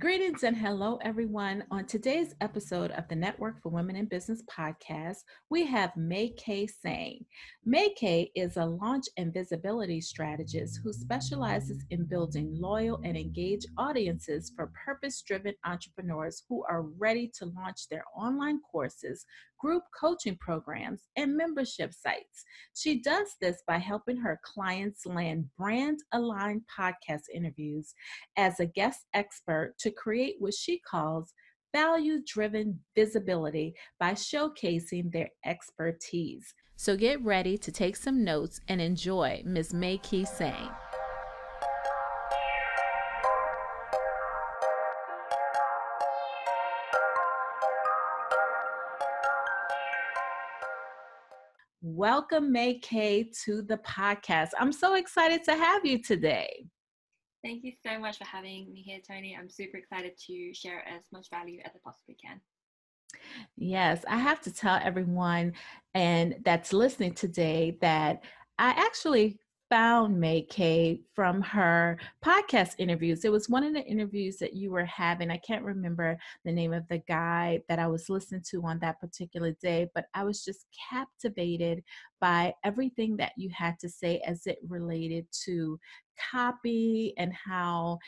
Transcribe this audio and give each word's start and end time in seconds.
Greetings 0.00 0.44
and 0.44 0.56
hello, 0.56 0.98
everyone. 1.02 1.62
On 1.70 1.84
today's 1.84 2.34
episode 2.40 2.90
of 2.92 3.06
the 3.08 3.14
Network 3.14 3.62
for 3.62 3.68
Women 3.68 3.96
in 3.96 4.06
Business 4.06 4.42
podcast, 4.50 5.18
we 5.50 5.66
have 5.66 5.94
Mai-kee 5.94 6.68
Tsang. 6.68 7.26
May 7.66 7.90
Kay 7.90 8.32
is 8.34 8.56
a 8.56 8.64
launch 8.64 9.04
and 9.18 9.30
visibility 9.30 10.00
strategist 10.00 10.80
who 10.82 10.94
specializes 10.94 11.84
in 11.90 12.06
building 12.06 12.48
loyal 12.58 12.98
and 13.04 13.14
engaged 13.14 13.66
audiences 13.76 14.50
for 14.56 14.72
purpose 14.86 15.20
driven 15.20 15.52
entrepreneurs 15.66 16.44
who 16.48 16.64
are 16.64 16.84
ready 16.98 17.30
to 17.34 17.52
launch 17.54 17.86
their 17.90 18.04
online 18.16 18.58
courses, 18.72 19.26
group 19.60 19.82
coaching 19.98 20.36
programs, 20.40 21.02
and 21.16 21.36
membership 21.36 21.92
sites. 21.92 22.44
She 22.74 23.00
does 23.00 23.28
this 23.40 23.62
by 23.66 23.78
helping 23.78 24.16
her 24.16 24.40
clients 24.44 25.06
land 25.06 25.46
brand 25.58 26.00
aligned 26.12 26.62
podcast 26.78 27.24
interviews 27.34 27.94
as 28.36 28.58
a 28.60 28.66
guest 28.66 29.00
expert 29.14 29.74
to 29.80 29.90
create 29.90 30.36
what 30.38 30.54
she 30.54 30.80
calls 30.80 31.32
value 31.72 32.20
driven 32.26 32.80
visibility 32.96 33.74
by 33.98 34.12
showcasing 34.12 35.12
their 35.12 35.28
expertise. 35.44 36.54
So 36.76 36.96
get 36.96 37.22
ready 37.22 37.58
to 37.58 37.70
take 37.70 37.94
some 37.96 38.24
notes 38.24 38.60
and 38.66 38.80
enjoy 38.80 39.42
Ms. 39.44 39.74
Mai-kee 39.74 40.24
Tsang. 40.24 40.70
Welcome, 51.96 52.52
Mai-kee, 52.52 53.32
to 53.44 53.62
the 53.62 53.78
podcast. 53.78 54.50
I'm 54.60 54.70
so 54.70 54.94
excited 54.94 55.42
to 55.44 55.56
have 55.56 55.84
you 55.84 56.00
today. 56.00 56.66
Thank 57.44 57.64
you 57.64 57.72
so 57.84 57.98
much 57.98 58.18
for 58.18 58.24
having 58.24 58.72
me 58.72 58.80
here, 58.80 59.00
Tony. 59.04 59.36
I'm 59.36 59.50
super 59.50 59.76
excited 59.76 60.12
to 60.28 60.54
share 60.54 60.86
as 60.86 61.02
much 61.12 61.28
value 61.30 61.60
as 61.64 61.72
I 61.74 61.78
possibly 61.84 62.16
can. 62.24 62.40
Yes, 63.56 64.04
I 64.08 64.18
have 64.18 64.40
to 64.42 64.54
tell 64.54 64.78
everyone 64.80 65.54
and 65.92 66.36
that's 66.44 66.72
listening 66.72 67.14
today 67.14 67.76
that 67.80 68.22
I 68.56 68.70
actually 68.70 69.40
found 69.70 70.20
Mai-kee 70.20 71.04
from 71.14 71.40
her 71.40 71.96
podcast 72.24 72.74
interviews. 72.78 73.24
It 73.24 73.30
was 73.30 73.48
one 73.48 73.62
of 73.62 73.72
the 73.72 73.84
interviews 73.84 74.36
that 74.38 74.52
you 74.52 74.72
were 74.72 74.84
having. 74.84 75.30
I 75.30 75.36
can't 75.38 75.64
remember 75.64 76.18
the 76.44 76.52
name 76.52 76.72
of 76.72 76.86
the 76.88 76.98
guy 76.98 77.62
that 77.68 77.78
I 77.78 77.86
was 77.86 78.10
listening 78.10 78.42
to 78.50 78.64
on 78.64 78.80
that 78.80 79.00
particular 79.00 79.52
day, 79.62 79.88
but 79.94 80.06
I 80.12 80.24
was 80.24 80.44
just 80.44 80.66
captivated 80.90 81.84
by 82.20 82.52
everything 82.64 83.16
that 83.18 83.32
you 83.36 83.48
had 83.56 83.78
to 83.78 83.88
say 83.88 84.20
as 84.26 84.46
it 84.46 84.58
related 84.68 85.26
to 85.44 85.78
copy 86.32 87.14
and 87.16 87.32
how 87.32 87.98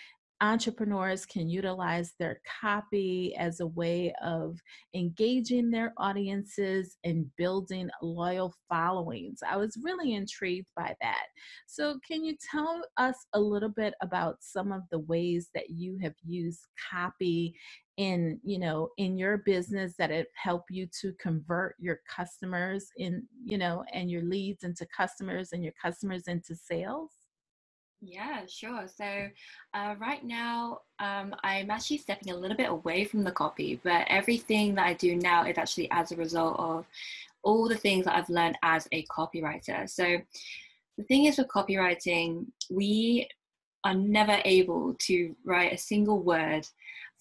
entrepreneurs 0.42 1.24
can 1.24 1.48
utilize 1.48 2.14
their 2.18 2.40
copy 2.60 3.34
as 3.36 3.60
a 3.60 3.66
way 3.68 4.12
of 4.22 4.58
engaging 4.92 5.70
their 5.70 5.94
audiences 5.96 6.96
and 7.04 7.24
building 7.36 7.88
loyal 8.02 8.52
followings. 8.68 9.38
I 9.48 9.56
was 9.56 9.78
really 9.82 10.14
intrigued 10.14 10.68
by 10.76 10.96
that. 11.00 11.26
So, 11.66 11.98
can 12.06 12.24
you 12.24 12.36
tell 12.50 12.82
us 12.96 13.14
a 13.32 13.40
little 13.40 13.68
bit 13.68 13.94
about 14.02 14.36
some 14.40 14.72
of 14.72 14.82
the 14.90 14.98
ways 14.98 15.48
that 15.54 15.70
you 15.70 15.96
have 16.02 16.14
used 16.26 16.66
copy 16.90 17.54
in 17.98 18.40
you 18.42 18.58
know 18.58 18.88
in 18.96 19.18
your 19.18 19.38
business 19.38 19.94
that 19.98 20.10
it 20.10 20.28
help 20.34 20.64
you 20.70 20.88
to 20.98 21.12
convert 21.20 21.76
your 21.78 22.00
customers 22.08 22.86
in 22.96 23.22
you 23.44 23.58
know 23.58 23.84
and 23.92 24.10
your 24.10 24.22
leads 24.22 24.64
into 24.64 24.86
customers 24.96 25.50
and 25.52 25.62
your 25.62 25.74
customers 25.80 26.22
into 26.26 26.56
sales 26.56 27.10
yeah, 28.02 28.40
sure. 28.48 28.86
So 28.94 29.28
uh, 29.74 29.94
right 29.98 30.24
now, 30.24 30.80
um, 30.98 31.34
I'm 31.44 31.70
actually 31.70 31.98
stepping 31.98 32.32
a 32.32 32.36
little 32.36 32.56
bit 32.56 32.68
away 32.68 33.04
from 33.04 33.22
the 33.22 33.30
copy, 33.30 33.80
but 33.84 34.06
everything 34.08 34.74
that 34.74 34.86
I 34.86 34.94
do 34.94 35.14
now 35.14 35.44
is 35.44 35.56
actually 35.56 35.88
as 35.92 36.10
a 36.10 36.16
result 36.16 36.58
of 36.58 36.84
all 37.44 37.68
the 37.68 37.76
things 37.76 38.04
that 38.04 38.16
I've 38.16 38.28
learned 38.28 38.58
as 38.64 38.88
a 38.90 39.04
copywriter. 39.06 39.88
So 39.88 40.18
the 40.98 41.04
thing 41.04 41.26
is 41.26 41.38
with 41.38 41.48
copywriting, 41.48 42.46
we 42.70 43.28
are 43.84 43.94
never 43.94 44.38
able 44.44 44.94
to 44.94 45.36
write 45.44 45.72
a 45.72 45.78
single 45.78 46.20
word 46.20 46.66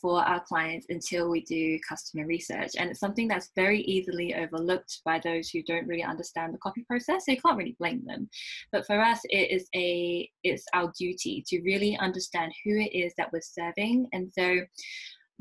for 0.02 0.22
our 0.24 0.42
clients 0.42 0.88
until 0.90 1.30
we 1.30 1.42
do 1.42 1.80
customer 1.88 2.26
research. 2.26 2.72
And 2.78 2.90
it's 2.90 3.00
something 3.00 3.28
that's 3.28 3.52
very 3.56 3.82
easily 3.82 4.36
overlooked 4.36 5.02
by 5.06 5.20
those 5.20 5.50
who 5.50 5.64
don't 5.64 5.88
really 5.88 6.04
understand 6.04 6.54
the 6.54 6.60
copy 6.60 6.84
process. 6.88 7.26
So 7.26 7.32
you 7.34 7.42
can't 7.42 7.58
really 7.58 7.76
blame 7.80 8.04
them. 8.06 8.30
But 8.72 8.86
for 8.86 9.00
us, 9.00 9.20
it 9.26 9.52
is 9.52 9.68
a 9.76 10.30
it's 10.44 10.66
our 10.74 10.92
duty 10.98 11.44
to 11.48 11.62
really 11.62 11.98
understand 11.98 12.54
who 12.64 12.78
it 12.78 12.96
is 12.96 13.14
that 13.18 13.32
we're 13.32 13.42
serving. 13.42 14.08
And 14.14 14.32
so 14.38 14.62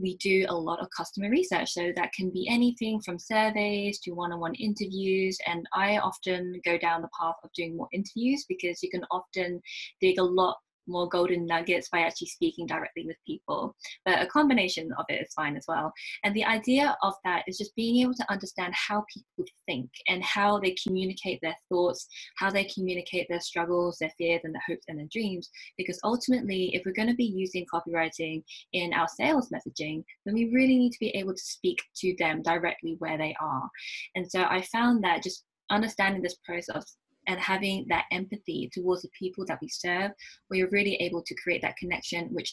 we 0.00 0.16
do 0.16 0.46
a 0.48 0.54
lot 0.54 0.80
of 0.80 0.88
customer 0.96 1.30
research. 1.30 1.70
So 1.72 1.92
that 1.96 2.12
can 2.12 2.30
be 2.30 2.48
anything 2.48 3.00
from 3.00 3.18
surveys 3.18 4.00
to 4.00 4.12
one 4.12 4.32
on 4.32 4.40
one 4.40 4.54
interviews. 4.54 5.38
And 5.46 5.66
I 5.74 5.98
often 5.98 6.60
go 6.64 6.78
down 6.78 7.02
the 7.02 7.08
path 7.18 7.36
of 7.44 7.50
doing 7.54 7.76
more 7.76 7.88
interviews 7.92 8.44
because 8.48 8.82
you 8.82 8.90
can 8.90 9.04
often 9.10 9.60
dig 10.00 10.18
a 10.18 10.24
lot 10.24 10.56
more 10.90 11.08
golden 11.08 11.46
nuggets 11.46 11.88
by 11.90 12.00
actually 12.00 12.28
speaking 12.28 12.66
directly 12.66 13.06
with 13.06 13.16
people. 13.26 13.74
But 14.04 14.20
a 14.20 14.26
combination 14.26 14.90
of 14.98 15.04
it 15.08 15.22
is 15.22 15.32
fine 15.34 15.56
as 15.56 15.64
well. 15.68 15.92
And 16.24 16.34
the 16.34 16.44
idea 16.44 16.96
of 17.02 17.14
that 17.24 17.44
is 17.46 17.58
just 17.58 17.74
being 17.76 18.02
able 18.02 18.14
to 18.14 18.30
understand 18.30 18.74
how 18.74 19.04
people 19.12 19.44
think 19.66 19.90
and 20.08 20.22
how 20.22 20.58
they 20.58 20.74
communicate 20.86 21.38
their 21.42 21.56
thoughts, 21.68 22.06
how 22.36 22.50
they 22.50 22.64
communicate 22.64 23.26
their 23.28 23.40
struggles, 23.40 23.98
their 23.98 24.12
fears, 24.18 24.40
and 24.44 24.54
their 24.54 24.62
hopes 24.66 24.84
and 24.88 24.98
their 24.98 25.08
dreams. 25.12 25.48
Because 25.78 25.98
ultimately, 26.04 26.74
if 26.74 26.82
we're 26.84 26.92
going 26.92 27.08
to 27.08 27.14
be 27.14 27.24
using 27.24 27.66
copywriting 27.72 28.42
in 28.72 28.92
our 28.92 29.08
sales 29.08 29.50
messaging, 29.50 30.02
then 30.24 30.34
we 30.34 30.50
really 30.52 30.78
need 30.78 30.92
to 30.92 31.00
be 31.00 31.10
able 31.10 31.34
to 31.34 31.42
speak 31.42 31.78
to 31.96 32.14
them 32.18 32.42
directly 32.42 32.96
where 32.98 33.18
they 33.18 33.34
are. 33.40 33.68
And 34.14 34.30
so 34.30 34.42
I 34.42 34.62
found 34.62 35.04
that 35.04 35.22
just 35.22 35.44
understanding 35.70 36.22
this 36.22 36.36
process 36.44 36.96
and 37.26 37.38
having 37.38 37.86
that 37.88 38.06
empathy 38.10 38.70
towards 38.72 39.02
the 39.02 39.10
people 39.18 39.44
that 39.46 39.58
we 39.60 39.68
serve, 39.68 40.12
we 40.50 40.62
are 40.62 40.68
really 40.70 40.94
able 40.96 41.22
to 41.22 41.34
create 41.34 41.62
that 41.62 41.76
connection, 41.76 42.28
which 42.32 42.52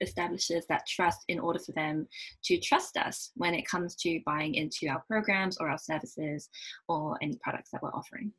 establishes 0.00 0.66
that 0.68 0.86
trust 0.86 1.20
in 1.28 1.38
order 1.38 1.58
for 1.58 1.72
them 1.72 2.06
to 2.44 2.58
trust 2.58 2.96
us 2.96 3.30
when 3.34 3.54
it 3.54 3.66
comes 3.66 3.94
to 3.96 4.20
buying 4.26 4.54
into 4.54 4.88
our 4.88 5.02
programs 5.06 5.58
or 5.58 5.70
our 5.70 5.78
services 5.78 6.48
or 6.88 7.16
any 7.22 7.38
products 7.42 7.70
that 7.70 7.82
we're 7.82 7.94
offering. 7.94 8.32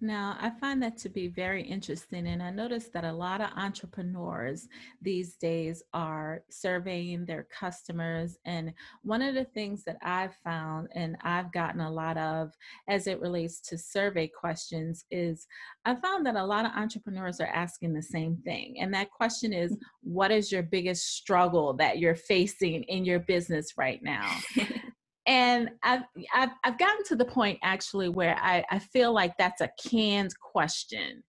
Now, 0.00 0.36
I 0.40 0.50
find 0.50 0.82
that 0.82 0.98
to 0.98 1.08
be 1.08 1.28
very 1.28 1.62
interesting. 1.62 2.26
And 2.26 2.42
I 2.42 2.50
noticed 2.50 2.92
that 2.92 3.04
a 3.04 3.12
lot 3.12 3.40
of 3.40 3.50
entrepreneurs 3.56 4.68
these 5.00 5.36
days 5.36 5.82
are 5.94 6.42
surveying 6.50 7.24
their 7.24 7.44
customers. 7.44 8.36
And 8.44 8.74
one 9.02 9.22
of 9.22 9.34
the 9.34 9.44
things 9.44 9.84
that 9.84 9.96
I've 10.02 10.34
found 10.44 10.88
and 10.94 11.16
I've 11.22 11.52
gotten 11.52 11.80
a 11.80 11.90
lot 11.90 12.18
of 12.18 12.52
as 12.88 13.06
it 13.06 13.20
relates 13.20 13.60
to 13.62 13.78
survey 13.78 14.28
questions 14.28 15.04
is 15.10 15.46
I 15.84 15.94
found 15.94 16.26
that 16.26 16.36
a 16.36 16.44
lot 16.44 16.66
of 16.66 16.72
entrepreneurs 16.72 17.40
are 17.40 17.46
asking 17.46 17.94
the 17.94 18.02
same 18.02 18.36
thing. 18.44 18.76
And 18.80 18.92
that 18.92 19.10
question 19.10 19.52
is 19.52 19.72
mm. 19.72 19.78
what 20.02 20.30
is 20.30 20.52
your 20.52 20.62
biggest 20.62 21.16
struggle 21.16 21.72
that 21.74 21.98
you're 21.98 22.14
facing 22.14 22.82
in 22.84 23.04
your 23.04 23.20
business 23.20 23.78
right 23.78 24.02
now? 24.02 24.30
and 25.26 25.70
I've, 25.82 26.02
I've, 26.34 26.50
I've 26.64 26.78
gotten 26.78 27.04
to 27.06 27.16
the 27.16 27.24
point 27.24 27.58
actually 27.62 28.08
where 28.08 28.36
I, 28.40 28.64
I 28.70 28.78
feel 28.78 29.12
like 29.12 29.36
that's 29.36 29.60
a 29.60 29.70
canned 29.88 30.34
question 30.40 31.22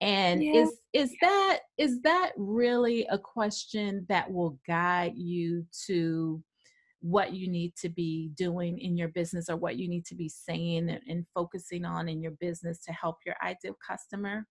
and 0.00 0.42
yeah. 0.42 0.62
is 0.62 0.70
is 0.92 1.12
that 1.20 1.60
is 1.78 2.02
that 2.02 2.32
really 2.36 3.06
a 3.10 3.18
question 3.18 4.04
that 4.08 4.30
will 4.30 4.58
guide 4.66 5.14
you 5.16 5.64
to 5.86 6.42
what 7.00 7.32
you 7.34 7.48
need 7.48 7.74
to 7.76 7.88
be 7.88 8.30
doing 8.34 8.78
in 8.78 8.96
your 8.96 9.08
business 9.08 9.48
or 9.48 9.56
what 9.56 9.76
you 9.76 9.88
need 9.88 10.04
to 10.06 10.14
be 10.14 10.28
saying 10.28 10.88
and, 10.88 11.00
and 11.06 11.26
focusing 11.34 11.84
on 11.84 12.08
in 12.08 12.22
your 12.22 12.32
business 12.32 12.78
to 12.78 12.92
help 12.92 13.18
your 13.24 13.36
ideal 13.44 13.76
customer 13.86 14.46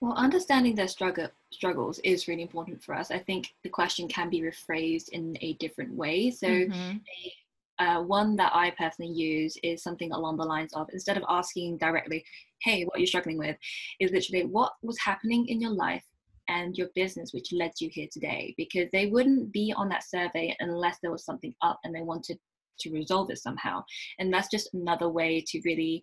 well, 0.00 0.14
understanding 0.14 0.74
their 0.74 0.88
struggle, 0.88 1.28
struggles 1.50 1.98
is 2.00 2.28
really 2.28 2.42
important 2.42 2.82
for 2.82 2.94
us. 2.94 3.10
I 3.10 3.18
think 3.18 3.54
the 3.62 3.70
question 3.70 4.08
can 4.08 4.28
be 4.28 4.42
rephrased 4.42 5.08
in 5.10 5.36
a 5.40 5.54
different 5.54 5.94
way. 5.94 6.30
So, 6.30 6.46
mm-hmm. 6.46 6.96
a 6.98 7.32
uh, 7.78 8.02
one 8.02 8.36
that 8.36 8.52
I 8.54 8.72
personally 8.78 9.12
use 9.12 9.56
is 9.62 9.82
something 9.82 10.12
along 10.12 10.36
the 10.36 10.44
lines 10.44 10.72
of 10.74 10.88
instead 10.92 11.16
of 11.16 11.24
asking 11.28 11.78
directly, 11.78 12.24
hey, 12.62 12.84
what 12.84 12.96
are 12.96 13.00
you 13.00 13.06
struggling 13.06 13.38
with? 13.38 13.56
Is 14.00 14.10
literally 14.10 14.46
what 14.46 14.72
was 14.82 14.98
happening 14.98 15.46
in 15.48 15.60
your 15.60 15.72
life 15.72 16.04
and 16.48 16.76
your 16.76 16.88
business 16.94 17.32
which 17.32 17.52
led 17.52 17.72
you 17.80 17.90
here 17.92 18.08
today? 18.10 18.54
Because 18.56 18.88
they 18.92 19.06
wouldn't 19.06 19.52
be 19.52 19.74
on 19.76 19.88
that 19.90 20.08
survey 20.08 20.56
unless 20.60 20.98
there 21.02 21.12
was 21.12 21.24
something 21.24 21.54
up 21.62 21.78
and 21.84 21.94
they 21.94 22.02
wanted 22.02 22.38
to 22.80 22.90
resolve 22.90 23.30
it 23.30 23.38
somehow. 23.38 23.82
And 24.18 24.32
that's 24.32 24.48
just 24.48 24.72
another 24.74 25.08
way 25.08 25.42
to 25.46 25.60
really 25.64 26.02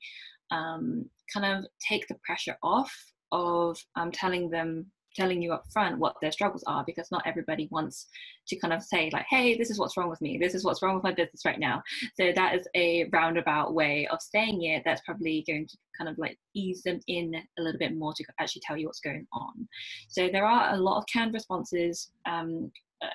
um, 0.51 1.09
kind 1.33 1.45
of 1.45 1.65
take 1.87 2.07
the 2.07 2.17
pressure 2.23 2.57
off 2.61 2.93
of 3.31 3.77
um, 3.95 4.11
telling 4.11 4.49
them 4.49 4.91
telling 5.15 5.41
you 5.41 5.53
up 5.53 5.65
front 5.71 5.99
what 5.99 6.15
their 6.21 6.31
struggles 6.31 6.63
are 6.67 6.83
because 6.85 7.11
not 7.11 7.23
everybody 7.25 7.67
wants 7.71 8.07
to 8.47 8.55
kind 8.57 8.73
of 8.73 8.83
say 8.83 9.09
like 9.13 9.25
hey 9.29 9.57
this 9.57 9.69
is 9.69 9.79
what's 9.79 9.97
wrong 9.97 10.09
with 10.09 10.21
me. 10.21 10.37
This 10.37 10.55
is 10.55 10.63
what's 10.63 10.81
wrong 10.81 10.95
with 10.95 11.03
my 11.03 11.13
business 11.13 11.45
right 11.45 11.59
now. 11.59 11.81
So 12.15 12.31
that 12.35 12.55
is 12.55 12.67
a 12.75 13.05
roundabout 13.11 13.73
way 13.73 14.07
of 14.11 14.21
saying 14.21 14.63
it 14.63 14.83
that's 14.85 15.01
probably 15.05 15.43
going 15.47 15.67
to 15.67 15.77
kind 15.97 16.09
of 16.09 16.17
like 16.17 16.37
ease 16.53 16.83
them 16.83 16.99
in 17.07 17.35
a 17.57 17.61
little 17.61 17.79
bit 17.79 17.95
more 17.95 18.13
to 18.13 18.23
actually 18.39 18.61
tell 18.65 18.77
you 18.77 18.87
what's 18.87 18.99
going 18.99 19.27
on. 19.33 19.67
So 20.07 20.29
there 20.29 20.45
are 20.45 20.73
a 20.73 20.77
lot 20.77 20.97
of 20.97 21.05
canned 21.11 21.33
responses 21.33 22.11
um, 22.25 22.71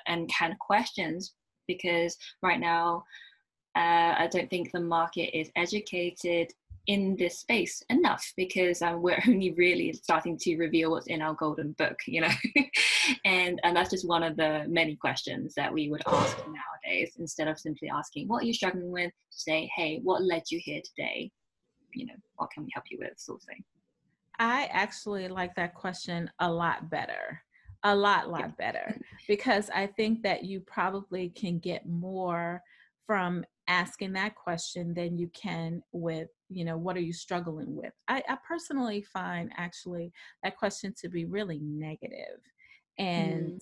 and 0.07 0.29
canned 0.29 0.57
questions 0.59 1.33
because 1.67 2.17
right 2.41 2.59
now 2.59 3.03
uh, 3.75 4.15
I 4.17 4.27
don't 4.31 4.49
think 4.49 4.71
the 4.71 4.79
market 4.79 5.37
is 5.37 5.51
educated 5.55 6.51
in 6.89 7.15
this 7.17 7.37
space 7.37 7.83
enough 7.91 8.33
because 8.35 8.81
um, 8.81 9.03
we're 9.03 9.21
only 9.27 9.53
really 9.53 9.93
starting 9.93 10.35
to 10.35 10.57
reveal 10.57 10.89
what's 10.89 11.05
in 11.05 11.21
our 11.21 11.35
golden 11.35 11.71
book, 11.73 11.99
you 12.07 12.19
know, 12.19 12.31
and 13.25 13.59
and 13.63 13.75
that's 13.75 13.91
just 13.91 14.07
one 14.07 14.23
of 14.23 14.35
the 14.35 14.65
many 14.67 14.95
questions 14.95 15.53
that 15.53 15.71
we 15.71 15.87
would 15.89 16.01
ask 16.07 16.35
nowadays 16.37 17.15
instead 17.19 17.47
of 17.47 17.59
simply 17.59 17.89
asking 17.89 18.27
what 18.27 18.41
are 18.41 18.47
you 18.47 18.53
struggling 18.53 18.91
with. 18.91 19.11
Say, 19.29 19.69
hey, 19.75 19.99
what 20.03 20.23
led 20.23 20.41
you 20.49 20.59
here 20.61 20.81
today? 20.83 21.31
You 21.93 22.07
know, 22.07 22.15
what 22.37 22.49
can 22.51 22.63
we 22.63 22.71
help 22.73 22.85
you 22.89 22.97
with, 22.99 23.17
sort 23.17 23.39
of 23.41 23.47
thing. 23.47 23.63
I 24.39 24.67
actually 24.71 25.27
like 25.27 25.53
that 25.55 25.75
question 25.75 26.29
a 26.39 26.51
lot 26.51 26.89
better 26.89 27.41
a 27.85 27.95
lot 27.95 28.29
lot 28.29 28.57
better 28.57 28.99
because 29.25 29.69
i 29.73 29.87
think 29.87 30.21
that 30.21 30.43
you 30.43 30.59
probably 30.59 31.29
can 31.29 31.59
get 31.59 31.87
more 31.87 32.61
from 33.07 33.45
asking 33.69 34.11
that 34.11 34.35
question 34.35 34.93
than 34.93 35.17
you 35.17 35.29
can 35.29 35.81
with 35.93 36.27
you 36.49 36.65
know 36.65 36.77
what 36.77 36.97
are 36.97 37.01
you 37.01 37.13
struggling 37.13 37.75
with 37.75 37.93
i, 38.07 38.21
I 38.27 38.37
personally 38.45 39.03
find 39.03 39.51
actually 39.55 40.11
that 40.43 40.57
question 40.57 40.93
to 41.01 41.07
be 41.07 41.25
really 41.25 41.59
negative 41.61 42.41
and 42.97 43.53
mm. 43.53 43.59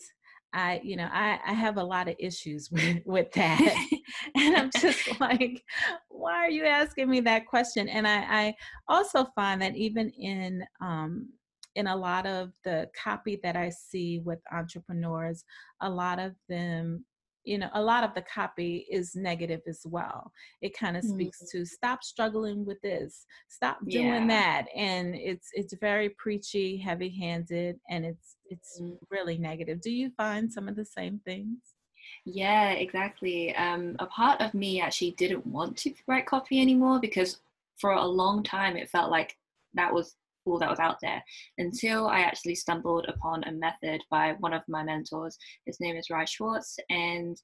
I, 0.54 0.82
you 0.84 0.96
know, 0.96 1.10
I, 1.12 1.40
I 1.46 1.54
have 1.54 1.78
a 1.78 1.84
lot 1.84 2.08
of 2.08 2.16
issues 2.20 2.70
with, 2.72 2.98
with 3.06 3.32
that. 3.34 3.88
and 4.36 4.58
I'm 4.58 4.72
just 4.80 5.20
like, 5.20 5.64
why 6.10 6.34
are 6.34 6.50
you 6.50 6.66
asking 6.66 7.10
me 7.10 7.20
that 7.22 7.46
question? 7.46 7.88
And 7.88 8.08
I, 8.08 8.18
I 8.18 8.56
also 8.88 9.26
find 9.36 9.62
that 9.62 9.76
even 9.76 10.10
in 10.10 10.64
um, 10.82 11.30
in 11.76 11.86
a 11.86 11.96
lot 11.96 12.26
of 12.26 12.52
the 12.64 12.90
copy 13.02 13.40
that 13.44 13.56
I 13.56 13.70
see 13.70 14.20
with 14.26 14.40
entrepreneurs, 14.52 15.44
a 15.82 15.88
lot 15.88 16.18
of 16.18 16.34
them 16.50 17.06
you 17.48 17.58
know 17.58 17.70
a 17.74 17.82
lot 17.82 18.04
of 18.04 18.14
the 18.14 18.24
copy 18.24 18.86
is 18.92 19.16
negative 19.16 19.62
as 19.68 19.82
well 19.86 20.32
it 20.62 20.78
kind 20.78 20.98
of 20.98 21.04
mm-hmm. 21.04 21.14
speaks 21.14 21.50
to 21.50 21.66
stop 21.66 22.04
struggling 22.04 22.66
with 22.66 22.80
this 22.82 23.26
stop 23.48 23.78
doing 23.88 24.06
yeah. 24.06 24.28
that 24.28 24.66
and 24.76 25.16
it's 25.16 25.48
it's 25.54 25.74
very 25.80 26.10
preachy 26.10 26.78
heavy 26.78 27.10
handed 27.10 27.80
and 27.90 28.06
it's 28.06 28.36
it's 28.50 28.82
mm-hmm. 28.82 28.94
really 29.10 29.38
negative 29.38 29.80
do 29.82 29.92
you 29.92 30.12
find 30.18 30.52
some 30.52 30.68
of 30.68 30.76
the 30.76 30.86
same 30.86 31.20
things 31.26 31.58
yeah 32.26 32.72
exactly 32.72 33.56
um, 33.56 33.96
a 34.00 34.06
part 34.08 34.40
of 34.42 34.54
me 34.54 34.82
actually 34.82 35.12
didn't 35.12 35.46
want 35.48 35.78
to 35.78 35.94
write 36.08 36.26
copy 36.26 36.62
anymore 36.62 37.00
because 37.00 37.40
for 37.78 37.92
a 37.92 38.06
long 38.06 38.44
time 38.44 38.76
it 38.76 38.90
felt 38.90 39.10
like 39.10 39.38
that 39.74 39.94
was 39.94 40.16
all 40.48 40.60
that 40.60 40.70
was 40.70 40.80
out 40.80 40.98
there 41.02 41.24
until 41.58 42.08
I 42.08 42.20
actually 42.20 42.56
stumbled 42.56 43.06
upon 43.08 43.44
a 43.44 43.52
method 43.52 44.02
by 44.10 44.36
one 44.40 44.54
of 44.54 44.62
my 44.68 44.84
mentors. 44.84 45.38
His 45.66 45.80
name 45.80 45.96
is 45.96 46.10
Ry 46.10 46.26
Schwartz, 46.26 46.78
and 46.90 47.38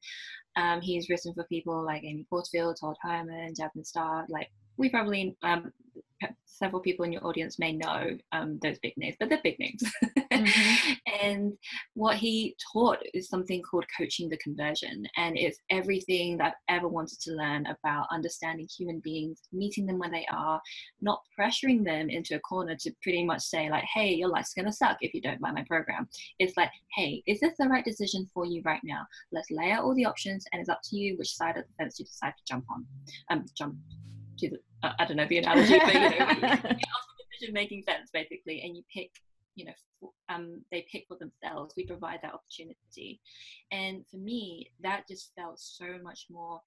um, 0.55 0.81
he's 0.81 1.09
written 1.09 1.33
for 1.33 1.43
people 1.45 1.83
like 1.83 2.03
Amy 2.03 2.25
Porterfield, 2.29 2.77
Todd 2.79 2.95
Herman, 3.01 3.53
Jasmine 3.55 3.85
Star. 3.85 4.25
Like 4.29 4.49
we 4.77 4.89
probably 4.89 5.35
um, 5.43 5.71
several 6.45 6.81
people 6.81 7.05
in 7.05 7.11
your 7.11 7.25
audience 7.25 7.59
may 7.59 7.73
know 7.73 8.17
um, 8.31 8.59
those 8.61 8.79
big 8.79 8.93
names, 8.97 9.15
but 9.19 9.29
they're 9.29 9.41
big 9.43 9.59
names. 9.59 9.83
And 11.21 11.53
what 11.93 12.17
he 12.17 12.55
taught 12.71 12.99
is 13.13 13.29
something 13.29 13.61
called 13.61 13.85
coaching 13.97 14.29
the 14.29 14.37
conversion. 14.37 15.05
And 15.17 15.37
it's 15.37 15.59
everything 15.69 16.37
that 16.37 16.55
I've 16.69 16.77
ever 16.77 16.87
wanted 16.87 17.19
to 17.21 17.31
learn 17.31 17.65
about 17.65 18.07
understanding 18.11 18.67
human 18.67 18.99
beings, 18.99 19.41
meeting 19.51 19.85
them 19.85 19.99
where 19.99 20.11
they 20.11 20.25
are, 20.31 20.61
not 21.01 21.21
pressuring 21.37 21.83
them 21.83 22.09
into 22.09 22.35
a 22.35 22.39
corner 22.39 22.75
to 22.81 22.91
pretty 23.01 23.23
much 23.23 23.41
say, 23.41 23.69
like, 23.69 23.85
hey, 23.93 24.13
your 24.13 24.29
life's 24.29 24.53
going 24.53 24.65
to 24.65 24.71
suck 24.71 24.97
if 25.01 25.13
you 25.13 25.21
don't 25.21 25.41
buy 25.41 25.51
my 25.51 25.63
program. 25.67 26.07
It's 26.39 26.57
like, 26.57 26.71
hey, 26.95 27.23
is 27.27 27.39
this 27.39 27.53
the 27.57 27.67
right 27.67 27.85
decision 27.85 28.29
for 28.33 28.45
you 28.45 28.61
right 28.65 28.81
now? 28.83 29.05
Let's 29.31 29.51
lay 29.51 29.71
out 29.71 29.83
all 29.83 29.95
the 29.95 30.05
options, 30.05 30.45
and 30.51 30.59
it's 30.59 30.69
up 30.69 30.81
to 30.85 30.97
you 30.97 31.17
which 31.17 31.35
side 31.35 31.57
of 31.57 31.63
the 31.63 31.73
fence 31.77 31.99
you 31.99 32.05
decide 32.05 32.33
to 32.37 32.43
jump 32.47 32.65
on. 32.69 32.85
Um, 33.29 33.45
jump 33.55 33.75
to 34.39 34.49
the 34.49 34.57
I 34.83 35.05
don't 35.05 35.17
know 35.17 35.27
the 35.27 35.37
analogy, 35.37 35.79
but 35.79 35.93
you 35.93 35.99
know, 35.99 36.55
decision 37.31 37.53
making 37.53 37.83
sense 37.83 38.09
basically, 38.11 38.61
and 38.61 38.75
you 38.75 38.83
pick, 38.93 39.11
you 39.55 39.65
know, 39.65 40.11
um, 40.29 40.61
they 40.71 40.85
pick 40.91 41.05
for 41.07 41.17
themselves. 41.17 41.73
We 41.75 41.85
provide 41.85 42.19
that 42.23 42.33
opportunity, 42.33 43.19
and 43.71 44.05
for 44.09 44.17
me, 44.17 44.71
that 44.81 45.07
just 45.07 45.31
felt 45.35 45.59
so 45.59 45.99
much 46.03 46.27
more 46.29 46.61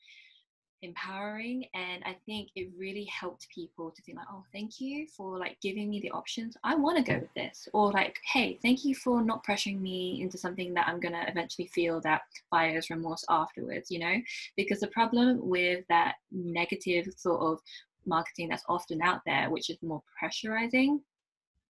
empowering 0.82 1.64
and 1.74 2.02
i 2.04 2.14
think 2.26 2.50
it 2.54 2.68
really 2.78 3.04
helped 3.04 3.48
people 3.52 3.90
to 3.90 4.02
think 4.02 4.18
like 4.18 4.26
oh 4.30 4.44
thank 4.52 4.78
you 4.78 5.06
for 5.06 5.38
like 5.38 5.56
giving 5.62 5.88
me 5.88 6.00
the 6.00 6.10
options. 6.10 6.54
I 6.64 6.74
want 6.74 6.98
to 6.98 7.12
go 7.12 7.18
with 7.18 7.32
this. 7.34 7.66
Or 7.72 7.90
like 7.92 8.18
hey 8.32 8.58
thank 8.62 8.84
you 8.84 8.94
for 8.94 9.22
not 9.22 9.44
pressuring 9.44 9.80
me 9.80 10.20
into 10.20 10.36
something 10.36 10.74
that 10.74 10.86
i'm 10.86 11.00
going 11.00 11.14
to 11.14 11.28
eventually 11.28 11.68
feel 11.68 12.00
that 12.02 12.22
buyer's 12.50 12.90
remorse 12.90 13.24
afterwards 13.28 13.90
you 13.90 13.98
know? 13.98 14.16
Because 14.56 14.80
the 14.80 14.88
problem 14.88 15.38
with 15.48 15.84
that 15.88 16.16
negative 16.30 17.08
sort 17.16 17.40
of 17.40 17.58
marketing 18.06 18.48
that's 18.48 18.62
often 18.68 19.02
out 19.02 19.20
there, 19.26 19.50
which 19.50 19.70
is 19.70 19.78
more 19.82 20.02
pressurizing, 20.22 21.00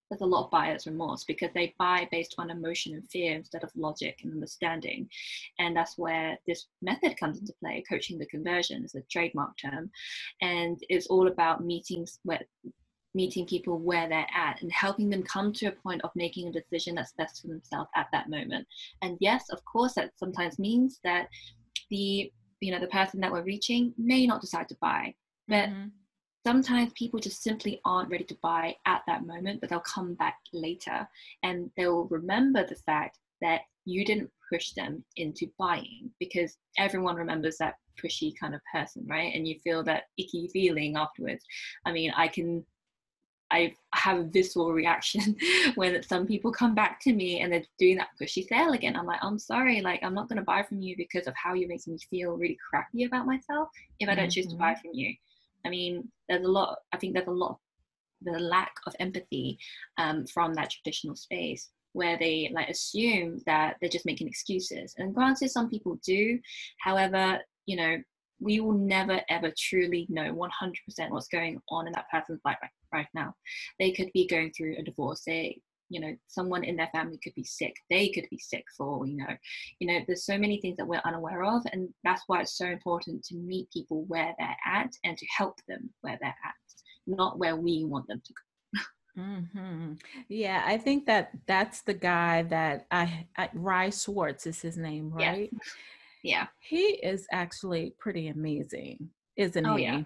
there's 0.09 0.21
a 0.21 0.25
lot 0.25 0.45
of 0.45 0.51
buyer's 0.51 0.87
remorse 0.87 1.23
because 1.23 1.49
they 1.53 1.73
buy 1.77 2.07
based 2.11 2.35
on 2.37 2.49
emotion 2.49 2.93
and 2.93 3.09
fear 3.09 3.33
instead 3.33 3.63
of 3.63 3.71
logic 3.75 4.19
and 4.23 4.33
understanding. 4.33 5.09
And 5.59 5.75
that's 5.75 5.97
where 5.97 6.37
this 6.47 6.67
method 6.81 7.17
comes 7.19 7.39
into 7.39 7.53
play. 7.59 7.83
Coaching 7.89 8.17
the 8.17 8.25
conversion 8.27 8.83
is 8.83 8.95
a 8.95 9.01
trademark 9.11 9.51
term. 9.57 9.89
And 10.41 10.77
it's 10.89 11.07
all 11.07 11.27
about 11.27 11.63
meetings 11.63 12.19
where 12.23 12.39
meeting 13.13 13.45
people 13.45 13.79
where 13.79 14.07
they're 14.07 14.27
at 14.35 14.61
and 14.61 14.71
helping 14.71 15.09
them 15.09 15.23
come 15.23 15.51
to 15.51 15.67
a 15.67 15.71
point 15.71 16.01
of 16.03 16.11
making 16.15 16.47
a 16.47 16.51
decision 16.51 16.95
that's 16.95 17.13
best 17.17 17.41
for 17.41 17.47
themselves 17.47 17.89
at 17.95 18.07
that 18.11 18.29
moment. 18.29 18.67
And 19.01 19.17
yes, 19.19 19.49
of 19.49 19.63
course, 19.65 19.93
that 19.95 20.11
sometimes 20.17 20.59
means 20.59 20.99
that 21.03 21.27
the 21.89 22.31
you 22.59 22.71
know 22.71 22.79
the 22.79 22.87
person 22.87 23.19
that 23.19 23.31
we're 23.31 23.43
reaching 23.43 23.93
may 23.97 24.25
not 24.25 24.41
decide 24.41 24.67
to 24.69 24.77
buy, 24.81 25.13
but 25.47 25.69
mm-hmm 25.69 25.87
sometimes 26.47 26.93
people 26.93 27.19
just 27.19 27.43
simply 27.43 27.81
aren't 27.83 28.09
ready 28.09 28.23
to 28.23 28.37
buy 28.41 28.73
at 28.85 29.01
that 29.05 29.25
moment, 29.25 29.59
but 29.59 29.69
they'll 29.69 29.81
come 29.81 30.13
back 30.13 30.37
later 30.53 31.05
and 31.43 31.69
they'll 31.75 32.05
remember 32.05 32.65
the 32.65 32.81
fact 32.85 33.19
that 33.41 33.63
you 33.83 34.05
didn't 34.05 34.31
push 34.49 34.71
them 34.71 35.03
into 35.17 35.51
buying 35.59 36.09
because 36.21 36.55
everyone 36.77 37.17
remembers 37.17 37.57
that 37.57 37.75
pushy 38.01 38.31
kind 38.39 38.55
of 38.55 38.61
person, 38.73 39.05
right? 39.09 39.35
And 39.35 39.45
you 39.45 39.59
feel 39.61 39.83
that 39.83 40.03
icky 40.17 40.47
feeling 40.53 40.95
afterwards. 40.95 41.43
I 41.85 41.91
mean, 41.91 42.13
I 42.15 42.29
can 42.29 42.65
I 43.51 43.73
have 43.93 44.19
a 44.19 44.23
visceral 44.23 44.71
reaction 44.71 45.35
when 45.75 46.01
some 46.01 46.27
people 46.27 46.51
come 46.53 46.73
back 46.73 47.01
to 47.01 47.13
me 47.13 47.41
and 47.41 47.51
they're 47.51 47.63
doing 47.77 47.97
that 47.97 48.15
pushy 48.21 48.47
sale 48.47 48.71
again. 48.71 48.95
I'm 48.95 49.05
like, 49.05 49.19
I'm 49.21 49.39
sorry, 49.39 49.81
like 49.81 50.01
I'm 50.01 50.13
not 50.13 50.29
gonna 50.29 50.43
buy 50.43 50.63
from 50.63 50.79
you 50.79 50.95
because 50.95 51.27
of 51.27 51.33
how 51.35 51.55
you're 51.55 51.67
making 51.67 51.91
me 51.93 51.99
feel 52.09 52.37
really 52.37 52.57
crappy 52.69 53.03
about 53.03 53.25
myself 53.25 53.67
if 53.99 54.07
I 54.07 54.15
don't 54.15 54.25
mm-hmm. 54.25 54.31
choose 54.31 54.47
to 54.47 54.55
buy 54.55 54.71
mm-hmm. 54.71 54.81
from 54.81 54.91
you. 54.93 55.13
I 55.65 55.69
mean, 55.69 56.09
there's 56.29 56.45
a 56.45 56.49
lot, 56.49 56.77
I 56.93 56.97
think 56.97 57.13
there's 57.13 57.27
a 57.27 57.31
lot, 57.31 57.59
the 58.21 58.39
lack 58.39 58.73
of 58.85 58.95
empathy 58.99 59.59
um, 59.97 60.25
from 60.25 60.53
that 60.55 60.71
traditional 60.71 61.15
space 61.15 61.69
where 61.93 62.17
they 62.17 62.51
like 62.53 62.69
assume 62.69 63.41
that 63.45 63.77
they're 63.79 63.89
just 63.89 64.05
making 64.05 64.27
excuses. 64.27 64.93
And 64.97 65.13
granted, 65.13 65.49
some 65.49 65.69
people 65.69 65.99
do. 66.05 66.39
However, 66.79 67.39
you 67.65 67.75
know, 67.75 67.97
we 68.39 68.59
will 68.59 68.77
never 68.77 69.19
ever 69.29 69.51
truly 69.57 70.05
know 70.09 70.31
100% 70.31 71.09
what's 71.09 71.27
going 71.27 71.59
on 71.69 71.87
in 71.87 71.93
that 71.93 72.09
person's 72.11 72.41
life 72.45 72.57
right, 72.61 72.71
right 72.93 73.07
now. 73.15 73.33
They 73.79 73.91
could 73.91 74.11
be 74.13 74.27
going 74.27 74.51
through 74.51 74.75
a 74.77 74.83
divorce. 74.83 75.23
They 75.25 75.59
you 75.89 75.99
know 76.01 76.15
someone 76.27 76.63
in 76.63 76.75
their 76.75 76.89
family 76.91 77.19
could 77.23 77.33
be 77.35 77.43
sick 77.43 77.73
they 77.89 78.09
could 78.09 78.25
be 78.29 78.39
sick 78.39 78.63
for 78.77 79.05
you 79.05 79.17
know. 79.17 79.35
You 79.79 79.87
know 79.87 79.99
there's 80.05 80.25
so 80.25 80.37
many 80.37 80.59
things 80.59 80.77
that 80.77 80.87
we're 80.87 81.01
unaware 81.05 81.43
of 81.43 81.61
and 81.71 81.89
that's 82.03 82.23
why 82.27 82.41
it's 82.41 82.57
so 82.57 82.65
important 82.65 83.23
to 83.25 83.35
meet 83.35 83.71
people 83.71 84.05
where 84.07 84.33
they're 84.37 84.57
at 84.65 84.91
and 85.03 85.17
to 85.17 85.25
help 85.35 85.55
them 85.67 85.89
where 86.01 86.17
they're 86.21 86.29
at 86.29 86.55
not 87.07 87.39
where 87.39 87.55
we 87.55 87.85
want 87.85 88.07
them 88.07 88.21
to 88.23 88.33
go. 88.33 88.81
Mm-hmm. 89.17 89.93
yeah 90.29 90.61
i 90.67 90.77
think 90.77 91.07
that 91.07 91.31
that's 91.47 91.81
the 91.81 91.93
guy 91.95 92.43
that 92.43 92.85
i, 92.91 93.25
I 93.35 93.49
ry 93.55 93.89
schwartz 93.89 94.45
is 94.45 94.61
his 94.61 94.77
name 94.77 95.09
right? 95.11 95.49
Yeah, 96.21 96.37
yeah. 96.37 96.47
he 96.59 96.99
is 97.01 97.25
actually 97.31 97.95
pretty 97.97 98.27
amazing 98.27 99.09
isn't 99.35 99.65
oh, 99.65 99.75
he? 99.75 99.85
yeah 99.85 100.03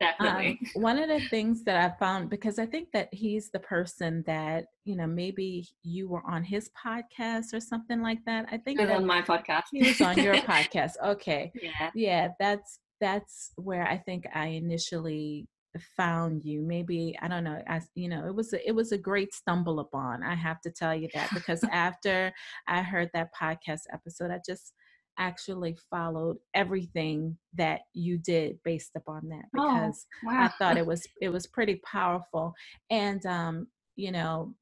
definitely. 0.00 0.58
Um, 0.76 0.82
one 0.82 0.98
of 0.98 1.08
the 1.08 1.20
things 1.28 1.64
that 1.64 1.76
I 1.76 1.96
found 1.98 2.30
because 2.30 2.58
I 2.58 2.66
think 2.66 2.88
that 2.92 3.08
he's 3.12 3.50
the 3.50 3.60
person 3.60 4.24
that 4.26 4.66
you 4.84 4.96
know 4.96 5.06
maybe 5.06 5.66
you 5.82 6.08
were 6.08 6.22
on 6.26 6.44
his 6.44 6.70
podcast 6.84 7.52
or 7.52 7.60
something 7.60 8.02
like 8.02 8.24
that. 8.26 8.46
I 8.50 8.58
think 8.58 8.80
on 8.80 9.06
my 9.06 9.22
podcast. 9.22 9.64
He 9.70 9.86
was 9.86 10.00
on 10.00 10.18
your 10.18 10.34
podcast. 10.52 10.92
Okay. 11.04 11.52
Yeah. 11.60 11.90
Yeah. 11.94 12.28
That's 12.38 12.78
that's 13.00 13.52
where 13.56 13.86
I 13.86 13.98
think 13.98 14.26
I 14.34 14.46
initially 14.46 15.48
found 15.96 16.44
you 16.44 16.62
maybe 16.62 17.16
i 17.20 17.28
don't 17.28 17.44
know 17.44 17.60
as 17.66 17.88
you 17.94 18.08
know 18.08 18.26
it 18.26 18.34
was 18.34 18.52
a, 18.52 18.68
it 18.68 18.72
was 18.72 18.92
a 18.92 18.98
great 18.98 19.34
stumble 19.34 19.80
upon 19.80 20.22
i 20.22 20.34
have 20.34 20.60
to 20.60 20.70
tell 20.70 20.94
you 20.94 21.08
that 21.14 21.28
because 21.34 21.64
after 21.72 22.32
i 22.68 22.80
heard 22.80 23.10
that 23.12 23.30
podcast 23.34 23.80
episode 23.92 24.30
i 24.30 24.38
just 24.46 24.72
actually 25.18 25.76
followed 25.90 26.36
everything 26.54 27.36
that 27.54 27.82
you 27.92 28.18
did 28.18 28.58
based 28.64 28.92
upon 28.96 29.28
that 29.28 29.44
oh, 29.58 29.74
because 29.74 30.06
oh, 30.24 30.26
wow. 30.26 30.44
i 30.44 30.48
thought 30.58 30.76
it 30.76 30.86
was 30.86 31.06
it 31.20 31.28
was 31.28 31.46
pretty 31.46 31.76
powerful 31.84 32.54
and 32.90 33.24
um 33.26 33.66
you 33.96 34.10
know 34.10 34.54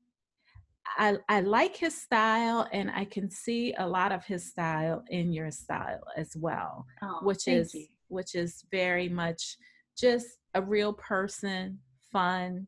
I, 0.99 1.17
I 1.29 1.41
like 1.41 1.77
his 1.77 1.97
style 1.97 2.69
and 2.73 2.91
I 2.91 3.05
can 3.05 3.31
see 3.31 3.75
a 3.79 3.87
lot 3.87 4.13
of 4.13 4.25
his 4.25 4.49
style 4.49 5.05
in 5.09 5.33
your 5.33 5.51
style 5.51 6.03
as 6.17 6.37
well, 6.37 6.87
oh, 7.03 7.21
which 7.23 7.49
is 7.49 7.73
you. 7.73 7.87
which 8.09 8.35
is 8.35 8.65
very 8.71 9.09
much 9.09 9.57
just 9.97 10.27
a 10.55 10.61
real 10.61 10.93
person, 10.93 11.79
fun, 12.11 12.67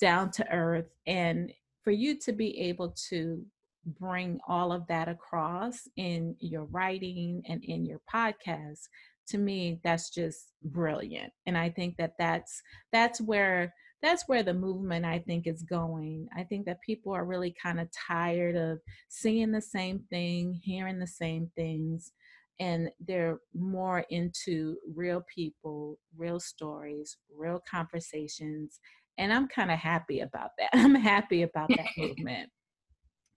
down 0.00 0.30
to 0.32 0.50
earth. 0.52 0.88
And 1.06 1.52
for 1.82 1.90
you 1.90 2.18
to 2.20 2.32
be 2.32 2.58
able 2.60 2.94
to 3.08 3.44
bring 3.86 4.38
all 4.48 4.72
of 4.72 4.86
that 4.88 5.08
across 5.08 5.88
in 5.96 6.36
your 6.40 6.64
writing 6.64 7.42
and 7.48 7.62
in 7.64 7.84
your 7.84 8.00
podcast 8.12 8.80
to 9.26 9.38
me 9.38 9.80
that's 9.82 10.10
just 10.10 10.52
brilliant 10.64 11.32
and 11.46 11.56
i 11.56 11.68
think 11.70 11.96
that 11.96 12.12
that's 12.18 12.60
that's 12.92 13.20
where 13.20 13.72
that's 14.02 14.24
where 14.26 14.42
the 14.42 14.52
movement 14.52 15.04
i 15.04 15.18
think 15.18 15.46
is 15.46 15.62
going 15.62 16.26
i 16.36 16.42
think 16.42 16.66
that 16.66 16.80
people 16.82 17.12
are 17.12 17.24
really 17.24 17.54
kind 17.62 17.80
of 17.80 17.88
tired 17.92 18.56
of 18.56 18.78
seeing 19.08 19.50
the 19.50 19.62
same 19.62 20.00
thing 20.10 20.60
hearing 20.62 20.98
the 20.98 21.06
same 21.06 21.50
things 21.56 22.12
and 22.60 22.88
they're 23.00 23.38
more 23.54 24.04
into 24.10 24.76
real 24.94 25.24
people, 25.34 25.98
real 26.16 26.38
stories, 26.38 27.16
real 27.36 27.60
conversations. 27.68 28.78
And 29.18 29.32
I'm 29.32 29.48
kind 29.48 29.70
of 29.70 29.78
happy 29.78 30.20
about 30.20 30.50
that. 30.58 30.70
I'm 30.74 30.94
happy 30.94 31.42
about 31.42 31.68
that 31.70 31.86
movement 31.98 32.50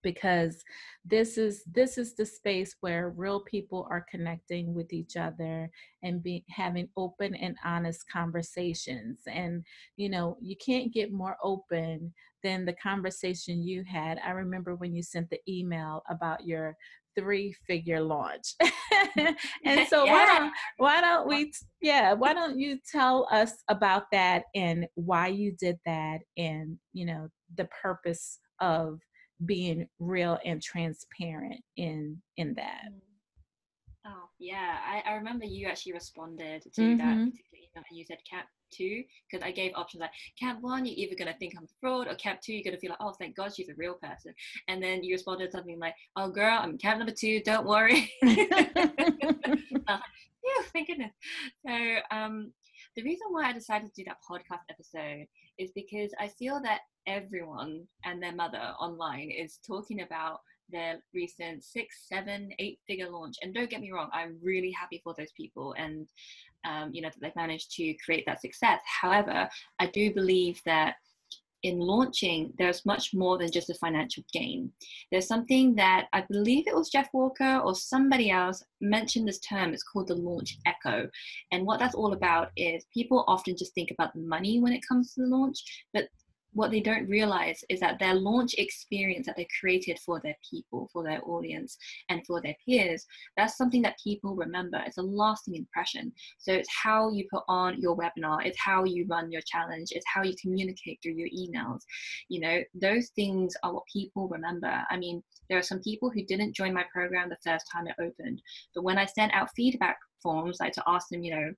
because 0.03 0.63
this 1.05 1.37
is 1.37 1.63
this 1.71 1.97
is 1.97 2.15
the 2.15 2.25
space 2.25 2.75
where 2.81 3.09
real 3.09 3.41
people 3.41 3.87
are 3.89 4.05
connecting 4.09 4.73
with 4.73 4.93
each 4.93 5.15
other 5.17 5.69
and 6.03 6.23
be 6.23 6.43
having 6.49 6.87
open 6.97 7.35
and 7.35 7.55
honest 7.65 8.03
conversations 8.11 9.21
and 9.27 9.63
you 9.95 10.09
know 10.09 10.37
you 10.41 10.55
can't 10.63 10.93
get 10.93 11.11
more 11.11 11.37
open 11.43 12.13
than 12.43 12.65
the 12.65 12.73
conversation 12.73 13.63
you 13.63 13.83
had 13.83 14.19
i 14.25 14.31
remember 14.31 14.75
when 14.75 14.93
you 14.93 15.01
sent 15.01 15.29
the 15.29 15.39
email 15.47 16.03
about 16.09 16.45
your 16.45 16.75
three 17.17 17.53
figure 17.65 17.99
launch. 17.99 18.53
and 19.65 19.87
so 19.89 20.05
yeah. 20.05 20.13
why 20.13 20.25
don't 20.25 20.53
why 20.77 21.01
don't 21.01 21.27
we 21.27 21.51
yeah, 21.81 22.13
why 22.13 22.33
don't 22.33 22.59
you 22.59 22.77
tell 22.89 23.27
us 23.31 23.63
about 23.67 24.03
that 24.11 24.43
and 24.55 24.87
why 24.95 25.27
you 25.27 25.51
did 25.59 25.77
that 25.85 26.19
and 26.37 26.77
you 26.93 27.05
know 27.05 27.27
the 27.55 27.67
purpose 27.81 28.39
of 28.61 28.99
being 29.45 29.87
real 29.99 30.39
and 30.45 30.61
transparent 30.61 31.61
in 31.75 32.21
in 32.37 32.53
that. 32.55 32.81
Mm. 32.91 32.99
Oh 34.07 34.29
yeah, 34.39 34.77
I, 34.85 35.09
I 35.09 35.13
remember 35.15 35.45
you 35.45 35.67
actually 35.67 35.93
responded 35.93 36.61
to 36.61 36.81
mm-hmm. 36.81 36.97
that 36.97 37.31
particular 37.31 37.57
email 37.57 37.83
and 37.89 37.97
you 37.97 38.05
said 38.05 38.19
cap 38.29 38.45
two 38.71 39.03
because 39.29 39.45
I 39.45 39.51
gave 39.51 39.71
options 39.75 40.01
like 40.01 40.11
cap 40.39 40.57
one 40.61 40.85
you're 40.85 40.95
either 40.97 41.15
gonna 41.15 41.35
think 41.39 41.53
I'm 41.57 41.67
fraud 41.79 42.07
or 42.07 42.15
cap 42.15 42.41
two 42.41 42.53
you're 42.53 42.63
gonna 42.63 42.77
feel 42.77 42.89
like 42.89 42.99
oh 43.01 43.13
thank 43.17 43.35
God 43.35 43.53
she's 43.55 43.69
a 43.69 43.75
real 43.77 43.95
person 43.95 44.33
and 44.67 44.83
then 44.83 45.03
you 45.03 45.13
responded 45.13 45.51
something 45.51 45.79
like 45.79 45.93
oh 46.17 46.29
girl 46.29 46.59
I'm 46.61 46.77
cap 46.77 46.97
number 46.97 47.13
two 47.13 47.41
don't 47.43 47.65
worry. 47.65 48.11
uh, 48.23 49.99
yeah, 50.47 50.63
thank 50.73 50.87
goodness. 50.87 51.13
So 51.65 51.95
um, 52.11 52.51
the 52.95 53.03
reason 53.03 53.27
why 53.29 53.49
I 53.49 53.53
decided 53.53 53.93
to 53.93 54.03
do 54.03 54.05
that 54.07 54.17
podcast 54.29 54.63
episode 54.69 55.27
is 55.57 55.71
because 55.75 56.11
I 56.19 56.27
feel 56.27 56.61
that 56.63 56.81
everyone 57.07 57.87
and 58.05 58.21
their 58.21 58.35
mother 58.35 58.73
online 58.79 59.31
is 59.31 59.59
talking 59.65 60.01
about 60.01 60.39
their 60.69 60.97
recent 61.13 61.63
six, 61.63 62.05
seven, 62.07 62.49
eight 62.59 62.79
figure 62.87 63.09
launch. 63.09 63.35
And 63.41 63.53
don't 63.53 63.69
get 63.69 63.81
me 63.81 63.91
wrong, 63.91 64.09
I'm 64.13 64.37
really 64.43 64.71
happy 64.71 64.99
for 65.03 65.13
those 65.17 65.31
people 65.31 65.73
and, 65.77 66.07
um, 66.65 66.91
you 66.93 67.01
know, 67.01 67.09
that 67.09 67.19
they've 67.21 67.35
managed 67.35 67.71
to 67.77 67.93
create 68.03 68.25
that 68.25 68.41
success. 68.41 68.81
However, 69.01 69.47
I 69.79 69.87
do 69.87 70.13
believe 70.13 70.61
that 70.65 70.95
in 71.63 71.79
launching, 71.79 72.53
there's 72.57 72.85
much 72.85 73.13
more 73.13 73.37
than 73.37 73.51
just 73.51 73.69
a 73.69 73.73
financial 73.75 74.23
gain. 74.33 74.71
There's 75.11 75.27
something 75.27 75.75
that 75.75 76.07
I 76.13 76.23
believe 76.29 76.67
it 76.67 76.75
was 76.75 76.89
Jeff 76.89 77.09
Walker 77.13 77.57
or 77.63 77.75
somebody 77.75 78.29
else 78.29 78.63
mentioned 78.79 79.27
this 79.27 79.39
term. 79.39 79.73
It's 79.73 79.83
called 79.83 80.07
the 80.07 80.15
launch 80.15 80.57
echo. 80.65 81.09
And 81.51 81.65
what 81.65 81.79
that's 81.79 81.95
all 81.95 82.13
about 82.13 82.51
is 82.55 82.85
people 82.93 83.25
often 83.27 83.57
just 83.57 83.73
think 83.73 83.91
about 83.91 84.13
the 84.13 84.21
money 84.21 84.59
when 84.59 84.73
it 84.73 84.85
comes 84.87 85.13
to 85.13 85.21
the 85.21 85.27
launch, 85.27 85.63
but 85.93 86.07
what 86.53 86.71
they 86.71 86.79
don't 86.79 87.07
realize 87.07 87.63
is 87.69 87.79
that 87.79 87.99
their 87.99 88.15
launch 88.15 88.55
experience 88.57 89.25
that 89.25 89.35
they 89.35 89.47
created 89.59 89.99
for 89.99 90.19
their 90.19 90.35
people, 90.49 90.89
for 90.91 91.03
their 91.03 91.21
audience, 91.23 91.77
and 92.09 92.25
for 92.25 92.41
their 92.41 92.55
peers, 92.65 93.05
that's 93.35 93.57
something 93.57 93.81
that 93.83 93.99
people 94.03 94.35
remember. 94.35 94.81
It's 94.85 94.97
a 94.97 95.03
lasting 95.03 95.55
impression. 95.55 96.11
So 96.39 96.53
it's 96.53 96.69
how 96.71 97.11
you 97.11 97.27
put 97.31 97.43
on 97.47 97.79
your 97.79 97.95
webinar, 97.95 98.45
it's 98.45 98.59
how 98.59 98.85
you 98.85 99.05
run 99.07 99.31
your 99.31 99.41
challenge, 99.41 99.89
it's 99.91 100.05
how 100.11 100.23
you 100.23 100.33
communicate 100.41 100.99
through 101.01 101.13
your 101.13 101.29
emails. 101.29 101.81
You 102.29 102.41
know, 102.41 102.61
those 102.73 103.09
things 103.09 103.55
are 103.63 103.73
what 103.73 103.83
people 103.91 104.27
remember. 104.27 104.83
I 104.89 104.97
mean, 104.97 105.23
there 105.49 105.59
are 105.59 105.63
some 105.63 105.79
people 105.79 106.09
who 106.09 106.23
didn't 106.25 106.55
join 106.55 106.73
my 106.73 106.85
program 106.91 107.29
the 107.29 107.37
first 107.49 107.65
time 107.71 107.87
it 107.87 107.95
opened, 108.01 108.41
but 108.73 108.83
when 108.83 108.97
I 108.97 109.05
sent 109.05 109.33
out 109.33 109.49
feedback 109.55 109.97
forms, 110.21 110.57
like 110.59 110.73
to 110.73 110.83
ask 110.87 111.09
them, 111.09 111.23
you 111.23 111.35
know, 111.35 111.53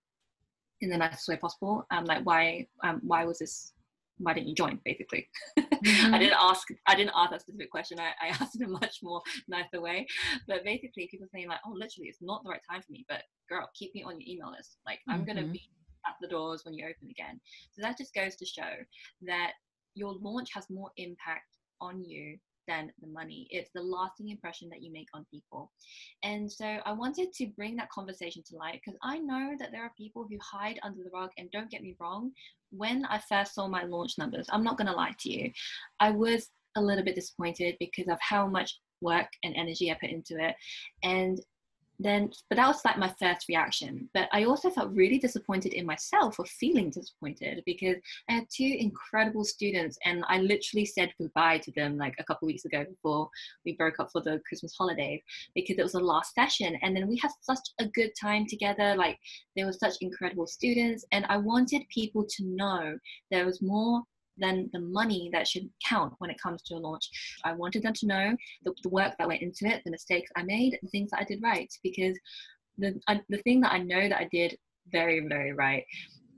in 0.82 0.90
the 0.90 0.98
nicest 0.98 1.28
way 1.28 1.38
possible, 1.38 1.86
um, 1.92 2.06
like 2.06 2.24
why, 2.24 2.66
um, 2.84 3.00
why 3.04 3.26
was 3.26 3.40
this 3.40 3.74
why 4.20 4.34
didn't 4.34 4.50
you 4.50 4.56
join 4.56 4.80
basically? 4.86 5.28
Mm-hmm. 5.80 6.14
i 6.14 6.20
didn't 6.20 6.38
ask 6.38 6.68
i 6.88 6.96
didn't 6.96 7.14
ask 7.16 7.32
that 7.32 7.40
specific 7.40 7.72
question. 7.72 8.00
I, 8.02 8.12
I 8.22 8.28
asked 8.42 8.60
in 8.60 8.64
a 8.64 8.68
much 8.68 8.98
more 9.02 9.22
nicer 9.48 9.80
way. 9.80 10.06
But 10.46 10.66
basically 10.66 11.08
people 11.10 11.28
saying 11.32 11.48
like 11.48 11.62
oh 11.66 11.72
literally 11.72 12.10
it's 12.10 12.22
not 12.22 12.44
the 12.44 12.50
right 12.50 12.60
time 12.70 12.82
for 12.82 12.92
me 12.92 13.06
but 13.08 13.24
girl 13.48 13.70
keep 13.74 13.96
me 13.96 14.04
on 14.04 14.20
your 14.20 14.28
email 14.28 14.52
list. 14.52 14.76
Like 14.86 15.00
i'm 15.08 15.20
mm-hmm. 15.20 15.38
gonna 15.40 15.48
be 15.48 15.62
at 16.06 16.16
the 16.22 16.28
doors 16.28 16.64
when 16.66 16.74
you 16.74 16.84
open 16.84 17.10
again. 17.10 17.40
So 17.72 17.82
that 17.82 17.98
just 17.98 18.14
goes 18.14 18.36
to 18.36 18.46
show 18.46 18.74
that 19.26 19.54
your 19.96 20.16
launch 20.22 20.50
has 20.54 20.66
more 20.70 20.92
impact 20.98 21.56
on 21.80 22.04
you 22.04 22.38
than 22.70 22.92
the 23.02 23.08
money. 23.08 23.48
It's 23.50 23.72
the 23.74 23.82
lasting 23.82 24.30
impression 24.30 24.70
that 24.70 24.82
you 24.82 24.94
make 24.94 25.10
on 25.14 25.26
people. 25.32 25.72
And 26.24 26.50
so 26.50 26.66
I 26.86 26.94
wanted 26.94 27.34
to 27.34 27.48
bring 27.48 27.76
that 27.78 27.90
conversation 27.90 28.44
to 28.48 28.56
light 28.56 28.80
because 28.86 28.98
I 29.04 29.18
know 29.18 29.56
that 29.60 29.72
there 29.72 29.84
are 29.84 29.92
people 29.98 30.26
who 30.30 30.38
hide 30.42 30.80
under 30.84 31.04
the 31.04 31.10
rug. 31.12 31.32
And 31.38 31.52
don't 31.52 31.72
get 31.72 31.82
me 31.82 31.96
wrong, 32.00 32.32
when 32.72 33.06
I 33.06 33.20
first 33.28 33.56
saw 33.56 33.68
my 33.68 33.84
launch 33.84 34.18
numbers, 34.18 34.48
I'm 34.50 34.64
not 34.64 34.78
going 34.78 34.88
to 34.88 34.94
lie 34.94 35.16
to 35.20 35.32
you, 35.32 35.52
I 36.00 36.12
was 36.12 36.50
a 36.76 36.82
little 36.82 37.04
bit 37.04 37.16
disappointed 37.16 37.76
because 37.80 38.08
of 38.08 38.20
how 38.22 38.48
much 38.48 38.80
work 39.02 39.28
and 39.44 39.56
energy 39.56 39.92
I 39.92 39.98
put 40.00 40.12
into 40.12 40.38
it. 40.40 40.56
And 41.04 41.40
then 42.00 42.32
but 42.50 42.56
that 42.56 42.68
was 42.68 42.84
like 42.86 42.98
my 42.98 43.14
first 43.20 43.48
reaction. 43.50 44.10
But 44.14 44.30
i 44.32 44.46
also 44.46 44.70
felt 44.70 44.92
really 44.92 45.20
disappointed 45.20 45.74
in 45.74 45.86
myself 45.86 46.36
for 46.36 46.46
feeling 46.46 46.90
disappointed 46.90 47.64
because 47.66 47.98
i 48.30 48.34
had 48.34 48.46
two 48.50 48.76
incredible 48.80 49.44
students 49.44 49.98
and 50.06 50.24
i 50.28 50.40
literally 50.40 50.86
said 50.86 51.14
goodbye 51.20 51.58
to 51.60 51.72
them 51.72 51.98
like 51.98 52.16
a 52.20 52.24
couple 52.24 52.46
weeks 52.46 52.66
ago 52.66 52.86
before 52.86 53.30
we 53.66 53.74
broke 53.74 54.00
up 54.00 54.10
for 54.12 54.22
the 54.22 54.40
christmas 54.48 54.74
holidays 54.78 55.22
because 55.56 55.78
it 55.78 55.84
was 55.84 55.94
the 55.94 56.00
last 56.00 56.34
session. 56.34 56.78
And 56.82 56.96
then 56.96 57.08
we 57.08 57.18
had 57.18 57.32
such 57.42 57.60
a 57.80 57.88
good 57.88 58.12
time 58.20 58.46
together 58.48 58.96
like 58.96 59.18
there 59.56 59.66
were 59.66 59.74
such 59.74 59.96
incredible 60.02 60.48
students 60.48 61.06
and 61.12 61.26
i 61.30 61.38
wanted 61.38 61.82
people 61.90 62.26
to 62.30 62.46
know 62.46 62.98
there 63.32 63.46
was 63.46 63.62
more 63.62 64.04
than 64.40 64.70
the 64.74 64.80
money 64.80 65.30
that 65.34 65.48
should 65.48 65.70
count 65.88 66.14
when 66.20 66.30
it 66.30 66.42
comes 66.42 66.62
to 66.64 66.76
a 66.76 66.78
launch. 66.78 67.10
I 67.44 67.54
wanted 67.54 67.84
them 67.84 67.94
to 67.94 68.08
know 68.08 68.36
the, 68.64 68.74
the 68.84 68.90
work 68.90 69.14
that 69.18 69.28
went 69.28 69.42
into 69.42 69.66
it, 69.66 69.82
the 69.86 69.92
mistakes 69.92 70.32
I 70.36 70.44
made, 70.44 70.78
the 70.82 70.90
things 70.90 71.12
that 71.12 71.22
I 71.22 71.26
did 71.26 71.42
right. 71.42 71.72
Because 71.84 72.18
the, 72.78 73.00
I, 73.08 73.22
the 73.30 73.40
thing 73.40 73.62
that 73.62 73.74
I 73.74 73.80
know 73.80 74.10
that 74.10 74.20
I 74.20 74.30
did 74.32 74.58
very, 74.92 75.26
very 75.28 75.54
right 75.54 75.86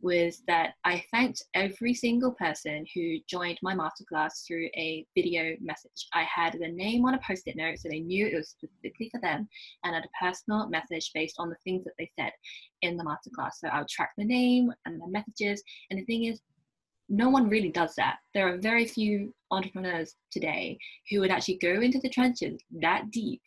was 0.02 0.42
that 0.48 0.74
I 0.84 1.04
thanked 1.12 1.44
every 1.54 1.94
single 1.94 2.32
person 2.32 2.86
who 2.94 3.18
joined 3.28 3.60
my 3.62 3.76
masterclass 3.76 4.46
through 4.46 4.68
a 4.76 5.06
video 5.16 5.56
message. 5.62 6.08
I 6.14 6.24
had 6.24 6.54
the 6.54 6.68
name 6.68 7.06
on 7.06 7.14
a 7.14 7.20
post 7.26 7.44
it 7.46 7.56
note 7.56 7.80
so 7.80 7.90
they 7.90 8.00
knew 8.00 8.28
it 8.28 8.36
was 8.36 8.50
specifically 8.50 9.10
for 9.12 9.22
them 9.22 9.48
and 9.84 9.96
had 9.96 10.04
a 10.04 10.26
personal 10.26 10.68
message 10.70 11.12
based 11.14 11.36
on 11.38 11.50
the 11.50 11.56
things 11.64 11.84
that 11.84 11.94
they 12.00 12.10
said 12.20 12.32
in 12.82 12.98
the 12.98 13.04
masterclass. 13.04 13.54
So 13.60 13.68
I 13.68 13.80
would 13.80 13.88
track 13.88 14.12
the 14.18 14.26
name 14.26 14.72
and 14.86 15.00
the 15.00 15.08
messages. 15.08 15.64
And 15.90 16.00
the 16.00 16.06
thing 16.06 16.26
is, 16.26 16.42
no 17.12 17.30
one 17.30 17.50
really 17.50 17.70
does 17.70 17.94
that. 17.96 18.18
There 18.34 18.52
are 18.52 18.58
very 18.58 18.86
few 18.86 19.34
entrepreneurs 19.52 20.16
today 20.32 20.80
who 21.10 21.20
would 21.20 21.30
actually 21.30 21.58
go 21.58 21.82
into 21.82 22.00
the 22.00 22.10
trenches 22.10 22.60
that 22.80 23.12
deep 23.12 23.42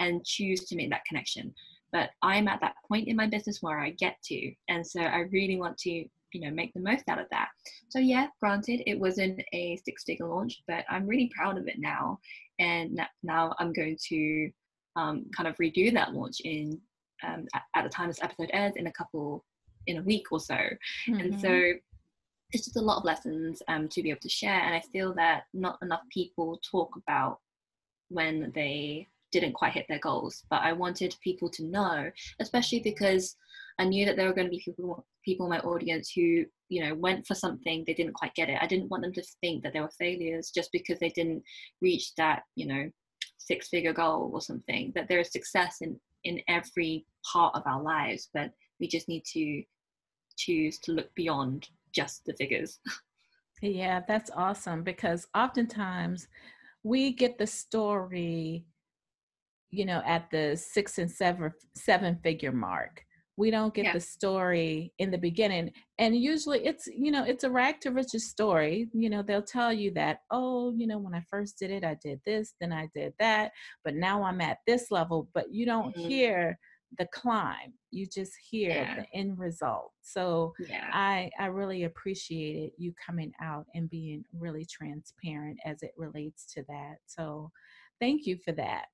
and 0.00 0.24
choose 0.24 0.64
to 0.64 0.76
make 0.76 0.90
that 0.90 1.04
connection. 1.06 1.54
But 1.92 2.10
I'm 2.22 2.48
at 2.48 2.60
that 2.62 2.76
point 2.88 3.08
in 3.08 3.16
my 3.16 3.26
business 3.26 3.58
where 3.60 3.78
I 3.78 3.90
get 3.90 4.16
to. 4.24 4.52
And 4.68 4.86
so 4.86 5.02
I 5.02 5.26
really 5.30 5.58
want 5.58 5.76
to, 5.78 5.90
you 5.90 6.40
know, 6.40 6.50
make 6.50 6.72
the 6.72 6.80
most 6.80 7.04
out 7.08 7.20
of 7.20 7.26
that. 7.30 7.48
So 7.90 7.98
yeah, 7.98 8.28
granted, 8.40 8.82
it 8.86 8.98
wasn't 8.98 9.42
a 9.52 9.78
six-figure 9.84 10.26
launch, 10.26 10.62
but 10.66 10.84
I'm 10.88 11.06
really 11.06 11.30
proud 11.36 11.58
of 11.58 11.68
it 11.68 11.78
now. 11.78 12.18
And 12.58 12.98
now 13.22 13.54
I'm 13.58 13.74
going 13.74 13.98
to 14.08 14.50
um, 14.96 15.26
kind 15.36 15.46
of 15.46 15.56
redo 15.56 15.92
that 15.92 16.14
launch 16.14 16.40
in 16.44 16.80
um, 17.26 17.46
at, 17.54 17.82
the 17.82 17.90
time 17.90 18.08
this 18.08 18.22
episode 18.22 18.48
airs 18.54 18.72
in 18.76 18.86
a 18.86 18.92
couple 18.92 19.44
in 19.86 19.98
a 19.98 20.02
week 20.02 20.32
or 20.32 20.40
so. 20.40 20.54
Mm-hmm. 20.54 21.14
And 21.20 21.40
so 21.40 21.72
it's 22.52 22.64
just 22.64 22.76
a 22.76 22.80
lot 22.80 22.98
of 22.98 23.04
lessons 23.04 23.62
um, 23.68 23.88
to 23.88 24.02
be 24.02 24.10
able 24.10 24.20
to 24.20 24.28
share. 24.28 24.60
And 24.60 24.74
I 24.74 24.82
feel 24.92 25.14
that 25.14 25.44
not 25.54 25.78
enough 25.82 26.02
people 26.12 26.60
talk 26.68 26.96
about 26.96 27.38
when 28.08 28.50
they 28.54 29.08
didn't 29.30 29.52
quite 29.52 29.72
hit 29.72 29.86
their 29.88 29.98
goals. 29.98 30.44
But 30.50 30.62
I 30.62 30.72
wanted 30.72 31.14
people 31.22 31.48
to 31.50 31.64
know, 31.64 32.10
especially 32.40 32.80
because 32.80 33.36
I 33.78 33.84
knew 33.84 34.04
that 34.04 34.16
there 34.16 34.26
were 34.26 34.34
going 34.34 34.46
to 34.46 34.56
be 34.56 34.62
people 34.64 35.06
people 35.24 35.46
in 35.46 35.50
my 35.50 35.60
audience 35.60 36.10
who 36.14 36.44
you 36.70 36.82
know 36.82 36.94
went 36.94 37.26
for 37.26 37.34
something 37.34 37.84
they 37.86 37.94
didn't 37.94 38.14
quite 38.14 38.34
get 38.34 38.48
it. 38.48 38.58
I 38.60 38.66
didn't 38.66 38.90
want 38.90 39.02
them 39.02 39.12
to 39.12 39.22
think 39.40 39.62
that 39.62 39.72
they 39.72 39.80
were 39.80 39.90
failures 39.98 40.50
just 40.54 40.72
because 40.72 40.98
they 40.98 41.10
didn't 41.10 41.42
reach 41.80 42.14
that 42.16 42.42
you 42.56 42.66
know 42.66 42.90
six 43.38 43.68
figure 43.68 43.92
goal 43.92 44.30
or 44.32 44.40
something. 44.40 44.92
That 44.94 45.08
there 45.08 45.20
is 45.20 45.30
success 45.30 45.78
in 45.80 45.98
in 46.24 46.40
every 46.48 47.06
part 47.32 47.54
of 47.54 47.62
our 47.66 47.82
lives, 47.82 48.28
but 48.34 48.52
we 48.78 48.88
just 48.88 49.08
need 49.08 49.24
to 49.32 49.62
choose 50.36 50.78
to 50.80 50.92
look 50.92 51.14
beyond 51.14 51.68
just 51.92 52.24
the 52.24 52.34
figures. 52.34 52.78
Yeah, 53.62 54.00
that's 54.08 54.30
awesome 54.34 54.82
because 54.82 55.26
oftentimes 55.36 56.28
we 56.82 57.12
get 57.12 57.38
the 57.38 57.46
story, 57.46 58.64
you 59.70 59.84
know, 59.84 60.02
at 60.06 60.30
the 60.30 60.56
six 60.56 60.98
and 60.98 61.10
seven 61.10 61.52
seven 61.76 62.18
figure 62.22 62.52
mark. 62.52 63.04
We 63.36 63.50
don't 63.50 63.72
get 63.72 63.86
yeah. 63.86 63.92
the 63.94 64.00
story 64.00 64.92
in 64.98 65.10
the 65.10 65.16
beginning. 65.18 65.72
And 65.98 66.14
usually 66.14 66.66
it's, 66.66 66.86
you 66.86 67.10
know, 67.10 67.24
it's 67.24 67.44
a 67.44 67.50
rag 67.50 67.80
to 67.80 67.90
riches 67.90 68.28
story. 68.28 68.88
You 68.92 69.08
know, 69.08 69.22
they'll 69.22 69.42
tell 69.42 69.72
you 69.72 69.92
that, 69.94 70.18
oh, 70.30 70.74
you 70.76 70.86
know, 70.86 70.98
when 70.98 71.14
I 71.14 71.24
first 71.30 71.58
did 71.58 71.70
it, 71.70 71.82
I 71.82 71.96
did 72.02 72.20
this, 72.26 72.54
then 72.60 72.70
I 72.72 72.88
did 72.94 73.14
that, 73.18 73.52
but 73.82 73.94
now 73.94 74.22
I'm 74.22 74.42
at 74.42 74.58
this 74.66 74.90
level. 74.90 75.28
But 75.32 75.46
you 75.52 75.64
don't 75.64 75.96
mm-hmm. 75.96 76.08
hear 76.08 76.58
the 76.98 77.06
climb 77.06 77.72
you 77.90 78.06
just 78.06 78.32
hear 78.50 78.70
yeah. 78.70 78.96
the 78.96 79.06
end 79.16 79.38
result 79.38 79.92
so 80.02 80.52
yeah. 80.68 80.90
i 80.92 81.30
i 81.38 81.46
really 81.46 81.84
appreciated 81.84 82.72
you 82.76 82.92
coming 83.04 83.32
out 83.40 83.66
and 83.74 83.88
being 83.90 84.24
really 84.32 84.64
transparent 84.64 85.58
as 85.64 85.82
it 85.82 85.92
relates 85.96 86.46
to 86.52 86.64
that 86.68 86.96
so 87.06 87.50
thank 88.00 88.26
you 88.26 88.36
for 88.44 88.52
that 88.52 88.86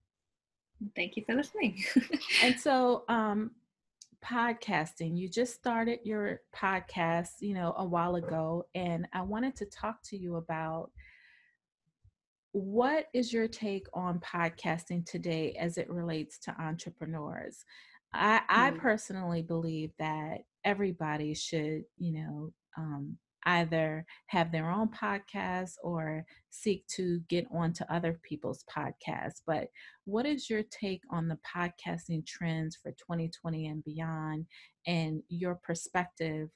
thank 0.94 1.16
you 1.16 1.24
for 1.24 1.34
listening 1.34 1.82
and 2.42 2.58
so 2.60 3.04
um 3.08 3.50
podcasting 4.24 5.16
you 5.16 5.28
just 5.28 5.54
started 5.54 5.98
your 6.02 6.40
podcast 6.54 7.30
you 7.40 7.54
know 7.54 7.74
a 7.78 7.84
while 7.84 8.16
ago 8.16 8.64
and 8.74 9.06
i 9.12 9.22
wanted 9.22 9.54
to 9.54 9.64
talk 9.66 10.02
to 10.02 10.16
you 10.16 10.36
about 10.36 10.90
what 12.56 13.08
is 13.12 13.34
your 13.34 13.46
take 13.46 13.86
on 13.92 14.18
podcasting 14.20 15.04
today 15.04 15.54
as 15.60 15.76
it 15.76 15.90
relates 15.90 16.38
to 16.38 16.58
entrepreneurs? 16.58 17.66
I, 18.14 18.40
I 18.48 18.70
mm. 18.70 18.78
personally 18.78 19.42
believe 19.42 19.90
that 19.98 20.38
everybody 20.64 21.34
should, 21.34 21.82
you 21.98 22.12
know, 22.14 22.52
um, 22.78 23.18
either 23.44 24.06
have 24.28 24.50
their 24.50 24.70
own 24.70 24.88
podcast 24.88 25.72
or 25.84 26.24
seek 26.48 26.86
to 26.86 27.20
get 27.28 27.46
onto 27.54 27.84
other 27.90 28.18
people's 28.26 28.64
podcasts. 28.74 29.42
But 29.46 29.68
what 30.06 30.24
is 30.24 30.48
your 30.48 30.62
take 30.62 31.02
on 31.10 31.28
the 31.28 31.38
podcasting 31.54 32.26
trends 32.26 32.74
for 32.82 32.90
2020 32.92 33.66
and 33.66 33.84
beyond 33.84 34.46
and 34.86 35.22
your 35.28 35.56
perspective 35.56 36.48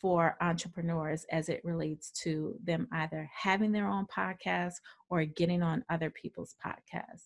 for 0.00 0.36
entrepreneurs 0.40 1.26
as 1.30 1.48
it 1.48 1.64
relates 1.64 2.10
to 2.22 2.54
them 2.64 2.88
either 2.92 3.30
having 3.34 3.72
their 3.72 3.88
own 3.88 4.06
podcast 4.06 4.74
or 5.08 5.24
getting 5.24 5.62
on 5.62 5.84
other 5.90 6.10
people's 6.10 6.54
podcasts? 6.64 7.24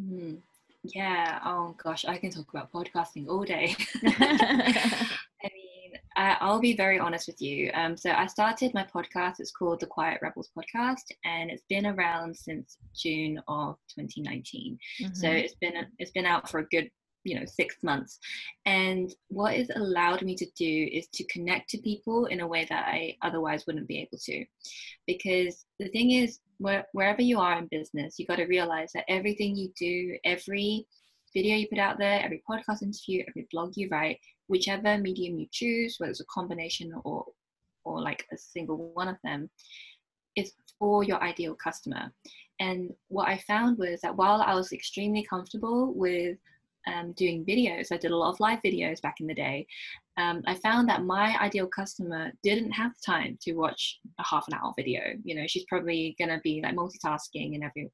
Mm, 0.00 0.38
yeah. 0.82 1.40
Oh 1.44 1.74
gosh, 1.82 2.04
I 2.04 2.18
can 2.18 2.30
talk 2.30 2.48
about 2.52 2.72
podcasting 2.72 3.28
all 3.28 3.44
day. 3.44 3.74
I 4.04 5.10
mean, 5.42 5.92
I'll 6.16 6.60
be 6.60 6.76
very 6.76 6.98
honest 6.98 7.26
with 7.26 7.40
you. 7.40 7.70
Um, 7.74 7.96
so 7.96 8.10
I 8.10 8.26
started 8.26 8.74
my 8.74 8.84
podcast. 8.84 9.40
It's 9.40 9.50
called 9.50 9.80
the 9.80 9.86
Quiet 9.86 10.20
Rebels 10.22 10.50
Podcast, 10.56 11.04
and 11.24 11.50
it's 11.50 11.64
been 11.68 11.86
around 11.86 12.36
since 12.36 12.76
June 12.94 13.40
of 13.48 13.76
2019. 13.98 14.78
Mm-hmm. 15.02 15.14
So 15.14 15.28
it's 15.28 15.54
been 15.60 15.74
it's 15.98 16.12
been 16.12 16.26
out 16.26 16.48
for 16.48 16.60
a 16.60 16.66
good 16.68 16.90
you 17.24 17.38
know 17.38 17.46
six 17.46 17.76
months. 17.82 18.18
And 18.66 19.12
what 19.28 19.54
it's 19.54 19.70
allowed 19.74 20.22
me 20.22 20.36
to 20.36 20.46
do 20.56 20.88
is 20.92 21.08
to 21.14 21.24
connect 21.24 21.70
to 21.70 21.78
people 21.78 22.26
in 22.26 22.40
a 22.40 22.46
way 22.46 22.66
that 22.68 22.86
i 22.86 23.16
otherwise 23.22 23.66
wouldn't 23.66 23.88
be 23.88 23.98
able 23.98 24.18
to. 24.18 24.44
Because 25.06 25.66
the 25.78 25.88
thing 25.88 26.12
is 26.12 26.40
where, 26.58 26.86
wherever 26.92 27.22
you 27.22 27.40
are 27.40 27.58
in 27.58 27.66
business 27.70 28.18
you 28.18 28.26
got 28.26 28.36
to 28.36 28.44
realize 28.44 28.92
that 28.92 29.04
everything 29.08 29.56
you 29.56 29.70
do 29.78 30.16
every 30.24 30.86
video 31.34 31.56
you 31.56 31.66
put 31.68 31.78
out 31.78 31.98
there 31.98 32.22
every 32.22 32.42
podcast 32.48 32.82
interview 32.82 33.24
every 33.26 33.46
blog 33.50 33.72
you 33.76 33.88
write 33.90 34.18
whichever 34.46 34.96
medium 34.98 35.36
you 35.36 35.46
choose 35.50 35.96
whether 35.98 36.10
it's 36.10 36.20
a 36.20 36.24
combination 36.26 36.92
or 37.04 37.26
or 37.84 38.00
like 38.00 38.24
a 38.32 38.38
single 38.38 38.92
one 38.94 39.08
of 39.08 39.16
them 39.24 39.50
is 40.36 40.52
for 40.78 41.04
your 41.04 41.22
ideal 41.22 41.54
customer. 41.54 42.12
And 42.60 42.92
what 43.08 43.28
i 43.28 43.38
found 43.38 43.78
was 43.78 44.00
that 44.00 44.16
while 44.16 44.40
i 44.42 44.54
was 44.54 44.72
extremely 44.72 45.24
comfortable 45.24 45.92
with 45.94 46.38
um, 46.86 47.12
doing 47.12 47.44
videos, 47.44 47.92
I 47.92 47.96
did 47.96 48.10
a 48.10 48.16
lot 48.16 48.30
of 48.30 48.40
live 48.40 48.60
videos 48.64 49.00
back 49.02 49.16
in 49.20 49.26
the 49.26 49.34
day. 49.34 49.66
Um, 50.16 50.42
I 50.46 50.54
found 50.54 50.88
that 50.88 51.04
my 51.04 51.36
ideal 51.40 51.66
customer 51.66 52.30
didn't 52.42 52.70
have 52.70 52.92
time 53.04 53.36
to 53.42 53.54
watch 53.54 53.98
a 54.18 54.24
half 54.24 54.46
an 54.48 54.54
hour 54.54 54.72
video. 54.76 55.00
You 55.24 55.34
know, 55.34 55.46
she's 55.46 55.64
probably 55.64 56.14
gonna 56.18 56.40
be 56.44 56.60
like 56.62 56.76
multitasking 56.76 57.54
and 57.54 57.64
every, 57.64 57.90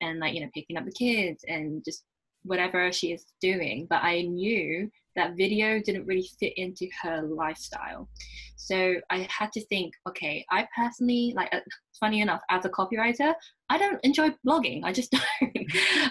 and 0.00 0.18
like 0.18 0.34
you 0.34 0.40
know 0.40 0.50
picking 0.52 0.76
up 0.76 0.84
the 0.84 0.92
kids 0.92 1.44
and 1.46 1.84
just 1.84 2.04
whatever 2.42 2.90
she 2.92 3.12
is 3.12 3.24
doing. 3.40 3.86
But 3.88 4.02
I 4.02 4.22
knew 4.22 4.90
that 5.16 5.36
video 5.36 5.80
didn't 5.80 6.06
really 6.06 6.28
fit 6.38 6.52
into 6.56 6.88
her 7.02 7.22
lifestyle. 7.22 8.08
So 8.56 8.94
I 9.10 9.26
had 9.30 9.50
to 9.52 9.64
think, 9.66 9.94
okay, 10.08 10.44
I 10.50 10.68
personally, 10.76 11.32
like, 11.34 11.52
uh, 11.52 11.60
funny 11.98 12.20
enough, 12.20 12.42
as 12.50 12.64
a 12.64 12.68
copywriter, 12.68 13.34
I 13.68 13.78
don't 13.78 13.98
enjoy 14.04 14.30
blogging. 14.46 14.82
I 14.84 14.92
just 14.92 15.10
don't. 15.12 15.24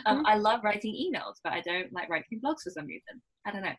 um, 0.05 0.17
mm-hmm. 0.17 0.25
I 0.25 0.35
love 0.35 0.63
writing 0.63 0.93
emails, 0.93 1.35
but 1.43 1.53
I 1.53 1.61
don't 1.61 1.91
like 1.93 2.09
writing 2.09 2.41
blogs 2.43 2.63
for 2.63 2.71
some 2.71 2.87
reason. 2.87 3.21
I 3.45 3.51
don't 3.51 3.63
know. 3.63 3.75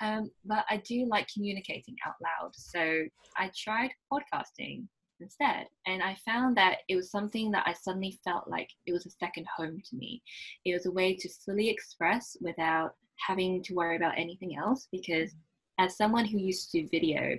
Um, 0.00 0.30
but 0.44 0.64
I 0.70 0.78
do 0.78 1.06
like 1.06 1.26
communicating 1.32 1.96
out 2.06 2.14
loud. 2.22 2.52
So 2.54 3.04
I 3.36 3.50
tried 3.56 3.90
podcasting 4.12 4.86
instead. 5.20 5.66
And 5.86 6.02
I 6.02 6.16
found 6.24 6.56
that 6.56 6.78
it 6.88 6.96
was 6.96 7.10
something 7.10 7.50
that 7.52 7.64
I 7.66 7.72
suddenly 7.72 8.18
felt 8.24 8.48
like 8.48 8.68
it 8.86 8.92
was 8.92 9.06
a 9.06 9.10
second 9.10 9.46
home 9.56 9.80
to 9.90 9.96
me. 9.96 10.22
It 10.64 10.74
was 10.74 10.86
a 10.86 10.92
way 10.92 11.16
to 11.16 11.28
fully 11.44 11.68
express 11.68 12.36
without 12.40 12.92
having 13.24 13.62
to 13.64 13.74
worry 13.74 13.96
about 13.96 14.18
anything 14.18 14.56
else 14.56 14.88
because 14.92 15.34
as 15.78 15.96
someone 15.96 16.24
who 16.24 16.38
used 16.38 16.70
to 16.70 16.82
do 16.82 16.88
video, 16.88 17.38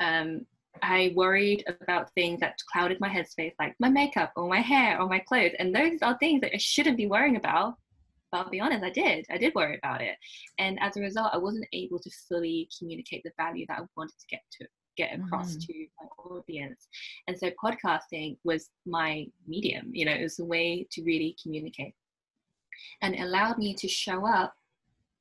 um, 0.00 0.46
I 0.82 1.12
worried 1.14 1.64
about 1.68 2.12
things 2.14 2.40
that 2.40 2.56
clouded 2.72 3.00
my 3.00 3.08
headspace, 3.08 3.52
like 3.58 3.74
my 3.80 3.88
makeup 3.88 4.32
or 4.36 4.48
my 4.48 4.60
hair 4.60 5.00
or 5.00 5.08
my 5.08 5.18
clothes. 5.18 5.52
And 5.58 5.74
those 5.74 6.00
are 6.02 6.16
things 6.18 6.40
that 6.42 6.54
I 6.54 6.58
shouldn't 6.58 6.96
be 6.96 7.06
worrying 7.06 7.36
about. 7.36 7.74
But 8.30 8.38
I'll 8.38 8.50
be 8.50 8.60
honest, 8.60 8.84
I 8.84 8.90
did. 8.90 9.26
I 9.30 9.38
did 9.38 9.54
worry 9.54 9.76
about 9.76 10.00
it. 10.00 10.16
And 10.58 10.78
as 10.80 10.96
a 10.96 11.00
result, 11.00 11.30
I 11.32 11.38
wasn't 11.38 11.66
able 11.72 11.98
to 11.98 12.10
fully 12.28 12.68
communicate 12.78 13.22
the 13.24 13.32
value 13.36 13.66
that 13.68 13.80
I 13.80 13.82
wanted 13.96 14.18
to 14.18 14.26
get 14.30 14.42
to 14.60 14.66
get 14.96 15.18
across 15.18 15.56
mm. 15.56 15.66
to 15.66 15.86
my 16.00 16.36
audience. 16.36 16.88
And 17.26 17.38
so 17.38 17.50
podcasting 17.62 18.36
was 18.44 18.70
my 18.86 19.26
medium, 19.46 19.90
you 19.92 20.04
know, 20.04 20.12
it 20.12 20.22
was 20.22 20.38
a 20.38 20.44
way 20.44 20.86
to 20.92 21.02
really 21.02 21.36
communicate. 21.42 21.94
And 23.02 23.14
allowed 23.16 23.58
me 23.58 23.74
to 23.74 23.88
show 23.88 24.26
up 24.26 24.54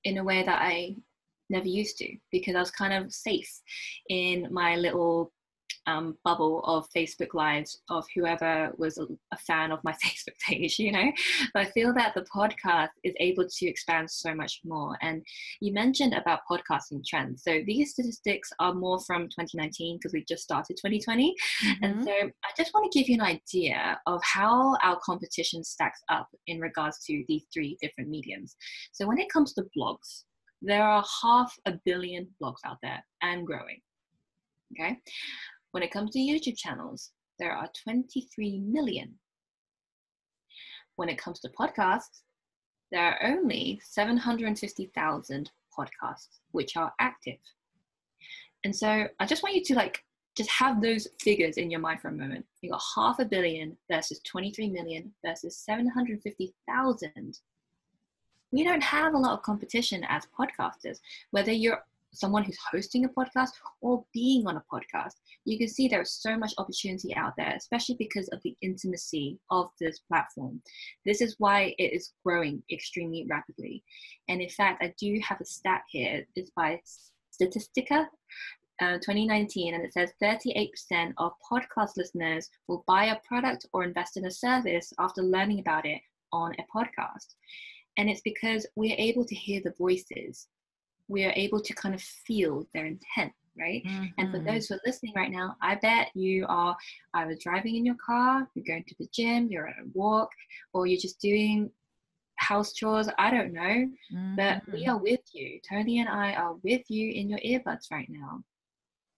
in 0.04 0.18
a 0.18 0.24
way 0.24 0.44
that 0.44 0.62
I 0.62 0.96
never 1.50 1.68
used 1.68 1.98
to 1.98 2.16
because 2.32 2.56
I 2.56 2.60
was 2.60 2.72
kind 2.72 2.94
of 2.94 3.12
safe 3.14 3.50
in 4.10 4.48
my 4.52 4.76
little 4.76 5.32
um, 5.89 6.17
bubble 6.23 6.62
of 6.65 6.88
Facebook 6.95 7.34
lives 7.34 7.82
of 7.89 8.06
whoever 8.15 8.71
was 8.78 8.97
a, 8.97 9.06
a, 9.34 9.38
fan 9.38 9.71
of 9.71 9.80
my 9.84 9.91
Facebook 10.06 10.38
page, 10.47 10.78
you 10.78 10.91
know. 10.91 11.12
But 11.54 11.67
I 11.67 11.71
feel 11.71 11.93
that 11.95 12.13
the 12.13 12.25
podcast 12.34 12.89
is 13.04 13.13
able 13.19 13.47
to 13.49 13.65
expand 13.65 14.10
so 14.10 14.34
much 14.36 14.62
more. 14.63 14.97
And 15.02 15.23
you 15.62 15.73
mentioned 15.73 16.13
about 16.13 16.41
podcasting 16.49 17.04
trends. 17.08 17.43
So 17.43 17.62
these 17.65 17.91
statistics 17.91 18.49
are 18.60 18.73
more 18.73 18.99
from 19.02 19.23
2019 19.23 19.97
because 19.97 20.13
we 20.13 20.23
just 20.28 20.43
started 20.43 20.78
2020. 20.78 21.34
Mm-hmm. 21.65 21.84
And 21.84 22.04
so 22.04 22.12
I 22.12 22.49
just 22.58 22.73
want 22.73 22.91
to 22.91 22.99
give 22.99 23.10
you 23.10 23.15
an 23.15 23.21
idea 23.21 23.99
of 24.06 24.21
how 24.23 24.75
our 24.84 24.99
competition 25.04 25.63
stacks 25.63 26.02
up 26.10 26.28
in 26.47 26.60
regards 26.60 27.04
to 27.06 27.23
these 27.28 27.45
three 27.54 27.78
different 27.82 28.10
mediums. 28.10 28.56
So 28.91 29.08
when 29.08 29.17
it 29.17 29.32
comes 29.32 29.54
to 29.54 29.65
blogs, 29.78 30.23
there 30.62 30.84
are 30.84 31.04
half 31.23 31.56
a 31.65 31.73
billion 31.86 32.28
blogs 32.41 32.60
out 32.65 32.78
there 32.84 33.04
and 33.21 33.47
growing. 33.47 33.80
Okay. 34.73 34.99
When 35.72 35.84
it 35.84 35.92
comes 35.92 36.12
to 36.12 36.20
YouTube 36.20 36.58
channels, 36.58 37.12
there 37.38 37.52
are 37.52 37.70
23 37.84 38.60
million. 38.60 39.16
When 40.96 41.10
it 41.10 41.18
comes 41.18 41.40
to 41.42 41.50
podcasts, 41.50 42.22
there 42.92 43.04
are 43.04 43.24
only 43.24 43.80
750,000 43.84 45.52
podcasts 45.78 46.40
which 46.52 46.76
are 46.76 46.92
active. 47.00 47.38
And 48.64 48.76
so 48.76 49.08
I 49.20 49.26
just 49.26 49.44
want 49.44 49.56
you 49.56 49.64
to 49.66 49.76
like 49.76 50.04
just 50.36 50.50
have 50.50 50.82
those 50.82 51.08
figures 51.22 51.58
in 51.58 51.70
your 51.70 51.80
mind 51.80 52.02
for 52.02 52.10
a 52.10 52.14
moment. 52.14 52.46
You 52.62 52.72
got 52.72 52.82
half 52.96 53.20
a 53.20 53.26
billion 53.26 53.78
versus 53.90 54.20
23 54.26 54.70
million 54.70 55.14
versus 55.26 55.58
750,000. 55.58 57.40
We 58.52 58.64
don't 58.64 58.84
have 58.84 59.14
a 59.14 59.18
lot 59.18 59.34
of 59.34 59.44
competition 59.44 60.04
as 60.10 60.28
podcasters, 60.38 61.00
whether 61.32 61.52
you're 61.52 61.84
someone 62.13 62.43
who's 62.43 62.58
hosting 62.72 63.06
a 63.06 63.10
podcast 63.10 63.50
or 63.82 64.04
being 64.13 64.48
on 64.48 64.58
a 64.58 64.63
podcast. 64.72 65.13
You 65.45 65.58
can 65.58 65.67
see 65.67 65.88
there's 65.88 66.12
so 66.12 66.38
much 66.38 66.54
opportunity 66.58 67.15
out 67.15 67.34
there, 67.38 67.54
especially 67.56 67.95
because 67.95 68.28
of 68.30 68.41
the 68.43 68.56
intimacy 68.62 69.39
of 69.52 69.69
this 69.80 70.00
platform. 70.00 70.62
This 71.06 71.22
is 71.22 71.36
why 71.38 71.76
it 71.78 71.93
is 71.93 72.13
growing 72.26 72.63
extremely 72.72 73.26
rapidly. 73.30 73.84
And 74.28 74.41
in 74.41 74.50
fact, 74.50 74.84
I 74.84 74.93
do 75.00 75.19
have 75.24 75.41
a 75.41 75.45
stat 75.45 75.82
here. 75.89 76.26
It's 76.36 76.52
by 76.56 76.82
Statistica. 77.32 78.08
Uh, 78.82 78.93
2019, 79.00 79.74
and 79.74 79.84
it 79.84 79.91
says 79.91 80.13
38% 80.24 81.12
of 81.17 81.34
podcast 81.52 81.98
listeners 81.98 82.50
will 82.69 82.86
buy 82.88 83.08
a 83.08 83.19
product 83.28 83.65
or 83.74 83.84
invest 83.84 84.15
in 84.15 84.26
a 84.26 84.32
service 84.32 84.93
after 85.00 85.22
learning 85.22 85.60
about 85.60 85.86
it 85.86 86.00
on 86.32 86.54
a 86.54 86.78
podcast. 86.78 87.36
And 87.98 88.10
it's 88.10 88.22
because 88.22 88.65
we're 88.78 88.95
able 88.98 89.26
to 89.26 89.36
hear 89.36 89.60
the 89.62 89.74
voices 89.78 90.48
we 91.10 91.26
are 91.26 91.34
able 91.36 91.60
to 91.60 91.74
kind 91.74 91.93
of 91.93 92.02
feel 92.02 92.65
their 92.74 92.86
intent 92.86 93.34
right 93.60 93.84
mm-hmm. 93.86 94.06
and 94.17 94.32
for 94.32 94.38
mm-hmm. 94.38 94.48
those 94.48 94.67
who 94.67 94.76
are 94.76 94.82
listening 94.86 95.12
right 95.15 95.32
now 95.32 95.56
i 95.62 95.76
bet 95.76 96.10
you 96.15 96.45
are 96.48 96.76
either 97.15 97.36
driving 97.41 97.76
in 97.76 97.86
your 97.86 97.95
car 98.04 98.48
you're 98.56 98.65
going 98.65 98.84
to 98.88 98.95
the 99.00 99.10
gym 99.12 99.48
you're 99.50 99.67
at 99.67 99.80
a 99.80 99.88
walk 99.93 100.30
or 100.74 100.88
you're 100.88 101.00
just 101.00 101.19
doing 101.19 101.69
house 102.38 102.74
chores 102.74 103.10
i 103.17 103.30
don't 103.30 103.52
know 103.52 103.62
mm-hmm. 103.62 104.36
but 104.36 104.62
we 104.72 104.84
mm-hmm. 104.84 104.91
are 104.91 104.98
with 104.98 105.19
you 105.34 105.60
tony 105.67 106.00
and 106.00 106.08
i 106.08 106.34
are 106.34 106.54
with 106.63 106.84
you 106.89 107.12
in 107.12 107.30
your 107.30 107.39
earbuds 107.39 107.91
right 107.91 108.08
now 108.10 108.41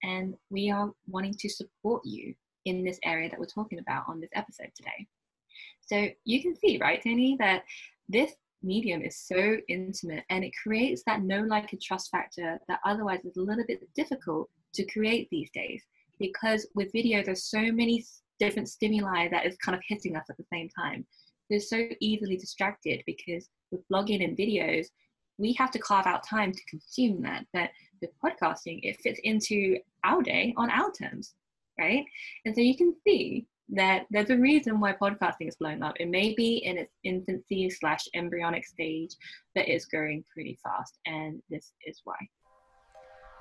and 0.03 0.33
we 0.49 0.71
are 0.71 0.91
wanting 1.07 1.33
to 1.33 1.47
support 1.47 2.01
you 2.03 2.33
in 2.65 2.83
this 2.83 2.99
area 3.03 3.29
that 3.29 3.39
we're 3.39 3.45
talking 3.45 3.79
about 3.79 4.03
on 4.07 4.19
this 4.19 4.29
episode 4.33 4.71
today 4.75 5.07
so 5.81 6.07
you 6.25 6.41
can 6.41 6.55
see 6.55 6.79
right 6.79 7.01
tony 7.03 7.35
that 7.37 7.63
this 8.09 8.33
medium 8.63 9.01
is 9.01 9.17
so 9.17 9.57
intimate 9.67 10.23
and 10.29 10.43
it 10.43 10.51
creates 10.61 11.03
that 11.05 11.21
know 11.21 11.41
like 11.41 11.71
and 11.71 11.81
trust 11.81 12.09
factor 12.11 12.59
that 12.67 12.79
otherwise 12.85 13.23
is 13.25 13.37
a 13.37 13.41
little 13.41 13.63
bit 13.67 13.81
difficult 13.95 14.49
to 14.73 14.85
create 14.85 15.27
these 15.29 15.49
days. 15.51 15.83
Because 16.19 16.67
with 16.75 16.91
video 16.91 17.23
there's 17.23 17.45
so 17.45 17.71
many 17.71 18.05
different 18.39 18.69
stimuli 18.69 19.27
that 19.29 19.45
is 19.45 19.57
kind 19.57 19.75
of 19.75 19.81
hitting 19.87 20.15
us 20.15 20.25
at 20.29 20.37
the 20.37 20.45
same 20.51 20.69
time. 20.69 21.05
They're 21.49 21.59
so 21.59 21.87
easily 21.99 22.37
distracted 22.37 23.03
because 23.05 23.49
with 23.71 23.87
blogging 23.91 24.23
and 24.23 24.37
videos 24.37 24.87
we 25.37 25.53
have 25.53 25.71
to 25.71 25.79
carve 25.79 26.05
out 26.05 26.27
time 26.27 26.51
to 26.51 26.65
consume 26.69 27.21
that 27.23 27.45
but 27.53 27.69
with 28.01 28.11
podcasting 28.23 28.79
it 28.83 28.99
fits 29.01 29.19
into 29.23 29.77
our 30.03 30.21
day 30.21 30.53
on 30.57 30.69
our 30.69 30.91
terms 30.91 31.33
right? 31.79 32.05
And 32.45 32.55
so 32.55 32.61
you 32.61 32.77
can 32.77 32.93
see 33.05 33.45
that 33.69 34.05
there's 34.11 34.29
a 34.29 34.37
reason 34.37 34.79
why 34.79 34.93
podcasting 34.93 35.47
is 35.47 35.55
blowing 35.55 35.81
up. 35.81 35.95
It 35.99 36.09
may 36.09 36.33
be 36.33 36.57
in 36.57 36.77
its 36.77 36.93
infancy 37.03 37.69
slash 37.69 38.07
embryonic 38.13 38.65
stage, 38.65 39.15
but 39.55 39.67
it's 39.67 39.85
growing 39.85 40.23
pretty 40.33 40.57
fast, 40.63 40.99
and 41.05 41.41
this 41.49 41.73
is 41.85 42.01
why. 42.03 42.17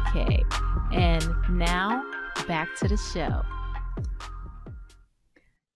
And 0.92 1.28
now 1.50 2.04
back 2.46 2.68
to 2.76 2.86
the 2.88 2.96
show. 2.96 3.42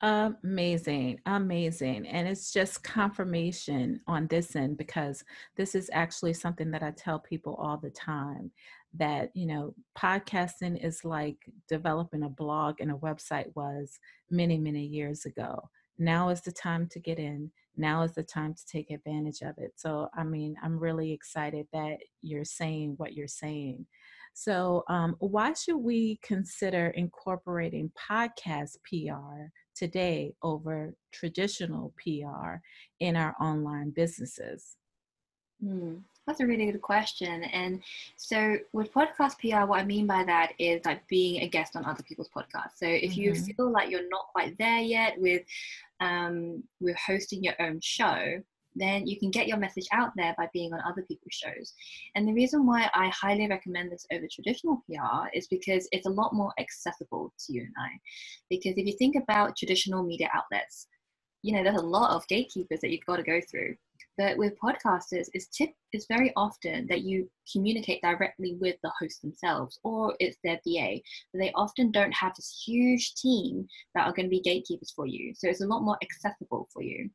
Amazing, 0.02 1.20
amazing. 1.24 2.06
And 2.06 2.28
it's 2.28 2.52
just 2.52 2.84
confirmation 2.84 4.00
on 4.06 4.26
this 4.26 4.54
end 4.54 4.76
because 4.76 5.24
this 5.56 5.74
is 5.74 5.88
actually 5.90 6.34
something 6.34 6.70
that 6.72 6.82
I 6.82 6.90
tell 6.90 7.18
people 7.18 7.54
all 7.54 7.78
the 7.78 7.90
time 7.90 8.50
that, 8.92 9.30
you 9.34 9.46
know, 9.46 9.74
podcasting 9.96 10.84
is 10.84 11.02
like 11.02 11.38
developing 11.66 12.24
a 12.24 12.28
blog 12.28 12.80
and 12.80 12.90
a 12.90 12.96
website 12.96 13.46
was 13.54 13.98
many, 14.30 14.58
many 14.58 14.84
years 14.84 15.24
ago. 15.24 15.58
Now 15.98 16.28
is 16.28 16.42
the 16.42 16.52
time 16.52 16.88
to 16.88 17.00
get 17.00 17.18
in. 17.18 17.50
Now 17.78 18.02
is 18.02 18.14
the 18.14 18.22
time 18.22 18.52
to 18.52 18.66
take 18.66 18.90
advantage 18.90 19.40
of 19.40 19.54
it. 19.56 19.72
So, 19.76 20.10
I 20.14 20.24
mean, 20.24 20.56
I'm 20.62 20.78
really 20.78 21.10
excited 21.10 21.68
that 21.72 21.96
you're 22.20 22.44
saying 22.44 22.94
what 22.98 23.14
you're 23.14 23.28
saying. 23.28 23.86
So, 24.34 24.84
um, 24.88 25.16
why 25.20 25.54
should 25.54 25.78
we 25.78 26.18
consider 26.22 26.88
incorporating 26.88 27.90
podcast 28.10 28.76
PR 28.84 29.48
today 29.76 30.34
over 30.42 30.94
traditional 31.12 31.94
PR 32.02 32.56
in 33.00 33.16
our 33.16 33.34
online 33.40 33.90
businesses? 33.90 34.76
Hmm, 35.62 35.96
that's 36.26 36.40
a 36.40 36.46
really 36.46 36.70
good 36.70 36.82
question. 36.82 37.44
And 37.44 37.82
so, 38.16 38.56
with 38.72 38.92
podcast 38.92 39.38
PR, 39.38 39.66
what 39.66 39.80
I 39.80 39.84
mean 39.84 40.06
by 40.06 40.24
that 40.24 40.52
is 40.58 40.84
like 40.84 41.06
being 41.08 41.42
a 41.42 41.48
guest 41.48 41.76
on 41.76 41.84
other 41.84 42.02
people's 42.02 42.30
podcasts. 42.34 42.76
So, 42.76 42.86
if 42.86 43.12
mm-hmm. 43.12 43.20
you 43.20 43.34
feel 43.34 43.70
like 43.70 43.90
you're 43.90 44.08
not 44.08 44.26
quite 44.32 44.56
there 44.58 44.80
yet 44.80 45.18
with 45.18 45.42
um, 46.00 46.62
with 46.80 46.96
hosting 46.96 47.42
your 47.42 47.54
own 47.60 47.80
show, 47.82 48.42
then 48.76 49.06
you 49.06 49.18
can 49.18 49.30
get 49.30 49.48
your 49.48 49.56
message 49.56 49.86
out 49.92 50.12
there 50.16 50.34
by 50.36 50.48
being 50.52 50.72
on 50.72 50.80
other 50.80 51.02
people's 51.02 51.32
shows. 51.32 51.74
And 52.14 52.28
the 52.28 52.34
reason 52.34 52.66
why 52.66 52.90
I 52.94 53.08
highly 53.08 53.48
recommend 53.48 53.90
this 53.90 54.06
over 54.12 54.26
traditional 54.30 54.82
PR 54.86 55.28
is 55.34 55.48
because 55.48 55.88
it's 55.92 56.06
a 56.06 56.10
lot 56.10 56.34
more 56.34 56.52
accessible 56.58 57.32
to 57.46 57.52
you 57.52 57.62
and 57.62 57.74
I. 57.78 57.98
Because 58.50 58.74
if 58.76 58.86
you 58.86 58.92
think 58.98 59.16
about 59.16 59.56
traditional 59.56 60.02
media 60.02 60.28
outlets, 60.34 60.86
you 61.42 61.52
know, 61.52 61.62
there's 61.62 61.80
a 61.80 61.86
lot 61.86 62.10
of 62.10 62.26
gatekeepers 62.28 62.80
that 62.80 62.90
you've 62.90 63.06
got 63.06 63.16
to 63.16 63.22
go 63.22 63.40
through. 63.50 63.76
But 64.18 64.36
with 64.36 64.58
podcasters, 64.58 65.28
it's 65.32 65.46
tip 65.48 65.70
is 65.96 66.06
very 66.08 66.32
often 66.36 66.86
that 66.88 67.02
you 67.02 67.28
communicate 67.50 68.02
directly 68.02 68.56
with 68.60 68.76
the 68.82 68.92
host 69.00 69.22
themselves 69.22 69.78
or 69.82 70.14
it's 70.20 70.36
their 70.44 70.60
VA. 70.66 70.98
But 71.32 71.40
they 71.40 71.52
often 71.54 71.90
don't 71.90 72.12
have 72.12 72.34
this 72.36 72.62
huge 72.66 73.14
team 73.14 73.66
that 73.94 74.06
are 74.06 74.12
going 74.12 74.26
to 74.26 74.30
be 74.30 74.40
gatekeepers 74.40 74.92
for 74.94 75.06
you. 75.06 75.32
So 75.34 75.48
it's 75.48 75.62
a 75.62 75.66
lot 75.66 75.82
more 75.82 75.98
accessible 76.02 76.68
for 76.72 76.82
you. 76.82 77.10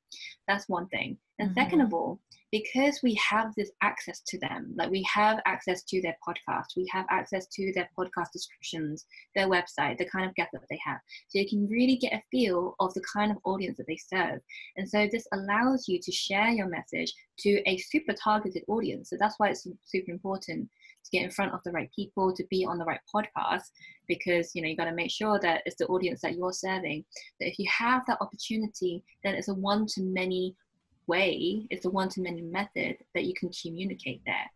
That's 0.47 0.67
one 0.67 0.87
thing. 0.87 1.17
And 1.39 1.49
mm-hmm. 1.49 1.59
second 1.59 1.81
of 1.81 1.93
all, 1.93 2.19
because 2.51 2.99
we 3.01 3.13
have 3.15 3.53
this 3.55 3.71
access 3.81 4.21
to 4.27 4.37
them, 4.39 4.73
like 4.75 4.91
we 4.91 5.03
have 5.11 5.39
access 5.45 5.83
to 5.83 6.01
their 6.01 6.17
podcast, 6.27 6.75
we 6.75 6.85
have 6.91 7.05
access 7.09 7.47
to 7.47 7.71
their 7.73 7.89
podcast 7.97 8.31
descriptions, 8.33 9.05
their 9.35 9.47
website, 9.47 9.97
the 9.97 10.05
kind 10.05 10.25
of 10.25 10.35
guests 10.35 10.51
that 10.53 10.61
they 10.69 10.79
have. 10.85 10.99
So 11.29 11.39
you 11.39 11.47
can 11.47 11.67
really 11.67 11.95
get 11.95 12.13
a 12.13 12.21
feel 12.29 12.75
of 12.79 12.93
the 12.93 13.03
kind 13.13 13.31
of 13.31 13.37
audience 13.45 13.77
that 13.77 13.87
they 13.87 13.97
serve. 13.97 14.41
And 14.75 14.87
so 14.87 15.07
this 15.09 15.25
allows 15.31 15.87
you 15.87 15.99
to 16.01 16.11
share 16.11 16.49
your 16.49 16.67
message 16.67 17.13
to 17.41 17.61
a 17.69 17.77
super 17.77 18.13
targeted 18.13 18.63
audience. 18.67 19.09
So 19.09 19.17
that's 19.19 19.35
why 19.37 19.49
it's 19.49 19.67
super 19.83 20.11
important 20.11 20.69
to 21.03 21.11
get 21.11 21.23
in 21.23 21.31
front 21.31 21.53
of 21.53 21.61
the 21.63 21.71
right 21.71 21.89
people, 21.95 22.33
to 22.33 22.43
be 22.49 22.65
on 22.65 22.77
the 22.77 22.85
right 22.85 22.99
podcast, 23.13 23.71
because 24.07 24.51
you 24.53 24.61
know 24.61 24.67
you 24.67 24.77
got 24.77 24.85
to 24.85 24.93
make 24.93 25.11
sure 25.11 25.39
that 25.39 25.61
it's 25.65 25.77
the 25.77 25.87
audience 25.87 26.21
that 26.21 26.35
you're 26.35 26.53
serving. 26.53 27.03
That 27.39 27.49
if 27.49 27.59
you 27.59 27.67
have 27.69 28.03
that 28.07 28.21
opportunity, 28.21 29.03
then 29.23 29.35
it's 29.35 29.47
a 29.47 29.53
one-to-many 29.53 30.55
way, 31.07 31.67
it's 31.69 31.85
a 31.85 31.89
one-to-many 31.89 32.41
method 32.41 32.97
that 33.13 33.25
you 33.25 33.33
can 33.33 33.49
communicate 33.49 34.21
there. 34.25 34.49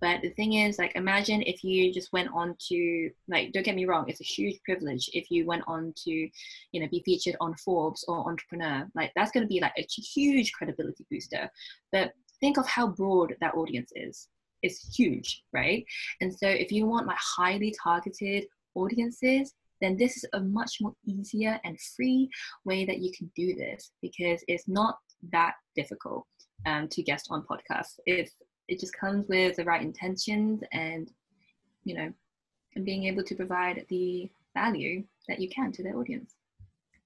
But 0.00 0.22
the 0.22 0.30
thing 0.30 0.54
is, 0.54 0.78
like, 0.78 0.96
imagine 0.96 1.42
if 1.42 1.64
you 1.64 1.92
just 1.92 2.12
went 2.12 2.28
on 2.34 2.56
to, 2.68 3.10
like, 3.28 3.52
don't 3.52 3.64
get 3.64 3.76
me 3.76 3.86
wrong, 3.86 4.04
it's 4.08 4.20
a 4.20 4.24
huge 4.24 4.60
privilege 4.64 5.08
if 5.12 5.30
you 5.30 5.46
went 5.46 5.62
on 5.66 5.94
to, 6.04 6.10
you 6.10 6.80
know, 6.80 6.88
be 6.90 7.02
featured 7.04 7.36
on 7.40 7.54
Forbes 7.56 8.04
or 8.08 8.28
Entrepreneur. 8.28 8.86
Like, 8.94 9.12
that's 9.16 9.30
going 9.30 9.44
to 9.44 9.48
be 9.48 9.60
like 9.60 9.72
a 9.78 9.86
huge 10.14 10.52
credibility 10.52 11.06
booster. 11.10 11.48
But 11.92 12.12
think 12.40 12.58
of 12.58 12.66
how 12.66 12.88
broad 12.88 13.34
that 13.40 13.54
audience 13.54 13.90
is. 13.94 14.28
It's 14.62 14.96
huge, 14.96 15.42
right? 15.52 15.84
And 16.20 16.34
so 16.34 16.48
if 16.48 16.72
you 16.72 16.86
want 16.86 17.06
like 17.06 17.18
highly 17.18 17.74
targeted 17.82 18.46
audiences, 18.74 19.54
then 19.80 19.96
this 19.96 20.16
is 20.16 20.24
a 20.32 20.40
much 20.40 20.78
more 20.80 20.94
easier 21.06 21.60
and 21.64 21.78
free 21.96 22.28
way 22.64 22.84
that 22.86 23.00
you 23.00 23.12
can 23.16 23.30
do 23.36 23.54
this 23.54 23.92
because 24.00 24.42
it's 24.48 24.66
not 24.66 24.96
that 25.32 25.54
difficult 25.76 26.26
um, 26.66 26.88
to 26.88 27.02
guest 27.02 27.28
on 27.30 27.42
podcasts. 27.42 27.98
It's 28.06 28.34
it 28.68 28.80
just 28.80 28.96
comes 28.96 29.26
with 29.28 29.56
the 29.56 29.64
right 29.64 29.82
intentions 29.82 30.62
and 30.72 31.10
you 31.84 31.94
know 31.94 32.12
and 32.76 32.84
being 32.84 33.04
able 33.04 33.22
to 33.22 33.34
provide 33.34 33.84
the 33.88 34.30
value 34.54 35.04
that 35.28 35.40
you 35.40 35.48
can 35.48 35.72
to 35.72 35.82
the 35.82 35.90
audience. 35.90 36.34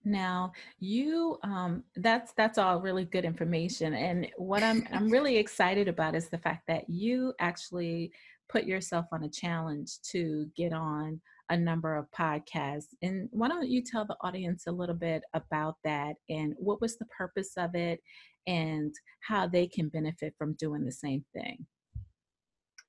Now 0.04 0.52
you 0.78 1.38
um, 1.42 1.84
that's 1.96 2.32
that's 2.32 2.58
all 2.58 2.80
really 2.80 3.04
good 3.04 3.24
information. 3.24 3.94
And 3.94 4.28
what 4.36 4.62
i'm 4.62 4.86
i'm 4.92 5.10
really 5.10 5.36
excited 5.36 5.88
about 5.88 6.14
is 6.14 6.28
the 6.28 6.38
fact 6.38 6.66
that 6.68 6.88
you 6.88 7.34
actually 7.40 8.12
put 8.48 8.64
yourself 8.64 9.06
on 9.12 9.24
a 9.24 9.28
challenge 9.28 10.00
to 10.10 10.50
get 10.56 10.72
on 10.72 11.20
a 11.50 11.56
number 11.56 11.96
of 11.96 12.10
podcasts. 12.10 12.94
And 13.02 13.28
why 13.32 13.48
don't 13.48 13.68
you 13.68 13.82
tell 13.82 14.04
the 14.04 14.16
audience 14.20 14.66
a 14.66 14.72
little 14.72 14.94
bit 14.94 15.22
about 15.34 15.76
that? 15.84 16.16
And 16.28 16.54
what 16.58 16.80
was 16.80 16.96
the 16.96 17.06
purpose 17.06 17.52
of 17.56 17.74
it 17.74 18.00
and 18.48 18.94
how 19.20 19.46
they 19.46 19.66
can 19.66 19.88
benefit 19.88 20.34
from 20.38 20.54
doing 20.54 20.84
the 20.84 20.90
same 20.90 21.24
thing? 21.34 21.66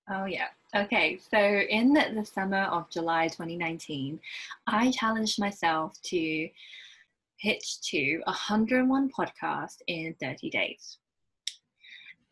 Oh, 0.10 0.26
yeah. 0.26 0.48
Okay. 0.76 1.20
So, 1.30 1.38
in 1.38 1.94
the 1.94 2.26
summer 2.26 2.64
of 2.64 2.90
July 2.90 3.28
2019, 3.28 4.20
I 4.66 4.90
challenged 4.92 5.40
myself 5.40 5.94
to 6.06 6.50
pitch 7.40 7.82
to 7.92 8.22
101 8.26 9.12
podcasts 9.12 9.82
in 9.88 10.16
30 10.20 10.50
days. 10.50 10.98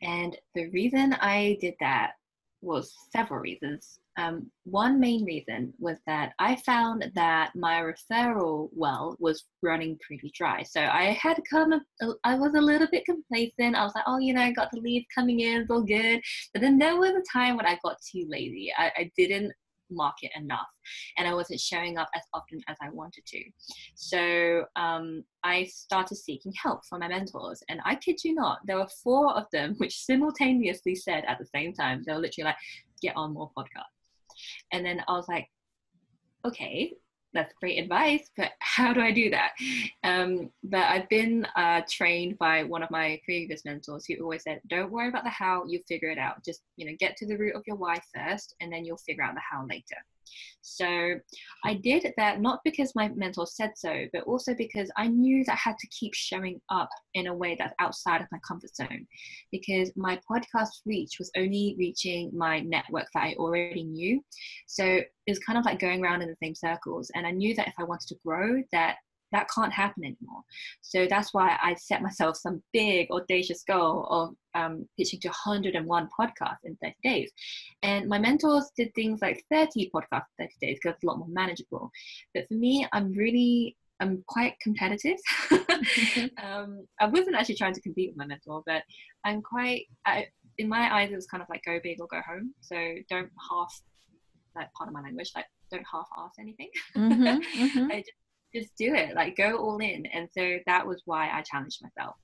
And 0.01 0.37
the 0.55 0.69
reason 0.69 1.13
I 1.13 1.57
did 1.61 1.75
that 1.79 2.13
was 2.61 2.93
several 3.11 3.41
reasons. 3.41 3.99
Um, 4.17 4.49
one 4.63 4.99
main 4.99 5.23
reason 5.25 5.73
was 5.79 5.97
that 6.07 6.33
I 6.39 6.55
found 6.57 7.11
that 7.15 7.51
my 7.55 7.81
referral 7.81 8.69
well 8.73 9.15
was 9.19 9.45
running 9.61 9.97
pretty 10.05 10.31
dry. 10.35 10.63
So 10.63 10.81
I 10.81 11.11
had 11.21 11.39
come, 11.49 11.79
I 12.23 12.35
was 12.35 12.55
a 12.55 12.61
little 12.61 12.87
bit 12.91 13.05
complacent. 13.05 13.75
I 13.75 13.83
was 13.83 13.93
like, 13.93 14.05
oh, 14.07 14.17
you 14.17 14.33
know, 14.33 14.41
I 14.41 14.51
got 14.51 14.71
the 14.71 14.79
leads 14.79 15.05
coming 15.13 15.41
in, 15.41 15.61
it's 15.61 15.71
all 15.71 15.83
good. 15.83 16.19
But 16.53 16.61
then 16.61 16.77
there 16.79 16.97
was 16.97 17.11
a 17.11 17.23
time 17.31 17.57
when 17.57 17.67
I 17.67 17.77
got 17.83 17.97
too 18.11 18.25
lazy. 18.27 18.71
I, 18.77 18.91
I 18.97 19.11
didn't 19.15 19.53
market 19.89 20.31
enough 20.35 20.67
and 21.17 21.27
I 21.27 21.33
wasn't 21.33 21.59
showing 21.59 21.97
up 21.97 22.09
as 22.15 22.23
often 22.33 22.59
as 22.67 22.77
I 22.81 22.89
wanted 22.89 23.25
to. 23.25 23.43
So 23.95 24.65
um, 24.75 25.23
I 25.43 25.65
started 25.65 26.15
seeking 26.15 26.53
help 26.61 26.85
from 26.85 26.99
my 26.99 27.07
mentors. 27.07 27.63
And 27.69 27.79
I 27.85 27.95
kid 27.95 28.23
you 28.23 28.33
not, 28.33 28.59
there 28.65 28.77
were 28.77 28.89
four 29.03 29.33
of 29.35 29.45
them 29.51 29.75
which 29.77 30.03
simultaneously 30.03 30.95
said 30.95 31.23
at 31.27 31.37
the 31.39 31.45
same 31.45 31.73
time, 31.73 32.03
they 32.05 32.13
were 32.13 32.19
literally 32.19 32.45
like, 32.45 32.57
get 33.01 33.15
on 33.15 33.33
more 33.33 33.51
podcasts. 33.57 33.96
And 34.71 34.85
then 34.85 35.01
I 35.07 35.13
was 35.13 35.27
like, 35.27 35.47
okay, 36.45 36.93
that's 37.33 37.53
great 37.59 37.81
advice, 37.81 38.29
but 38.35 38.51
how 38.59 38.93
do 38.93 39.01
I 39.01 39.11
do 39.11 39.29
that? 39.29 39.51
Um, 40.03 40.49
but 40.63 40.83
I've 40.83 41.09
been 41.09 41.45
uh, 41.55 41.81
trained 41.89 42.37
by 42.37 42.63
one 42.63 42.83
of 42.83 42.91
my 42.91 43.19
previous 43.25 43.65
mentors 43.65 44.05
who 44.07 44.21
always 44.21 44.43
said, 44.43 44.61
don't 44.67 44.91
worry 44.91 45.09
about 45.09 45.23
the 45.23 45.29
how, 45.29 45.65
you 45.67 45.81
figure 45.87 46.09
it 46.09 46.17
out. 46.17 46.43
Just, 46.43 46.61
you 46.77 46.85
know, 46.85 46.95
get 46.99 47.15
to 47.17 47.27
the 47.27 47.37
root 47.37 47.55
of 47.55 47.63
your 47.67 47.75
why 47.75 47.99
first, 48.15 48.55
and 48.61 48.71
then 48.71 48.85
you'll 48.85 48.97
figure 48.97 49.23
out 49.23 49.35
the 49.35 49.41
how 49.41 49.65
later. 49.67 49.97
So 50.61 51.15
I 51.65 51.75
did 51.75 52.13
that 52.17 52.41
not 52.41 52.59
because 52.63 52.93
my 52.95 53.09
mentor 53.09 53.47
said 53.47 53.71
so, 53.75 54.05
but 54.13 54.23
also 54.23 54.53
because 54.53 54.91
I 54.97 55.07
knew 55.07 55.43
that 55.45 55.53
I 55.53 55.69
had 55.69 55.77
to 55.77 55.87
keep 55.87 56.13
showing 56.13 56.59
up 56.69 56.89
in 57.13 57.27
a 57.27 57.33
way 57.33 57.55
that's 57.57 57.73
outside 57.79 58.21
of 58.21 58.27
my 58.31 58.39
comfort 58.47 58.75
zone. 58.75 59.07
Because 59.51 59.91
my 59.95 60.19
podcast 60.29 60.81
reach 60.85 61.15
was 61.19 61.31
only 61.37 61.75
reaching 61.79 62.31
my 62.33 62.59
network 62.59 63.07
that 63.13 63.23
I 63.23 63.33
already 63.35 63.83
knew. 63.83 64.21
So 64.67 64.83
it 64.85 65.11
was 65.27 65.39
kind 65.39 65.57
of 65.57 65.65
like 65.65 65.79
going 65.79 66.03
around 66.03 66.21
in 66.21 66.29
the 66.29 66.35
same 66.43 66.55
circles. 66.55 67.11
And 67.15 67.25
I 67.25 67.31
knew 67.31 67.55
that 67.55 67.67
if 67.67 67.73
I 67.79 67.83
wanted 67.83 68.07
to 68.09 68.19
grow, 68.25 68.61
that 68.71 68.97
that 69.31 69.47
can't 69.53 69.73
happen 69.73 70.03
anymore. 70.03 70.41
So 70.81 71.07
that's 71.09 71.33
why 71.33 71.57
I 71.61 71.73
set 71.75 72.01
myself 72.01 72.37
some 72.37 72.61
big 72.73 73.09
audacious 73.11 73.63
goal 73.67 74.07
of 74.09 74.35
um, 74.55 74.87
pitching 74.97 75.19
to 75.21 75.27
101 75.29 76.09
podcasts 76.19 76.63
in 76.63 76.77
30 76.81 76.95
days. 77.03 77.31
And 77.83 78.07
my 78.07 78.17
mentors 78.17 78.71
did 78.75 78.93
things 78.95 79.21
like 79.21 79.43
30 79.51 79.91
podcasts 79.93 80.25
in 80.39 80.45
30 80.45 80.53
days 80.61 80.79
because 80.81 80.95
it's 80.95 81.03
a 81.03 81.07
lot 81.07 81.19
more 81.19 81.27
manageable. 81.29 81.91
But 82.33 82.47
for 82.47 82.55
me, 82.55 82.87
I'm 82.93 83.11
really 83.13 83.75
I'm 83.99 84.23
quite 84.27 84.53
competitive. 84.61 85.17
um, 86.43 86.85
I 86.99 87.07
wasn't 87.07 87.35
actually 87.35 87.55
trying 87.55 87.73
to 87.73 87.81
compete 87.81 88.09
with 88.09 88.17
my 88.17 88.27
mentor, 88.27 88.61
but 88.65 88.83
I'm 89.25 89.41
quite, 89.41 89.85
I, 90.05 90.27
in 90.57 90.69
my 90.69 90.93
eyes, 90.95 91.11
it 91.11 91.15
was 91.15 91.25
kind 91.25 91.41
of 91.41 91.49
like 91.49 91.63
go 91.65 91.79
big 91.83 91.99
or 91.99 92.07
go 92.07 92.21
home. 92.21 92.53
So 92.61 92.75
don't 93.09 93.29
half, 93.49 93.81
like 94.55 94.71
part 94.73 94.87
of 94.87 94.93
my 94.93 95.01
language, 95.01 95.31
like 95.35 95.45
don't 95.71 95.85
half 95.91 96.07
ass 96.17 96.33
anything. 96.39 96.69
Mm-hmm, 96.95 97.23
mm-hmm. 97.61 97.91
I 97.91 97.97
just 97.97 98.11
just 98.53 98.75
do 98.77 98.93
it 98.93 99.15
like 99.15 99.35
go 99.35 99.57
all 99.57 99.77
in. 99.77 100.05
And 100.07 100.27
so 100.31 100.57
that 100.65 100.85
was 100.85 101.01
why 101.05 101.29
i 101.29 101.41
challenged 101.41 101.81
myself. 101.81 102.15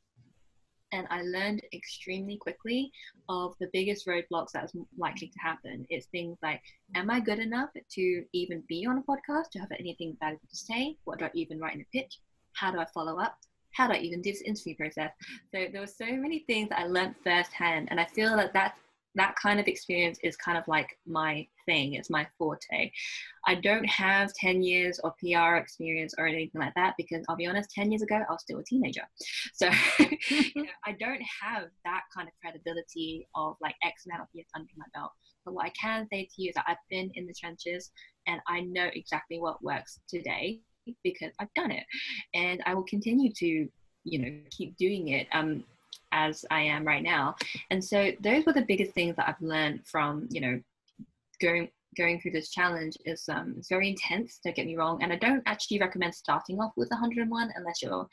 And 0.91 1.07
i 1.09 1.21
learned 1.21 1.61
extremely 1.73 2.37
quickly 2.37 2.91
of 3.29 3.53
the 3.59 3.69
biggest 3.73 4.07
roadblocks 4.07 4.51
that's 4.53 4.73
likely 4.97 5.27
to 5.27 5.39
happen. 5.39 5.85
It's 5.89 6.07
things 6.07 6.37
like 6.41 6.61
am 6.95 7.09
i 7.09 7.19
good 7.19 7.39
enough 7.39 7.69
to 7.91 8.23
even 8.33 8.63
be 8.67 8.85
on 8.85 8.97
a 8.97 9.01
podcast 9.01 9.49
to 9.53 9.59
have 9.59 9.71
anything 9.79 10.17
valuable 10.19 10.47
to 10.49 10.55
say? 10.55 10.97
What 11.05 11.19
do 11.19 11.25
i 11.25 11.31
even 11.33 11.59
write 11.59 11.75
in 11.75 11.81
a 11.81 11.97
pitch? 11.97 12.19
How 12.53 12.71
do 12.71 12.79
i 12.79 12.85
follow 12.93 13.19
up? 13.19 13.37
How 13.73 13.87
do 13.87 13.93
I 13.93 13.97
even 13.97 14.21
do 14.21 14.31
this 14.31 14.41
interview 14.41 14.75
process? 14.75 15.11
So 15.51 15.65
there 15.71 15.81
were 15.81 15.87
so 15.87 16.05
many 16.05 16.39
things 16.45 16.69
that 16.69 16.79
I 16.79 16.85
learned 16.85 17.15
firsthand, 17.23 17.87
and 17.89 17.99
I 17.99 18.05
feel 18.05 18.35
that 18.37 18.53
that's 18.53 18.77
that 19.15 19.35
kind 19.41 19.59
of 19.59 19.67
experience 19.67 20.17
is 20.23 20.35
kind 20.35 20.57
of 20.57 20.67
like 20.67 20.97
my 21.05 21.45
thing 21.65 21.93
it's 21.93 22.09
my 22.09 22.27
forte. 22.37 22.91
I 23.45 23.55
don't 23.55 23.85
have 23.85 24.33
10 24.33 24.63
years 24.63 24.99
of 24.99 25.13
pr 25.17 25.55
experience 25.55 26.13
or 26.17 26.27
anything 26.27 26.59
like 26.59 26.73
that 26.75 26.95
because 26.97 27.23
i'll 27.29 27.35
be 27.35 27.47
honest 27.47 27.71
10 27.71 27.91
years 27.91 28.01
ago 28.01 28.15
i 28.15 28.31
was 28.31 28.41
still 28.41 28.59
a 28.59 28.63
teenager. 28.63 29.03
So 29.53 29.69
you 29.99 30.63
know, 30.63 30.71
i 30.85 30.91
don't 30.91 31.21
have 31.41 31.65
that 31.85 32.01
kind 32.15 32.27
of 32.27 32.33
credibility 32.41 33.27
of 33.35 33.55
like 33.61 33.75
x 33.83 34.05
amount 34.05 34.23
of 34.23 34.27
years 34.33 34.47
under 34.55 34.67
my 34.77 34.85
belt. 34.93 35.11
But 35.45 35.53
what 35.53 35.65
i 35.65 35.69
can 35.69 36.07
say 36.11 36.25
to 36.25 36.41
you 36.41 36.49
is 36.49 36.55
that 36.55 36.65
i've 36.67 36.77
been 36.89 37.11
in 37.15 37.27
the 37.27 37.33
trenches 37.33 37.91
and 38.27 38.39
i 38.47 38.61
know 38.61 38.89
exactly 38.93 39.39
what 39.39 39.63
works 39.63 39.99
today 40.07 40.59
because 41.03 41.31
i've 41.39 41.53
done 41.55 41.71
it. 41.71 41.85
And 42.33 42.61
i 42.65 42.73
will 42.73 42.83
continue 42.83 43.31
to 43.37 43.67
you 44.05 44.19
know 44.19 44.39
keep 44.51 44.75
doing 44.77 45.09
it. 45.09 45.27
Um 45.33 45.63
as 46.13 46.45
I 46.49 46.61
am 46.61 46.85
right 46.85 47.03
now. 47.03 47.35
And 47.71 47.83
so 47.83 48.11
those 48.21 48.45
were 48.45 48.53
the 48.53 48.65
biggest 48.65 48.93
things 48.93 49.15
that 49.17 49.27
I've 49.27 49.41
learned 49.41 49.85
from, 49.85 50.27
you 50.29 50.39
know, 50.39 50.61
going 51.41 51.69
going 51.97 52.19
through 52.19 52.31
this 52.31 52.49
challenge 52.49 52.95
is 53.05 53.27
um, 53.29 53.53
it's 53.57 53.69
very 53.69 53.89
intense, 53.89 54.39
don't 54.43 54.55
get 54.55 54.65
me 54.65 54.75
wrong. 54.75 55.03
And 55.03 55.11
I 55.13 55.15
don't 55.15 55.43
actually 55.45 55.79
recommend 55.79 56.15
starting 56.15 56.59
off 56.59 56.71
with 56.75 56.89
101 56.89 57.53
unless 57.55 57.81
you're 57.83 58.07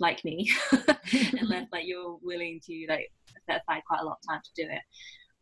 like 0.00 0.24
me, 0.24 0.50
unless 1.40 1.66
like 1.72 1.86
you're 1.86 2.18
willing 2.22 2.60
to 2.66 2.86
like 2.88 3.10
set 3.46 3.62
aside 3.62 3.82
quite 3.86 4.00
a 4.00 4.04
lot 4.04 4.18
of 4.22 4.30
time 4.30 4.40
to 4.42 4.62
do 4.62 4.70
it 4.70 4.80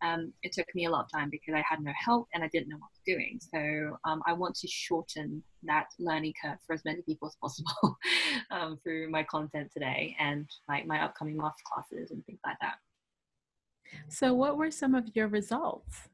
um, 0.02 0.32
it 0.42 0.52
took 0.52 0.66
me 0.74 0.84
a 0.84 0.90
lot 0.90 1.04
of 1.04 1.10
time 1.10 1.30
because 1.30 1.54
I 1.54 1.64
had 1.68 1.80
no 1.80 1.92
help 1.98 2.28
and 2.34 2.44
I 2.44 2.48
didn't 2.48 2.68
know 2.68 2.76
what 2.76 2.86
I 2.86 2.96
was 2.96 3.16
doing. 3.16 3.40
So 3.40 3.96
um, 4.04 4.22
I 4.26 4.32
want 4.32 4.54
to 4.56 4.68
shorten 4.68 5.42
that 5.64 5.86
learning 5.98 6.34
curve 6.42 6.58
for 6.66 6.74
as 6.74 6.84
many 6.84 7.02
people 7.02 7.28
as 7.28 7.36
possible 7.40 7.96
um, 8.50 8.78
through 8.82 9.10
my 9.10 9.22
content 9.22 9.70
today 9.72 10.14
and 10.18 10.48
like 10.68 10.86
my 10.86 11.02
upcoming 11.02 11.36
master 11.36 11.62
classes 11.72 12.10
and 12.10 12.24
things 12.26 12.40
like 12.44 12.56
that. 12.60 12.74
So, 14.08 14.34
what 14.34 14.58
were 14.58 14.70
some 14.70 14.96
of 14.96 15.04
your 15.14 15.28
results? 15.28 16.08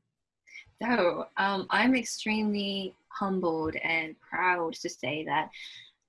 So, 0.82 1.26
um, 1.38 1.66
I'm 1.70 1.94
extremely 1.94 2.94
humbled 3.08 3.74
and 3.76 4.14
proud 4.20 4.74
to 4.74 4.90
say 4.90 5.24
that 5.24 5.48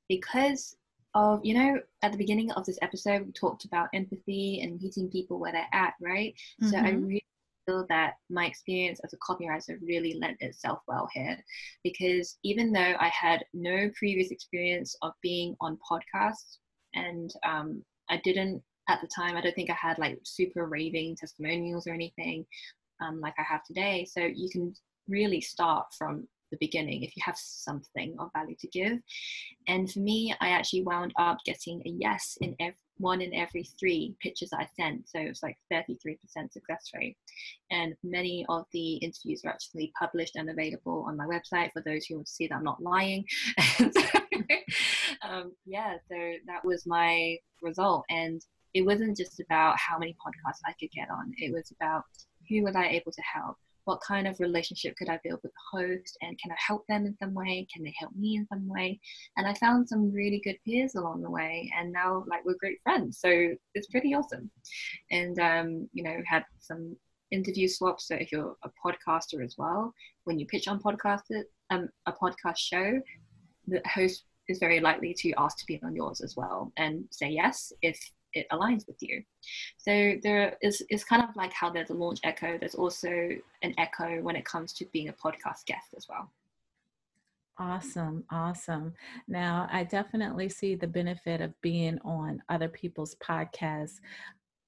because 0.10 0.76
of 1.16 1.40
you 1.44 1.54
know 1.54 1.80
at 2.02 2.12
the 2.12 2.18
beginning 2.18 2.52
of 2.54 2.66
this 2.66 2.80
episode 2.82 3.26
we 3.26 3.32
talked 3.32 3.66
about 3.66 3.88
empathy 3.94 4.62
and 4.62 4.82
meeting 4.82 5.10
people 5.10 5.40
where 5.40 5.52
they're 5.52 5.68
at 5.72 5.94
right 6.02 6.34
mm-hmm. 6.62 6.70
so 6.70 6.78
i 6.78 6.92
mm-hmm. 6.92 7.06
really 7.06 7.24
feel 7.66 7.86
that 7.90 8.14
my 8.30 8.46
experience 8.46 9.00
as 9.04 9.14
a 9.14 9.18
copywriter 9.18 9.78
really 9.82 10.18
lent 10.20 10.38
itself 10.42 10.80
well 10.88 11.10
here 11.14 11.38
because 11.84 12.38
even 12.44 12.72
though 12.72 12.96
I 13.00 13.10
had 13.10 13.44
no 13.54 13.90
previous 13.98 14.32
experience 14.32 14.96
of 15.02 15.14
being 15.22 15.56
on 15.62 15.78
podcasts 15.90 16.58
and 16.94 17.34
um, 17.46 17.84
I 18.10 18.18
didn't 18.24 18.62
at 18.90 19.00
the 19.02 19.08
time, 19.08 19.38
I 19.38 19.42
don't 19.42 19.56
think 19.56 19.70
I 19.70 19.78
had 19.80 19.98
like 19.98 20.20
super 20.24 20.66
raving 20.66 21.16
testimonials 21.16 21.88
or 21.88 21.94
anything 21.94 22.46
um, 23.02 23.20
like 23.20 23.36
I 23.38 23.44
have 23.44 23.64
today. 23.64 24.06
So 24.06 24.22
you 24.22 24.50
can 24.50 24.74
really 25.08 25.42
start 25.42 25.88
from 25.98 26.28
the 26.52 26.58
beginning 26.60 27.04
if 27.04 27.16
you 27.16 27.24
have 27.26 27.38
something 27.38 28.16
of 28.20 28.30
value 28.36 28.56
to 28.60 28.68
give. 28.68 29.00
And 29.68 29.92
for 29.92 30.00
me, 30.00 30.34
I 30.40 30.50
actually 30.50 30.84
wound 30.84 31.14
up 31.18 31.38
getting 31.46 31.82
a 31.86 31.90
yes 31.90 32.38
in 32.42 32.56
every 32.60 32.76
one 32.98 33.22
in 33.22 33.34
every 33.34 33.64
three 33.80 34.16
pitches 34.22 34.52
I 34.54 34.68
sent. 34.76 35.10
So 35.10 35.20
it 35.20 35.30
was 35.30 35.44
like 35.44 35.58
33% 35.72 36.18
success 36.52 36.92
rate. 36.96 37.18
And 37.72 37.96
many 38.04 38.46
of 38.50 38.66
the 38.72 38.96
interviews 38.96 39.42
are 39.44 39.50
actually 39.50 39.92
published 39.98 40.36
and 40.36 40.50
available 40.50 41.06
on 41.08 41.18
my 41.18 41.26
website 41.26 41.72
for 41.74 41.82
those 41.82 42.06
who 42.06 42.16
want 42.16 42.28
to 42.28 42.34
see 42.34 42.48
that 42.48 42.56
I'm 42.56 42.64
not 42.64 42.82
lying. 42.82 43.26
um, 45.22 45.54
yeah, 45.66 45.96
so 46.08 46.16
that 46.48 46.64
was 46.64 46.86
my 46.86 47.38
result. 47.62 48.06
And 48.10 48.42
it 48.74 48.86
wasn't 48.86 49.18
just 49.18 49.40
about 49.40 49.78
how 49.78 49.98
many 49.98 50.14
podcasts 50.14 50.62
I 50.66 50.74
could 50.80 50.92
get 50.92 51.10
on, 51.10 51.32
it 51.38 51.54
was 51.54 51.72
about 51.80 52.04
who 52.50 52.64
was 52.64 52.76
I 52.76 52.88
able 52.88 53.12
to 53.12 53.22
help? 53.22 53.58
What 53.86 54.02
kind 54.02 54.28
of 54.28 54.40
relationship 54.40 54.96
could 54.98 55.10
I 55.10 55.20
build 55.24 55.40
with 55.44 55.52
the 55.52 55.80
host 55.80 56.18
and 56.22 56.40
can 56.40 56.52
I 56.52 56.56
help 56.58 56.86
them 56.88 57.06
in 57.06 57.16
some 57.18 57.34
way? 57.34 57.68
Can 57.74 57.84
they 57.84 57.94
help 57.98 58.16
me 58.16 58.38
in 58.38 58.48
some 58.48 58.68
way? 58.68 59.00
And 59.38 59.48
I 59.48 59.54
found 59.56 59.88
some 59.88 60.12
really 60.12 60.42
good 60.44 60.58
peers 60.66 60.96
along 60.96 61.22
the 61.22 61.30
way 61.30 61.72
and 61.78 61.92
now 61.92 62.24
like 62.28 62.46
we're 62.46 62.56
great 62.60 62.80
friends. 62.84 63.20
So 63.20 63.54
it's 63.74 63.88
pretty 63.88 64.14
awesome. 64.14 64.50
And 65.12 65.40
um, 65.40 65.90
you 65.94 66.04
know, 66.04 66.18
had 66.28 66.46
some 66.60 66.96
interview 67.32 67.68
swaps. 67.68 68.08
So 68.08 68.16
if 68.16 68.32
you're 68.32 68.56
a 68.64 68.70
podcaster 68.86 69.44
as 69.44 69.56
well, 69.58 69.94
when 70.24 70.40
you 70.40 70.46
pitch 70.46 70.68
on 70.68 70.82
podcast 70.82 71.22
um, 71.70 71.90
a 72.06 72.14
podcast 72.14 72.58
show, 72.58 73.02
the 73.68 73.82
host 73.88 74.26
is 74.48 74.60
very 74.60 74.80
likely 74.80 75.14
to 75.14 75.34
ask 75.38 75.58
to 75.58 75.66
be 75.66 75.80
on 75.84 75.96
yours 75.96 76.22
as 76.22 76.36
well 76.36 76.72
and 76.78 77.06
say 77.12 77.30
yes 77.30 77.72
if 77.82 77.98
it 78.34 78.48
aligns 78.52 78.88
with 78.88 78.98
you. 79.02 79.24
So 79.78 80.16
there 80.24 80.58
is 80.62 80.84
is 80.90 81.04
kind 81.04 81.24
of 81.24 81.36
like 81.36 81.54
how 81.54 81.70
there's 81.70 81.90
a 81.90 81.94
launch 81.94 82.20
echo. 82.24 82.58
There's 82.58 82.76
also 82.76 83.30
an 83.62 83.74
echo 83.78 84.22
when 84.22 84.36
it 84.36 84.46
comes 84.46 84.74
to 84.74 84.86
being 84.94 85.10
a 85.10 85.14
podcast 85.14 85.66
guest 85.66 85.94
as 85.96 86.08
well. 86.10 86.32
Awesome, 87.60 88.24
awesome. 88.32 88.94
Now, 89.28 89.68
I 89.72 89.84
definitely 89.84 90.50
see 90.50 90.74
the 90.74 90.88
benefit 90.88 91.40
of 91.40 91.54
being 91.62 92.00
on 92.00 92.42
other 92.50 92.68
people's 92.68 93.16
podcasts. 93.16 94.00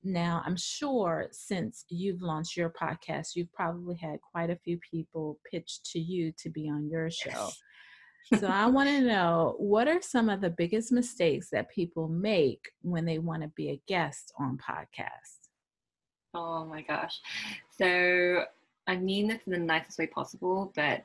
Now, 0.04 0.44
I'm 0.46 0.56
sure 0.56 1.28
since 1.32 1.86
you've 1.90 2.22
launched 2.22 2.56
your 2.56 2.70
podcast, 2.70 3.36
you've 3.36 3.52
probably 3.54 3.96
had 3.96 4.20
quite 4.22 4.52
a 4.52 4.56
few 4.56 4.78
people 4.88 5.40
pitch 5.50 5.80
to 5.94 6.00
you 6.00 6.32
to 6.38 6.50
be 6.52 6.70
on 6.70 6.88
your 6.88 7.10
show. 7.10 7.50
So, 8.40 8.48
I 8.48 8.68
want 8.68 8.90
to 8.90 9.02
know 9.02 9.56
what 9.58 9.88
are 9.88 10.02
some 10.02 10.30
of 10.30 10.42
the 10.42 10.50
biggest 10.50 10.92
mistakes 10.92 11.50
that 11.52 11.70
people 11.70 12.08
make 12.08 12.72
when 12.82 13.06
they 13.06 13.20
want 13.20 13.44
to 13.44 13.50
be 13.50 13.70
a 13.70 13.82
guest 13.88 14.34
on 14.40 14.58
podcasts? 14.58 15.50
Oh 16.34 16.66
my 16.66 16.82
gosh. 16.82 17.20
So, 17.78 18.44
I 18.88 18.98
mean 18.98 19.28
this 19.28 19.42
in 19.46 19.54
the 19.54 19.60
nicest 19.60 19.98
way 20.00 20.08
possible, 20.08 20.72
but 20.76 21.04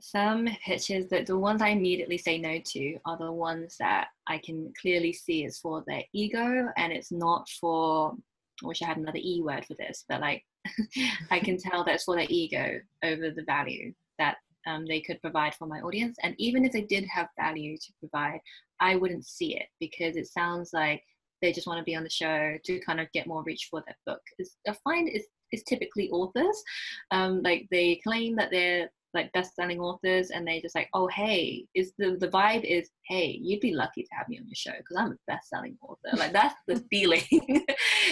some 0.00 0.48
pitches 0.64 1.08
that 1.08 1.26
the 1.26 1.38
ones 1.38 1.62
I 1.62 1.68
immediately 1.68 2.18
say 2.18 2.38
no 2.38 2.58
to 2.58 2.98
are 3.04 3.18
the 3.18 3.30
ones 3.30 3.76
that 3.78 4.08
I 4.26 4.38
can 4.38 4.72
clearly 4.80 5.12
see 5.12 5.44
is 5.44 5.58
for 5.58 5.84
their 5.86 6.02
ego 6.12 6.68
and 6.76 6.92
it's 6.92 7.12
not 7.12 7.48
for 7.48 8.14
I 8.62 8.66
wish 8.66 8.82
I 8.82 8.86
had 8.86 8.98
another 8.98 9.20
E 9.22 9.40
word 9.42 9.64
for 9.64 9.74
this, 9.74 10.04
but 10.08 10.20
like 10.20 10.44
I 11.30 11.38
can 11.38 11.56
tell 11.56 11.84
that 11.84 11.94
it's 11.94 12.04
for 12.04 12.16
their 12.16 12.26
ego 12.28 12.80
over 13.02 13.30
the 13.30 13.44
value 13.44 13.94
that 14.18 14.36
um, 14.66 14.86
they 14.86 15.00
could 15.00 15.20
provide 15.20 15.54
for 15.54 15.66
my 15.66 15.80
audience. 15.80 16.16
And 16.22 16.34
even 16.38 16.64
if 16.64 16.72
they 16.72 16.82
did 16.82 17.04
have 17.06 17.28
value 17.38 17.76
to 17.76 17.92
provide, 18.00 18.40
I 18.80 18.96
wouldn't 18.96 19.26
see 19.26 19.56
it 19.56 19.66
because 19.78 20.16
it 20.16 20.26
sounds 20.26 20.70
like 20.72 21.02
they 21.42 21.52
just 21.52 21.66
want 21.66 21.78
to 21.78 21.84
be 21.84 21.96
on 21.96 22.04
the 22.04 22.10
show 22.10 22.56
to 22.64 22.80
kind 22.80 23.00
of 23.00 23.10
get 23.12 23.26
more 23.26 23.42
reach 23.42 23.68
for 23.70 23.82
their 23.86 23.96
book. 24.06 24.20
It's, 24.38 24.56
I 24.68 24.74
find 24.84 25.08
it's, 25.08 25.26
it's 25.52 25.64
typically 25.64 26.10
authors. 26.10 26.62
Um, 27.10 27.42
like 27.42 27.66
they 27.70 28.00
claim 28.04 28.36
that 28.36 28.50
they're 28.50 28.90
like 29.14 29.32
best-selling 29.32 29.80
authors 29.80 30.30
and 30.30 30.46
they 30.46 30.60
just 30.60 30.74
like 30.74 30.88
oh 30.94 31.08
hey 31.08 31.64
is 31.74 31.92
the 31.98 32.16
the 32.20 32.28
vibe 32.28 32.64
is 32.64 32.90
hey 33.06 33.38
you'd 33.42 33.60
be 33.60 33.74
lucky 33.74 34.02
to 34.02 34.08
have 34.12 34.28
me 34.28 34.38
on 34.38 34.46
your 34.46 34.54
show 34.54 34.70
because 34.70 34.96
i'm 34.96 35.12
a 35.12 35.16
best-selling 35.26 35.76
author 35.82 36.16
like 36.16 36.32
that's 36.32 36.54
the 36.68 36.76
feeling 36.90 37.22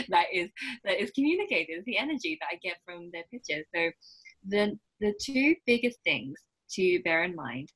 that 0.09 0.27
is 0.33 0.49
that 0.85 1.01
is 1.01 1.11
communicated 1.13 1.73
it's 1.75 1.85
the 1.85 1.99
energy 1.99 2.37
that 2.41 2.49
i 2.53 2.57
get 2.63 2.79
from 2.85 3.11
their 3.13 3.25
pitches 3.31 3.65
so 3.75 3.91
the 4.49 4.77
the 5.01 5.15
two 5.21 5.55
biggest 5.67 5.99
things 6.05 6.39
to 6.71 7.01
bear 7.03 7.25
in 7.25 7.35
mind 7.35 7.71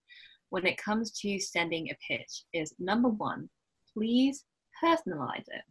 when 0.50 0.66
it 0.66 0.76
comes 0.76 1.12
to 1.20 1.38
sending 1.38 1.88
a 1.88 1.96
pitch 2.06 2.44
is 2.52 2.74
number 2.78 3.08
one 3.08 3.48
please 3.94 4.44
personalize 4.82 5.46
it. 5.48 5.62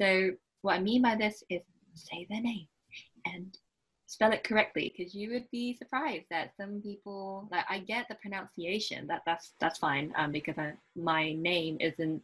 So 0.00 0.30
what 0.62 0.74
i 0.74 0.80
mean 0.80 1.02
by 1.02 1.14
this 1.14 1.42
is 1.50 1.60
say 1.94 2.26
their 2.28 2.40
name 2.40 2.66
and 3.26 3.56
spell 4.06 4.32
it 4.32 4.44
correctly 4.44 4.92
because 4.96 5.14
you 5.14 5.30
would 5.30 5.50
be 5.50 5.74
surprised 5.74 6.26
that 6.30 6.52
some 6.56 6.80
people 6.80 7.48
like 7.50 7.64
I 7.68 7.78
get 7.80 8.06
the 8.08 8.14
pronunciation 8.16 9.06
that 9.08 9.22
that's 9.26 9.54
that's 9.60 9.78
fine 9.78 10.12
um, 10.16 10.32
because 10.32 10.56
I, 10.58 10.72
my 10.94 11.32
name 11.32 11.78
isn't 11.80 12.22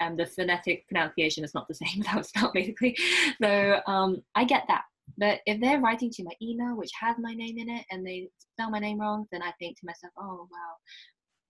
um, 0.00 0.16
the 0.16 0.26
phonetic 0.26 0.86
pronunciation 0.88 1.44
is 1.44 1.54
not 1.54 1.68
the 1.68 1.74
same 1.82 2.02
that 2.02 2.16
was 2.16 2.28
spelled 2.28 2.52
basically. 2.52 2.96
So 3.40 3.80
um, 3.86 4.22
I 4.34 4.44
get 4.44 4.64
that 4.68 4.82
but 5.18 5.40
if 5.46 5.60
they're 5.60 5.80
writing 5.80 6.10
to 6.10 6.24
my 6.24 6.32
email 6.42 6.76
which 6.76 6.90
has 7.00 7.16
my 7.18 7.32
name 7.34 7.58
in 7.58 7.70
it 7.70 7.84
and 7.90 8.06
they 8.06 8.28
spell 8.38 8.70
my 8.70 8.78
name 8.78 9.00
wrong 9.00 9.26
then 9.32 9.42
I 9.42 9.52
think 9.58 9.78
to 9.78 9.86
myself 9.86 10.12
oh 10.18 10.48
wow 10.50 10.74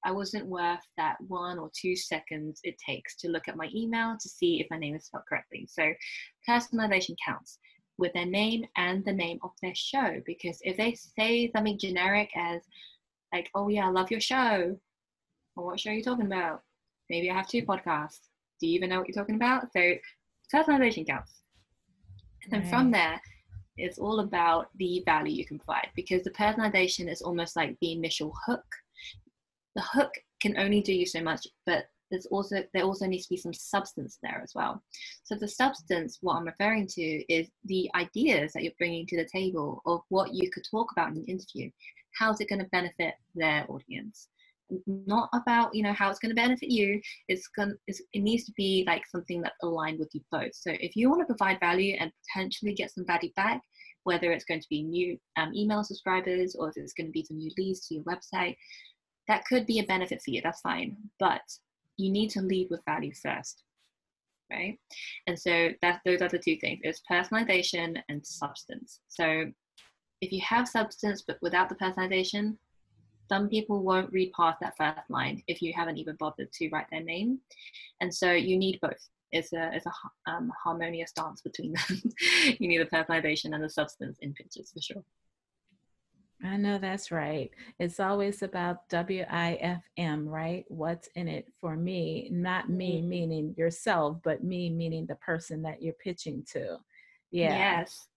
I 0.05 0.13
wasn't 0.13 0.47
worth 0.47 0.87
that 0.97 1.17
one 1.27 1.59
or 1.59 1.71
two 1.79 1.97
seconds 1.97 2.61
it 2.63 2.77
takes 2.79 3.17
to 3.17 3.29
look 3.29 3.49
at 3.49 3.57
my 3.57 3.69
email 3.75 4.17
to 4.21 4.29
see 4.29 4.61
if 4.61 4.67
my 4.71 4.79
name 4.79 4.95
is 4.95 5.07
spelled 5.07 5.25
correctly 5.29 5.67
so 5.69 5.93
personalization 6.49 7.17
counts 7.25 7.59
with 7.99 8.13
their 8.13 8.27
name 8.27 8.65
and 8.77 9.05
the 9.05 9.13
name 9.13 9.39
of 9.43 9.51
their 9.63 9.75
show. 9.75 10.21
Because 10.27 10.59
if 10.63 10.77
they 10.77 10.95
say 10.95 11.51
something 11.51 11.79
generic 11.79 12.31
as, 12.37 12.63
like, 13.33 13.51
oh 13.55 13.69
yeah, 13.69 13.87
I 13.87 13.91
love 13.91 14.11
your 14.11 14.21
show, 14.21 14.77
or 15.57 15.65
what 15.65 15.81
show 15.81 15.91
are 15.91 15.95
you 15.95 16.03
talking 16.03 16.27
about? 16.27 16.63
Maybe 17.11 17.31
I 17.31 17.35
have 17.35 17.49
two 17.49 17.63
podcasts. 17.63 18.21
Do 18.61 18.67
you 18.67 18.75
even 18.75 18.91
know 18.91 18.99
what 18.99 19.09
you're 19.09 19.15
talking 19.15 19.37
about? 19.37 19.73
So 19.73 19.95
personalization 20.55 21.07
counts. 21.07 21.41
And 22.45 22.53
then 22.53 22.61
right. 22.61 22.71
from 22.71 22.91
there, 22.91 23.21
it's 23.77 23.99
all 23.99 24.21
about 24.21 24.69
the 24.77 25.03
value 25.05 25.35
you 25.35 25.47
can 25.47 25.59
provide 25.59 25.89
because 25.95 26.23
the 26.23 26.31
personalization 26.31 27.11
is 27.11 27.23
almost 27.23 27.57
like 27.57 27.77
the 27.81 27.93
initial 27.93 28.35
hook. 28.47 28.65
The 29.75 29.83
hook 29.83 30.13
can 30.41 30.59
only 30.59 30.81
do 30.81 30.93
you 30.93 31.07
so 31.07 31.21
much, 31.23 31.47
but 31.67 31.87
there's 32.11 32.27
also 32.27 32.63
there 32.73 32.85
also 32.85 33.07
needs 33.07 33.25
to 33.25 33.35
be 33.35 33.37
some 33.37 33.53
substance 33.53 34.19
there 34.23 34.41
as 34.43 34.53
well. 34.55 34.83
So 35.25 35.35
the 35.35 35.49
substance 35.49 36.19
what 36.21 36.37
i'm 36.37 36.47
referring 36.47 36.87
to 36.87 37.03
is 37.03 37.49
the 37.65 37.91
ideas 37.95 38.53
that 38.53 38.63
you're 38.63 38.73
bringing 38.79 39.07
to 39.09 39.17
the 39.17 39.29
table 39.29 39.83
of 39.87 40.01
what 40.09 40.33
you 40.33 40.51
could 40.51 40.65
talk 40.71 40.93
about 40.93 41.11
in 41.11 41.19
an 41.19 41.25
interview. 41.25 41.71
How's 42.19 42.41
it 42.41 42.49
going 42.49 42.61
to 42.61 42.69
benefit 42.71 43.15
their 43.35 43.67
audience 43.69 44.29
not 44.87 45.29
about 45.33 45.75
you 45.75 45.83
know 45.83 45.93
how 45.93 46.11
it's 46.11 46.19
going 46.19 46.35
to 46.35 46.41
benefit 46.41 46.71
you. 46.71 47.01
It's 47.29 47.49
going 47.49 47.75
it's, 47.87 48.01
it 48.13 48.21
needs 48.21 48.45
to 48.45 48.53
be 48.57 48.85
like 48.87 49.07
something 49.07 49.41
that's 49.41 49.57
aligned 49.63 49.99
with 49.99 50.11
you 50.13 50.21
both. 50.31 50.55
So 50.55 50.73
if 50.73 50.97
you 50.97 51.09
want 51.09 51.23
to 51.23 51.27
provide 51.27 51.61
value 51.61 51.97
and 51.99 52.11
potentially 52.29 52.75
get 52.75 52.93
some 52.93 53.07
value 53.07 53.31
back 53.37 53.61
whether 54.05 54.31
it's 54.31 54.45
going 54.45 54.61
to 54.61 54.69
be 54.71 54.85
new 54.85 55.19
um, 55.37 55.53
email 55.53 55.83
subscribers 55.83 56.55
or 56.55 56.69
if 56.69 56.77
it's 56.77 56.93
going 56.93 57.09
to 57.09 57.13
be 57.13 57.25
some 57.25 57.39
new 57.39 57.51
leads 57.59 57.89
to 57.89 57.95
your 57.97 58.05
website 58.05 58.57
that 59.27 59.45
could 59.47 59.67
be 59.67 59.81
a 59.81 59.85
benefit 59.85 60.23
for 60.23 60.31
you 60.31 60.41
that's 60.43 60.61
fine. 60.61 60.97
But 61.19 61.43
you 61.97 62.11
need 62.11 62.31
to 62.31 62.41
lead 62.41 62.69
with 62.71 62.85
value 62.87 63.13
first 63.21 63.65
right? 64.51 64.79
And 65.27 65.39
so 65.39 65.71
that 65.83 66.01
those 66.05 66.23
are 66.23 66.29
the 66.29 66.39
two 66.39 66.57
things. 66.57 66.79
It's 66.83 67.03
personalization 67.11 68.01
and 68.09 68.25
substance. 68.25 69.01
So 69.09 69.47
if 70.21 70.33
you 70.33 70.41
have 70.43 70.69
substance 70.69 71.25
but 71.27 71.39
without 71.43 71.69
the 71.69 71.75
personalization 71.75 72.57
some 73.29 73.49
people 73.49 73.83
won't 73.83 74.13
read 74.13 74.33
past 74.33 74.59
that 74.61 74.77
first 74.77 75.09
line 75.09 75.43
if 75.47 75.63
you 75.63 75.73
haven't 75.75 75.99
even 75.99 76.17
bothered 76.17 76.53
to 76.53 76.69
write 76.71 76.87
their 76.91 77.03
name 77.03 77.39
and 78.01 78.13
so 78.13 78.33
you 78.33 78.57
need 78.57 78.79
both 78.81 79.09
it's 79.33 79.53
a 79.53 79.71
it's 79.75 79.87
a 79.87 80.31
um, 80.31 80.51
harmonious 80.63 81.13
dance 81.13 81.41
between 81.43 81.73
them 81.73 82.03
you 82.59 82.69
need 82.69 82.79
the 82.79 82.87
personalization 82.87 83.55
and 83.55 83.63
the 83.63 83.71
substance 83.71 84.19
in 84.21 84.33
pitches 84.35 84.71
for 84.73 84.81
sure 84.81 85.05
I 86.45 86.57
know 86.57 86.79
that's 86.79 87.11
right. 87.11 87.51
It's 87.79 87.99
always 87.99 88.43
about 88.43 88.89
WIFM, 88.91 90.27
right? 90.27 90.65
What's 90.69 91.09
in 91.15 91.29
it 91.29 91.51
for 91.61 91.77
me? 91.77 92.29
Not 92.31 92.69
me 92.69 92.99
mm-hmm. 92.99 93.09
meaning 93.09 93.55
yourself, 93.57 94.19
but 94.23 94.45
me 94.45 94.69
meaning 94.69 95.07
the 95.07 95.15
person 95.17 95.63
that 95.63 95.83
you're 95.83 95.95
pitching 95.95 96.45
to. 96.53 96.77
Yeah. 97.31 97.79
Yes. 97.79 98.09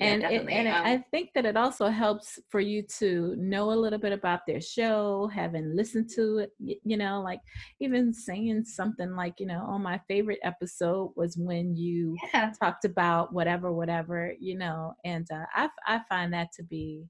And 0.00 0.22
yeah, 0.22 0.30
it, 0.30 0.48
and 0.48 0.68
um, 0.68 0.82
I 0.84 1.04
think 1.12 1.30
that 1.34 1.46
it 1.46 1.56
also 1.56 1.88
helps 1.88 2.40
for 2.50 2.58
you 2.58 2.82
to 2.98 3.36
know 3.38 3.70
a 3.70 3.74
little 3.78 3.98
bit 3.98 4.12
about 4.12 4.40
their 4.44 4.60
show, 4.60 5.30
having 5.32 5.76
listened 5.76 6.10
to 6.16 6.38
it, 6.38 6.50
you 6.58 6.96
know, 6.96 7.22
like 7.22 7.38
even 7.78 8.12
saying 8.12 8.64
something 8.64 9.14
like, 9.14 9.34
you 9.38 9.46
know, 9.46 9.64
oh, 9.68 9.78
my 9.78 10.00
favorite 10.08 10.40
episode 10.42 11.12
was 11.14 11.36
when 11.36 11.76
you 11.76 12.16
yeah. 12.34 12.50
talked 12.60 12.84
about 12.84 13.32
whatever, 13.32 13.72
whatever, 13.72 14.34
you 14.40 14.58
know, 14.58 14.94
and 15.04 15.28
uh, 15.32 15.44
I, 15.54 15.68
I 15.86 16.00
find 16.08 16.32
that 16.32 16.48
to 16.56 16.64
be 16.64 17.04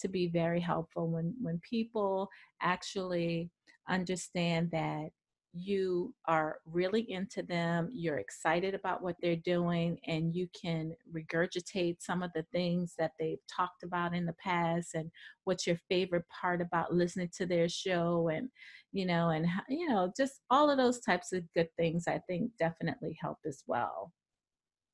to 0.00 0.06
be 0.06 0.28
very 0.28 0.60
helpful 0.60 1.08
when 1.08 1.34
when 1.42 1.60
people 1.68 2.28
actually 2.62 3.50
understand 3.88 4.70
that 4.70 5.08
you 5.52 6.14
are 6.26 6.58
really 6.66 7.10
into 7.10 7.42
them, 7.42 7.88
you're 7.92 8.18
excited 8.18 8.74
about 8.74 9.02
what 9.02 9.16
they're 9.20 9.36
doing, 9.36 9.98
and 10.06 10.34
you 10.34 10.48
can 10.60 10.94
regurgitate 11.12 11.96
some 12.00 12.22
of 12.22 12.30
the 12.34 12.44
things 12.52 12.94
that 12.98 13.12
they've 13.18 13.38
talked 13.54 13.82
about 13.82 14.14
in 14.14 14.26
the 14.26 14.34
past 14.34 14.94
and 14.94 15.10
what's 15.44 15.66
your 15.66 15.78
favorite 15.88 16.24
part 16.28 16.60
about 16.60 16.92
listening 16.92 17.30
to 17.36 17.46
their 17.46 17.68
show 17.68 18.28
and 18.28 18.48
you 18.92 19.06
know 19.06 19.30
and 19.30 19.46
you 19.68 19.88
know 19.88 20.12
just 20.16 20.40
all 20.50 20.70
of 20.70 20.76
those 20.76 21.00
types 21.00 21.32
of 21.32 21.42
good 21.54 21.68
things 21.76 22.04
i 22.06 22.18
think 22.26 22.50
definitely 22.58 23.16
help 23.20 23.38
as 23.46 23.62
well. 23.66 24.12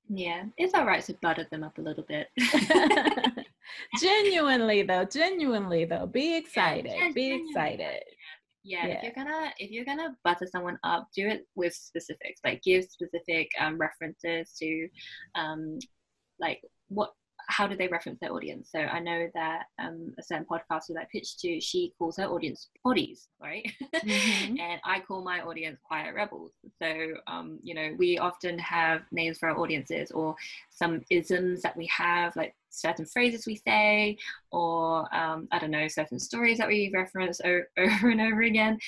Yeah 0.08 0.44
it's 0.58 0.74
all 0.74 0.84
right 0.84 1.02
to 1.04 1.14
butter 1.22 1.46
them 1.50 1.64
up 1.64 1.78
a 1.78 1.82
little 1.82 2.04
bit. 2.04 2.28
Genuinely 4.00 4.82
though 4.82 5.04
genuinely 5.04 5.84
though 5.84 6.06
be 6.06 6.36
excited 6.36 6.92
yeah, 6.94 7.10
be 7.14 7.32
excited 7.32 8.02
yeah, 8.64 8.86
yeah, 8.86 8.94
if 8.94 9.02
you're 9.02 9.24
gonna 9.24 9.52
if 9.58 9.70
you're 9.70 9.84
gonna 9.84 10.16
butter 10.24 10.46
someone 10.50 10.78
up 10.84 11.08
do 11.14 11.28
it 11.28 11.46
with 11.54 11.74
specifics 11.74 12.40
like 12.44 12.62
give 12.62 12.84
specific 12.84 13.50
um, 13.60 13.78
references 13.78 14.52
to 14.58 14.88
um, 15.34 15.78
like 16.40 16.62
what 16.88 17.12
how 17.48 17.66
do 17.66 17.76
they 17.76 17.88
reference 17.88 18.18
their 18.20 18.32
audience? 18.32 18.70
So 18.72 18.78
I 18.78 19.00
know 19.00 19.28
that 19.34 19.64
um, 19.78 20.14
a 20.18 20.22
certain 20.22 20.46
podcaster 20.50 20.94
that 20.94 21.02
I 21.02 21.06
pitched 21.12 21.40
to, 21.40 21.60
she 21.60 21.92
calls 21.98 22.16
her 22.16 22.24
audience 22.24 22.68
bodies, 22.82 23.28
right? 23.40 23.70
Mm-hmm. 24.04 24.58
and 24.58 24.80
I 24.84 25.00
call 25.00 25.24
my 25.24 25.40
audience 25.40 25.78
quiet 25.82 26.14
rebels. 26.14 26.52
So, 26.84 27.14
um, 27.26 27.58
you 27.62 27.74
know, 27.74 27.94
we 27.96 28.18
often 28.18 28.58
have 28.58 29.02
names 29.10 29.38
for 29.38 29.48
our 29.48 29.58
audiences 29.58 30.10
or 30.10 30.34
some 30.70 31.00
isms 31.10 31.62
that 31.62 31.76
we 31.76 31.86
have, 31.86 32.36
like 32.36 32.54
certain 32.68 33.06
phrases 33.06 33.46
we 33.46 33.56
say, 33.56 34.18
or 34.52 35.02
um, 35.14 35.48
I 35.50 35.58
don't 35.58 35.70
know, 35.70 35.88
certain 35.88 36.18
stories 36.18 36.58
that 36.58 36.68
we 36.68 36.90
reference 36.92 37.40
over, 37.44 37.66
and 37.78 38.20
over 38.20 38.42
again, 38.42 38.78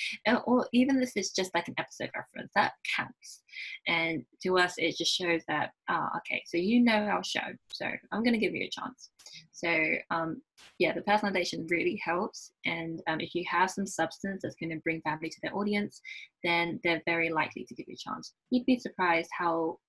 or 0.45 0.67
even 0.73 1.01
if 1.01 1.11
it's 1.15 1.31
just 1.31 1.55
like 1.55 1.67
an 1.69 1.75
episode 1.79 2.11
reference, 2.15 2.51
that 2.53 2.73
counts. 2.95 3.41
And 3.87 4.23
to 4.43 4.59
us, 4.59 4.75
it 4.77 4.95
just 4.97 5.15
shows 5.15 5.41
that, 5.47 5.71
ah, 5.89 6.09
okay, 6.17 6.43
so 6.45 6.57
you 6.57 6.83
know 6.83 6.91
our 6.91 7.23
show, 7.23 7.39
so 7.71 7.87
I'm 8.11 8.23
going 8.23 8.33
to 8.33 8.39
give 8.39 8.53
you 8.53 8.65
a 8.65 8.69
chance. 8.69 9.09
So, 9.51 9.69
um, 10.11 10.41
yeah, 10.79 10.93
the 10.93 11.01
personalization 11.01 11.69
really 11.69 11.99
helps. 12.03 12.51
And 12.65 13.01
um, 13.07 13.19
if 13.19 13.33
you 13.35 13.43
have 13.49 13.69
some 13.71 13.87
substance 13.87 14.41
that's 14.43 14.55
going 14.55 14.71
to 14.71 14.77
bring 14.77 15.01
value 15.03 15.29
to 15.29 15.39
their 15.41 15.55
audience, 15.55 16.01
then 16.43 16.79
they're 16.83 17.01
very 17.05 17.29
likely 17.29 17.65
to 17.65 17.75
give 17.75 17.87
you 17.87 17.95
a 17.95 18.09
chance. 18.09 18.33
You'd 18.49 18.65
be 18.65 18.79
surprised 18.79 19.29
how 19.37 19.79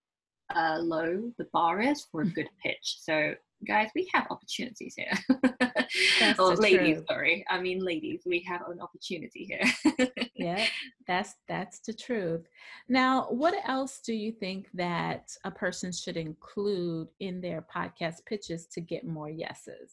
uh, 0.55 0.79
low 0.81 1.31
the 1.39 1.47
bar 1.53 1.81
is 1.81 2.07
for 2.11 2.23
a 2.23 2.27
mm. 2.27 2.35
good 2.35 2.49
pitch. 2.63 2.99
So 3.01 3.35
guys, 3.67 3.91
we 3.95 4.09
have 4.15 4.27
opportunities 4.31 4.95
here. 4.97 5.13
or 6.39 6.55
ladies, 6.57 6.97
truth. 6.97 7.07
sorry. 7.09 7.45
I 7.51 7.61
mean 7.61 7.85
ladies, 7.85 8.23
we 8.25 8.41
have 8.49 8.63
an 8.69 8.81
opportunity 8.81 9.49
here. 9.51 10.09
yeah, 10.37 10.67
that's 11.07 11.35
that's 11.49 11.81
the 11.81 11.93
truth. 11.93 12.47
Now, 12.89 13.27
what 13.31 13.55
else 13.67 14.01
do 14.05 14.15
you 14.15 14.33
think 14.33 14.69
that 14.75 15.31
a 15.45 15.51
person 15.51 15.93
should 15.93 16.17
include 16.17 17.09
in 17.21 17.41
their 17.41 17.67
podcast 17.75 18.25
pitches 18.27 18.67
to 18.67 18.81
get 18.81 19.07
more 19.07 19.31
yeses? 19.31 19.93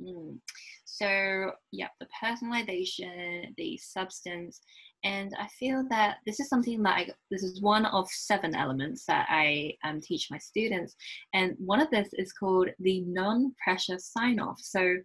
Mm. 0.00 0.38
So, 0.84 1.52
yeah, 1.72 1.88
the 2.00 2.06
personalization, 2.22 3.54
the 3.56 3.76
substance, 3.78 4.60
and 5.04 5.34
I 5.38 5.46
feel 5.58 5.84
that 5.90 6.16
this 6.24 6.40
is 6.40 6.48
something 6.48 6.82
that 6.82 7.10
this 7.30 7.42
is 7.42 7.60
one 7.60 7.84
of 7.84 8.08
seven 8.10 8.54
elements 8.54 9.04
that 9.06 9.26
I 9.28 9.74
um, 9.84 10.00
teach 10.00 10.28
my 10.30 10.38
students. 10.38 10.96
And 11.34 11.54
one 11.58 11.80
of 11.80 11.90
this 11.90 12.08
is 12.14 12.32
called 12.32 12.70
the 12.78 13.02
non 13.02 13.54
pressure 13.62 13.98
sign 13.98 14.40
off. 14.40 14.58
So 14.60 14.96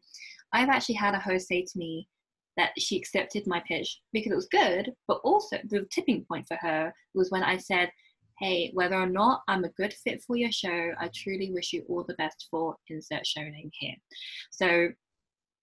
I've 0.53 0.69
actually 0.69 0.95
had 0.95 1.15
a 1.15 1.19
host 1.19 1.49
say 1.49 1.63
to 1.63 1.77
me 1.77 2.07
that 2.55 2.71
she 2.77 2.97
accepted 2.97 3.45
my 3.45 3.61
pitch 3.67 3.99
because 4.13 4.31
it 4.31 4.35
was 4.35 4.47
good, 4.47 4.91
but 5.07 5.19
also 5.25 5.57
the 5.69 5.85
tipping 5.91 6.25
point 6.31 6.47
for 6.47 6.57
her 6.61 6.93
was 7.13 7.29
when 7.29 7.43
I 7.43 7.57
said, 7.57 7.91
Hey, 8.39 8.71
whether 8.73 8.95
or 8.95 9.05
not 9.05 9.41
I'm 9.49 9.65
a 9.65 9.69
good 9.69 9.93
fit 9.93 10.23
for 10.25 10.37
your 10.37 10.51
show, 10.51 10.93
I 10.97 11.09
truly 11.13 11.51
wish 11.51 11.73
you 11.73 11.83
all 11.89 12.05
the 12.07 12.13
best 12.13 12.47
for 12.49 12.77
insert 12.87 13.27
show 13.27 13.41
name 13.41 13.69
here. 13.73 13.95
So 14.49 14.87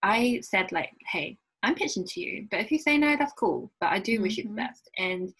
I 0.02 0.40
said, 0.42 0.72
like, 0.72 0.90
hey, 1.10 1.38
I'm 1.66 1.74
pitching 1.74 2.04
to 2.04 2.20
you. 2.20 2.46
But 2.48 2.60
if 2.60 2.70
you 2.70 2.78
say 2.78 2.96
no, 2.96 3.16
that's 3.16 3.32
cool. 3.32 3.72
But 3.80 3.88
I 3.88 3.98
do 3.98 4.14
mm-hmm. 4.14 4.22
wish 4.22 4.36
you 4.36 4.44
the 4.44 4.50
mm-hmm. 4.50 4.56
best. 4.58 4.88
And 4.96 5.34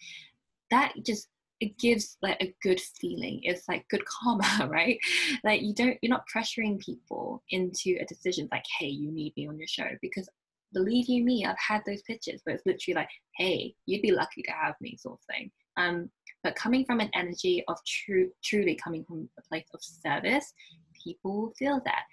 that 0.71 0.93
just 1.05 1.29
it 1.61 1.79
gives 1.79 2.17
like 2.21 2.37
a 2.41 2.53
good 2.61 2.79
feeling. 2.79 3.39
It's 3.43 3.67
like 3.69 3.87
good 3.89 4.03
karma, 4.21 4.67
right? 4.69 4.99
Like 5.45 5.61
you 5.61 5.73
don't 5.73 5.97
you're 6.01 6.09
not 6.09 6.25
pressuring 6.33 6.79
people 6.79 7.43
into 7.51 7.97
a 8.01 8.05
decision 8.05 8.49
like, 8.51 8.65
hey, 8.77 8.87
you 8.87 9.09
need 9.09 9.33
me 9.37 9.47
on 9.47 9.57
your 9.57 9.69
show 9.69 9.87
because 10.01 10.27
believe 10.73 11.07
you 11.07 11.23
me, 11.23 11.45
I've 11.45 11.55
had 11.57 11.81
those 11.87 12.01
pitches 12.01 12.41
but 12.45 12.55
it's 12.55 12.65
literally 12.65 12.95
like, 12.95 13.09
hey, 13.37 13.73
you'd 13.85 14.01
be 14.01 14.11
lucky 14.11 14.43
to 14.43 14.51
have 14.51 14.75
me, 14.81 14.97
sort 14.99 15.19
of 15.19 15.33
thing. 15.33 15.49
Um, 15.77 16.09
but 16.43 16.55
coming 16.55 16.83
from 16.83 16.99
an 16.99 17.09
energy 17.15 17.63
of 17.69 17.77
true, 17.85 18.29
truly 18.43 18.75
coming 18.75 19.05
from 19.05 19.29
a 19.39 19.41
place 19.47 19.67
of 19.73 19.79
service, 19.81 20.53
people 21.07 21.53
feel 21.57 21.81
that. 21.85 22.03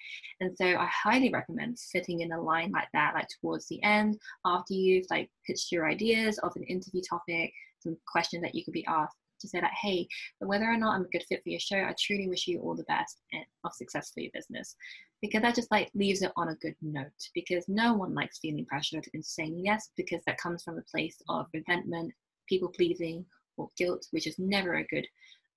And 0.40 0.56
so 0.56 0.66
I 0.66 0.86
highly 0.86 1.30
recommend 1.30 1.78
sitting 1.78 2.20
in 2.20 2.32
a 2.32 2.40
line 2.40 2.70
like 2.70 2.88
that, 2.92 3.14
like 3.14 3.28
towards 3.40 3.66
the 3.68 3.82
end, 3.82 4.18
after 4.44 4.74
you've 4.74 5.06
like 5.10 5.30
pitched 5.46 5.72
your 5.72 5.88
ideas 5.88 6.38
of 6.38 6.52
an 6.56 6.64
interview 6.64 7.02
topic, 7.08 7.52
some 7.80 7.96
questions 8.06 8.42
that 8.42 8.54
you 8.54 8.64
could 8.64 8.74
be 8.74 8.86
asked 8.86 9.16
to 9.40 9.48
say 9.48 9.60
that, 9.60 9.72
hey, 9.80 10.06
whether 10.38 10.64
or 10.64 10.76
not 10.76 10.94
I'm 10.94 11.04
a 11.04 11.08
good 11.08 11.24
fit 11.28 11.42
for 11.42 11.50
your 11.50 11.60
show, 11.60 11.76
I 11.76 11.94
truly 11.98 12.28
wish 12.28 12.46
you 12.46 12.60
all 12.60 12.74
the 12.74 12.84
best 12.84 13.20
and 13.32 13.44
of 13.64 13.72
success 13.74 14.10
for 14.12 14.20
your 14.20 14.30
business. 14.32 14.76
Because 15.20 15.42
that 15.42 15.54
just 15.54 15.70
like 15.70 15.90
leaves 15.94 16.22
it 16.22 16.32
on 16.36 16.48
a 16.48 16.56
good 16.56 16.74
note. 16.82 17.06
Because 17.34 17.64
no 17.68 17.94
one 17.94 18.14
likes 18.14 18.38
feeling 18.38 18.66
pressured 18.66 19.06
and 19.14 19.24
saying 19.24 19.60
yes, 19.64 19.90
because 19.96 20.22
that 20.26 20.38
comes 20.38 20.62
from 20.62 20.78
a 20.78 20.90
place 20.90 21.16
of 21.28 21.46
resentment, 21.54 22.12
people 22.48 22.68
pleasing, 22.68 23.24
or 23.56 23.70
guilt, 23.76 24.06
which 24.10 24.26
is 24.26 24.38
never 24.38 24.74
a 24.74 24.86
good 24.86 25.06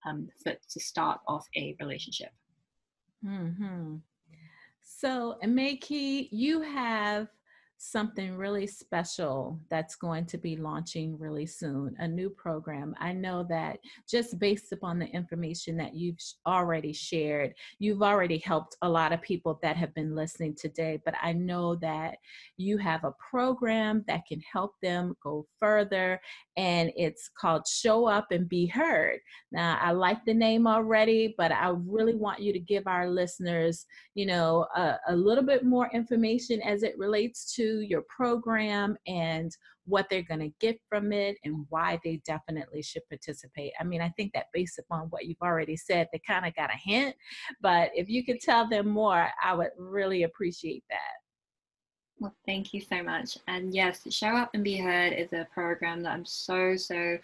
um, 0.05 0.27
foot 0.43 0.59
to 0.69 0.79
start 0.79 1.19
off 1.27 1.45
a 1.55 1.75
relationship. 1.79 2.29
Mm-hmm. 3.25 3.95
So, 4.81 5.37
Mai-kee, 5.45 6.29
you 6.31 6.61
have 6.61 7.27
something 7.77 8.35
really 8.35 8.67
special 8.67 9.59
that's 9.69 9.95
going 9.95 10.25
to 10.25 10.37
be 10.37 10.55
launching 10.55 11.17
really 11.19 11.45
soon 11.45 11.95
a 11.99 12.07
new 12.07 12.29
program. 12.29 12.95
I 12.99 13.13
know 13.13 13.45
that 13.49 13.79
just 14.09 14.39
based 14.39 14.71
upon 14.71 14.99
the 14.99 15.07
information 15.07 15.77
that 15.77 15.95
you've 15.95 16.17
already 16.45 16.93
shared 16.93 17.53
you've 17.79 18.01
already 18.01 18.37
helped 18.37 18.75
a 18.81 18.89
lot 18.89 19.13
of 19.13 19.21
people 19.21 19.59
that 19.61 19.75
have 19.75 19.93
been 19.93 20.15
listening 20.15 20.55
today 20.55 20.99
but 21.05 21.13
i 21.21 21.31
know 21.31 21.75
that 21.75 22.17
you 22.57 22.77
have 22.77 23.03
a 23.03 23.13
program 23.31 24.03
that 24.07 24.25
can 24.27 24.41
help 24.51 24.73
them 24.81 25.15
go 25.21 25.45
further 25.59 26.19
and 26.57 26.91
it's 26.95 27.29
called 27.39 27.67
show 27.67 28.07
up 28.07 28.31
and 28.31 28.49
be 28.49 28.65
heard. 28.65 29.19
Now 29.51 29.77
i 29.81 29.91
like 29.91 30.23
the 30.25 30.33
name 30.33 30.67
already 30.67 31.35
but 31.37 31.51
i 31.51 31.69
really 31.69 32.15
want 32.15 32.39
you 32.39 32.51
to 32.53 32.59
give 32.59 32.87
our 32.87 33.09
listeners 33.09 33.85
you 34.15 34.25
know 34.25 34.65
a, 34.75 34.95
a 35.09 35.15
little 35.15 35.43
bit 35.43 35.63
more 35.63 35.89
information 35.93 36.61
as 36.61 36.83
it 36.83 36.97
relates 36.97 37.53
to 37.55 37.66
your 37.67 38.03
program 38.03 38.97
and 39.07 39.55
what 39.85 40.07
they're 40.09 40.21
going 40.21 40.39
to 40.39 40.51
get 40.59 40.79
from 40.89 41.11
it 41.13 41.37
and 41.43 41.65
why 41.69 41.99
they 42.03 42.21
definitely 42.25 42.81
should 42.81 43.07
participate. 43.09 43.71
I 43.79 43.83
mean, 43.83 44.01
I 44.01 44.09
think 44.09 44.33
that 44.33 44.47
based 44.53 44.79
upon 44.79 45.07
what 45.09 45.25
you've 45.25 45.41
already 45.41 45.77
said, 45.77 46.07
they 46.11 46.21
kind 46.27 46.45
of 46.45 46.55
got 46.55 46.73
a 46.73 46.77
hint, 46.77 47.15
but 47.61 47.91
if 47.95 48.09
you 48.09 48.25
could 48.25 48.41
tell 48.41 48.67
them 48.67 48.89
more, 48.89 49.29
I 49.43 49.53
would 49.53 49.71
really 49.77 50.23
appreciate 50.23 50.83
that. 50.89 51.17
Well, 52.19 52.35
thank 52.45 52.73
you 52.73 52.81
so 52.81 53.03
much. 53.03 53.37
And 53.47 53.73
yes, 53.73 54.01
Show 54.09 54.35
Up 54.35 54.49
and 54.53 54.63
Be 54.63 54.77
Heard 54.77 55.13
is 55.13 55.31
a 55.33 55.47
program 55.53 56.01
that 56.01 56.13
I'm 56.13 56.25
so, 56.25 56.75
so 56.75 57.17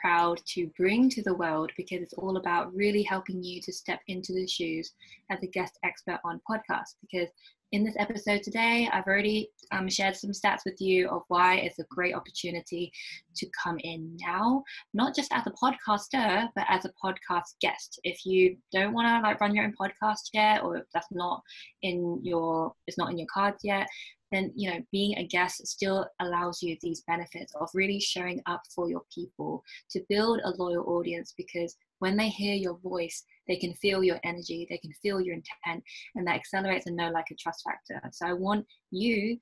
proud 0.00 0.40
to 0.46 0.66
bring 0.78 1.10
to 1.10 1.22
the 1.22 1.34
world 1.34 1.70
because 1.76 2.00
it's 2.00 2.14
all 2.14 2.38
about 2.38 2.74
really 2.74 3.02
helping 3.02 3.42
you 3.42 3.60
to 3.60 3.72
step 3.72 4.00
into 4.08 4.32
the 4.32 4.46
shoes 4.46 4.92
as 5.30 5.42
a 5.42 5.46
guest 5.46 5.78
expert 5.84 6.20
on 6.24 6.40
podcasts. 6.50 6.94
Because 7.02 7.28
in 7.72 7.84
this 7.84 7.94
episode 7.98 8.42
today, 8.42 8.88
I've 8.92 9.06
already 9.06 9.50
um, 9.70 9.88
shared 9.88 10.16
some 10.16 10.30
stats 10.30 10.64
with 10.64 10.80
you 10.80 11.08
of 11.08 11.22
why 11.28 11.56
it's 11.56 11.78
a 11.78 11.84
great 11.84 12.14
opportunity 12.14 12.92
to 13.36 13.46
come 13.62 13.78
in 13.84 14.16
now, 14.20 14.64
not 14.92 15.14
just 15.14 15.32
as 15.32 15.46
a 15.46 15.52
podcaster, 15.52 16.48
but 16.56 16.64
as 16.68 16.84
a 16.84 16.92
podcast 17.02 17.54
guest. 17.60 18.00
If 18.02 18.26
you 18.26 18.56
don't 18.72 18.92
want 18.92 19.06
to 19.06 19.28
like 19.28 19.40
run 19.40 19.54
your 19.54 19.64
own 19.64 19.74
podcast 19.80 20.30
yet, 20.32 20.62
or 20.62 20.78
if 20.78 20.84
that's 20.92 21.06
not 21.12 21.42
in 21.82 22.18
your, 22.24 22.72
it's 22.88 22.98
not 22.98 23.10
in 23.10 23.18
your 23.18 23.28
cards 23.32 23.60
yet, 23.62 23.88
then 24.30 24.52
you 24.54 24.70
know 24.70 24.80
being 24.92 25.16
a 25.18 25.26
guest 25.26 25.66
still 25.66 26.06
allows 26.20 26.62
you 26.62 26.76
these 26.80 27.02
benefits 27.06 27.54
of 27.54 27.68
really 27.74 28.00
showing 28.00 28.40
up 28.46 28.62
for 28.74 28.88
your 28.88 29.02
people 29.12 29.62
to 29.90 30.04
build 30.08 30.40
a 30.44 30.50
loyal 30.50 30.88
audience 30.88 31.34
because 31.36 31.76
when 31.98 32.16
they 32.16 32.28
hear 32.28 32.54
your 32.54 32.78
voice 32.78 33.24
they 33.48 33.56
can 33.56 33.74
feel 33.74 34.02
your 34.02 34.20
energy 34.24 34.66
they 34.70 34.78
can 34.78 34.92
feel 35.02 35.20
your 35.20 35.34
intent 35.34 35.82
and 36.14 36.26
that 36.26 36.36
accelerates 36.36 36.86
a 36.86 36.90
know 36.90 37.10
like 37.10 37.30
a 37.30 37.34
trust 37.34 37.64
factor 37.64 38.00
so 38.12 38.26
i 38.26 38.32
want 38.32 38.66
you 38.90 39.38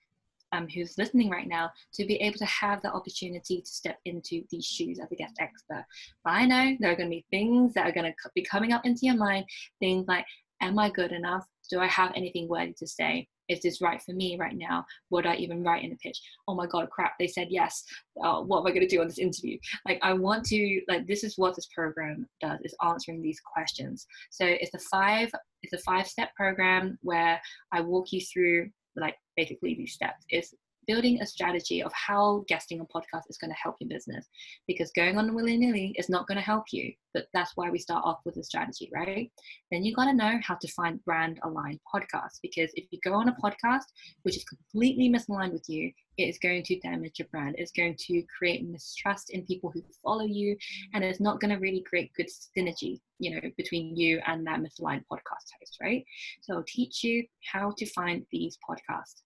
um, 0.53 0.67
who's 0.69 0.97
listening 0.99 1.31
right 1.31 1.47
now 1.47 1.71
to 1.95 2.07
be 2.07 2.17
able 2.17 2.39
to 2.39 2.47
have 2.47 2.81
the 2.83 2.93
opportunity 2.93 3.61
to 3.61 3.67
step 3.67 3.99
into 4.05 4.43
these 4.51 4.65
shoes 4.65 4.99
as 4.99 5.11
a 5.13 5.15
guest 5.15 5.35
expert. 5.41 5.85
But 6.25 6.31
I 6.31 6.47
know 6.47 6.77
there 6.81 6.93
are 6.93 6.97
going 6.97 7.11
to 7.11 7.17
be 7.17 7.27
things 7.31 7.75
that 7.75 7.87
are 7.87 7.93
going 7.93 8.11
to 8.11 8.31
be 8.35 8.43
coming 8.43 8.73
up 8.73 8.87
into 8.87 9.01
your 9.03 9.17
mind, 9.17 9.45
things 9.79 10.07
like, 10.09 10.25
am 10.61 10.79
I 10.79 10.91
good 10.91 11.13
enough? 11.13 11.47
Do 11.71 11.81
I 11.81 11.87
have 11.87 12.13
anything 12.15 12.49
worthy 12.49 12.75
to 12.79 12.87
say? 12.87 13.29
Is 13.49 13.61
this 13.61 13.81
right 13.81 14.01
for 14.03 14.13
me 14.13 14.37
right 14.39 14.57
now? 14.57 14.85
Would 15.11 15.27
I 15.27 15.37
even 15.37 15.63
write 15.63 15.83
in 15.83 15.93
a 15.93 15.97
pitch? 15.97 16.21
Oh 16.47 16.55
my 16.55 16.67
God, 16.67 16.91
crap, 16.91 17.13
they 17.19 17.27
said 17.27 17.49
yes. 17.51 17.83
Uh, 18.23 18.41
what 18.43 18.61
am 18.61 18.67
I 18.67 18.71
going 18.71 18.87
to 18.87 18.89
do 18.89 19.01
on 19.01 19.09
this 19.09 19.19
interview? 19.19 19.59
Like, 19.87 19.99
I 20.03 20.13
want 20.13 20.45
to, 20.47 20.81
like, 20.89 21.07
this 21.07 21.25
is 21.25 21.39
what 21.39 21.57
this 21.57 21.69
program 21.75 22.27
does, 22.43 22.59
is 22.63 22.75
answering 22.85 23.23
these 23.23 23.41
questions. 23.41 24.07
So 24.31 24.45
it's 24.45 24.75
a 24.75 24.79
five, 24.91 25.31
it's 25.63 25.73
a 25.73 25.79
five 25.79 26.07
step 26.07 26.35
program 26.37 26.99
where 27.03 27.41
I 27.73 27.81
walk 27.81 28.13
you 28.13 28.21
through 28.21 28.71
like 28.97 29.17
basically 29.37 29.75
these 29.75 29.93
steps 29.93 30.25
is 30.31 30.55
building 30.89 31.21
a 31.21 31.27
strategy 31.27 31.83
of 31.83 31.93
how 31.93 32.45
guesting 32.49 32.81
a 32.81 32.85
podcast 32.85 33.23
is 33.29 33.37
going 33.37 33.51
to 33.51 33.57
help 33.63 33.77
your 33.79 33.89
business 33.89 34.27
because 34.67 34.91
going 34.97 35.19
on 35.19 35.35
willy-nilly 35.35 35.95
is 35.99 36.09
not 36.09 36.27
going 36.27 36.37
to 36.37 36.43
help 36.43 36.65
you 36.73 36.91
but 37.15 37.27
that's 37.33 37.53
why 37.57 37.71
we 37.71 37.79
start 37.79 38.05
off 38.05 38.21
with 38.25 38.37
a 38.37 38.43
strategy 38.43 38.91
right? 38.95 39.31
Then 39.71 39.85
you 39.85 39.95
got 39.95 40.07
to 40.07 40.15
know 40.15 40.39
how 40.43 40.55
to 40.55 40.69
find 40.73 41.05
brand 41.05 41.39
aligned 41.45 41.81
podcasts 41.95 42.39
because 42.43 42.71
if 42.75 42.87
you 42.91 42.99
go 43.05 43.15
on 43.15 43.29
a 43.29 43.37
podcast 43.43 43.85
which 44.23 44.37
is 44.37 44.45
completely 44.45 45.11
misaligned 45.11 45.53
with 45.53 45.69
you 45.69 45.93
it 46.17 46.25
is 46.25 46.39
going 46.39 46.63
to 46.65 46.79
damage 46.81 47.19
your 47.19 47.29
brand 47.29 47.55
it's 47.59 47.73
going 47.73 47.97
to 47.99 48.23
create 48.37 48.67
mistrust 48.67 49.31
in 49.31 49.45
people 49.47 49.71
who 49.73 49.83
follow 50.03 50.25
you 50.25 50.57
and 50.95 51.05
it's 51.05 51.21
not 51.21 51.41
going 51.41 51.53
to 51.55 51.61
really 51.61 51.85
create 51.89 52.11
good 52.17 52.29
synergy 52.29 53.01
you 53.19 53.35
know 53.35 53.41
between 53.57 53.97
you 53.97 54.21
and 54.27 54.47
that 54.47 54.61
misaligned 54.61 55.05
podcast 55.13 55.49
host 55.59 55.77
right? 55.83 56.05
So 56.43 56.55
i'll 56.55 56.65
teach 56.67 57.05
you 57.05 57.25
how 57.53 57.73
to 57.77 57.87
find 57.87 58.25
these 58.31 58.59
podcasts 58.69 59.23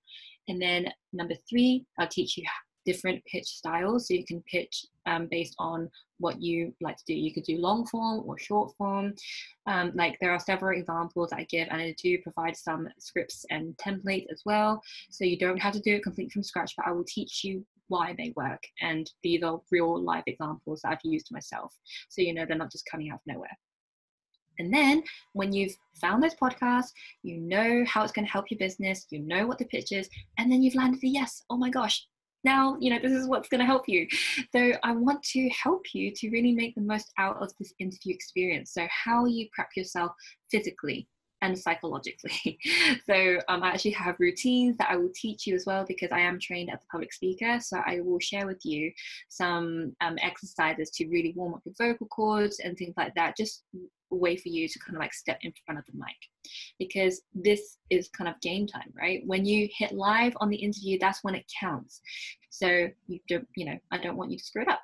and 0.48 0.60
then 0.60 0.88
number 1.12 1.34
three, 1.48 1.84
I'll 1.98 2.08
teach 2.08 2.36
you 2.36 2.44
different 2.84 3.24
pitch 3.24 3.46
styles. 3.46 4.08
So 4.08 4.14
you 4.14 4.24
can 4.24 4.42
pitch 4.42 4.84
um, 5.06 5.28
based 5.30 5.54
on 5.58 5.88
what 6.18 6.40
you 6.40 6.74
like 6.80 6.96
to 6.96 7.04
do. 7.06 7.14
You 7.14 7.32
could 7.32 7.44
do 7.44 7.58
long 7.58 7.86
form 7.86 8.22
or 8.26 8.38
short 8.38 8.74
form. 8.76 9.14
Um, 9.66 9.92
like 9.94 10.16
there 10.20 10.32
are 10.32 10.38
several 10.38 10.78
examples 10.78 11.32
I 11.32 11.44
give, 11.50 11.68
and 11.70 11.80
I 11.80 11.94
do 12.02 12.18
provide 12.22 12.56
some 12.56 12.88
scripts 12.98 13.44
and 13.50 13.76
templates 13.76 14.26
as 14.30 14.42
well. 14.44 14.80
So 15.10 15.24
you 15.24 15.38
don't 15.38 15.58
have 15.58 15.74
to 15.74 15.80
do 15.80 15.94
it 15.94 16.02
completely 16.02 16.30
from 16.30 16.42
scratch, 16.42 16.74
but 16.76 16.86
I 16.86 16.92
will 16.92 17.04
teach 17.04 17.44
you 17.44 17.64
why 17.88 18.14
they 18.16 18.32
work. 18.36 18.62
And 18.80 19.10
these 19.22 19.42
are 19.42 19.60
real 19.70 20.00
life 20.02 20.24
examples 20.26 20.80
that 20.82 20.92
I've 20.92 20.98
used 21.04 21.28
myself. 21.30 21.74
So 22.08 22.22
you 22.22 22.34
know 22.34 22.44
they're 22.46 22.56
not 22.56 22.72
just 22.72 22.88
coming 22.90 23.10
out 23.10 23.16
of 23.16 23.34
nowhere. 23.34 23.56
And 24.58 24.72
then 24.72 25.02
when 25.32 25.52
you've 25.52 25.74
found 26.00 26.22
those 26.22 26.34
podcasts, 26.34 26.90
you 27.22 27.38
know 27.38 27.84
how 27.86 28.02
it's 28.02 28.12
going 28.12 28.26
to 28.26 28.32
help 28.32 28.50
your 28.50 28.58
business, 28.58 29.06
you 29.10 29.20
know 29.20 29.46
what 29.46 29.58
the 29.58 29.66
pitch 29.66 29.92
is, 29.92 30.08
and 30.38 30.50
then 30.50 30.62
you've 30.62 30.74
landed 30.74 31.00
the 31.00 31.08
yes. 31.08 31.44
Oh 31.50 31.56
my 31.56 31.70
gosh, 31.70 32.06
now 32.44 32.76
you 32.80 32.90
know 32.90 32.98
this 32.98 33.12
is 33.12 33.28
what's 33.28 33.48
going 33.48 33.60
to 33.60 33.64
help 33.64 33.88
you 33.88 34.04
so 34.52 34.72
i 34.82 34.90
want 34.90 35.22
to 35.22 35.48
help 35.50 35.94
you 35.94 36.12
to 36.12 36.28
really 36.30 36.52
make 36.52 36.74
the 36.74 36.80
most 36.80 37.12
out 37.18 37.40
of 37.40 37.52
this 37.60 37.72
interview 37.78 38.12
experience 38.12 38.72
so 38.72 38.84
how 38.90 39.26
you 39.26 39.48
prep 39.54 39.68
yourself 39.76 40.10
physically 40.50 41.06
and 41.42 41.58
psychologically. 41.58 42.58
so 43.06 43.38
um, 43.48 43.62
I 43.62 43.70
actually 43.70 43.90
have 43.92 44.16
routines 44.18 44.76
that 44.78 44.90
I 44.90 44.96
will 44.96 45.10
teach 45.14 45.46
you 45.46 45.54
as 45.54 45.66
well 45.66 45.84
because 45.86 46.10
I 46.12 46.20
am 46.20 46.38
trained 46.38 46.70
as 46.70 46.78
a 46.82 46.86
public 46.86 47.12
speaker. 47.12 47.58
So 47.60 47.82
I 47.84 48.00
will 48.00 48.20
share 48.20 48.46
with 48.46 48.64
you 48.64 48.92
some 49.28 49.94
um, 50.00 50.16
exercises 50.22 50.90
to 50.90 51.08
really 51.08 51.34
warm 51.36 51.54
up 51.54 51.62
your 51.64 51.74
vocal 51.76 52.06
cords 52.06 52.60
and 52.60 52.78
things 52.78 52.94
like 52.96 53.14
that. 53.16 53.36
Just 53.36 53.64
way 54.16 54.36
for 54.36 54.48
you 54.48 54.68
to 54.68 54.78
kind 54.78 54.96
of 54.96 55.00
like 55.00 55.12
step 55.12 55.38
in 55.42 55.52
front 55.64 55.78
of 55.78 55.84
the 55.86 55.92
mic 55.94 56.16
because 56.78 57.22
this 57.34 57.78
is 57.90 58.08
kind 58.08 58.28
of 58.28 58.40
game 58.40 58.66
time, 58.66 58.92
right? 58.98 59.22
When 59.26 59.44
you 59.44 59.68
hit 59.76 59.92
live 59.92 60.34
on 60.40 60.48
the 60.48 60.56
interview, 60.56 60.98
that's 61.00 61.22
when 61.22 61.34
it 61.34 61.44
counts. 61.58 62.00
So 62.50 62.88
you 63.06 63.18
don't, 63.28 63.46
you 63.56 63.64
know, 63.64 63.78
I 63.90 63.98
don't 63.98 64.16
want 64.16 64.30
you 64.30 64.38
to 64.38 64.44
screw 64.44 64.62
it 64.62 64.68
up. 64.68 64.82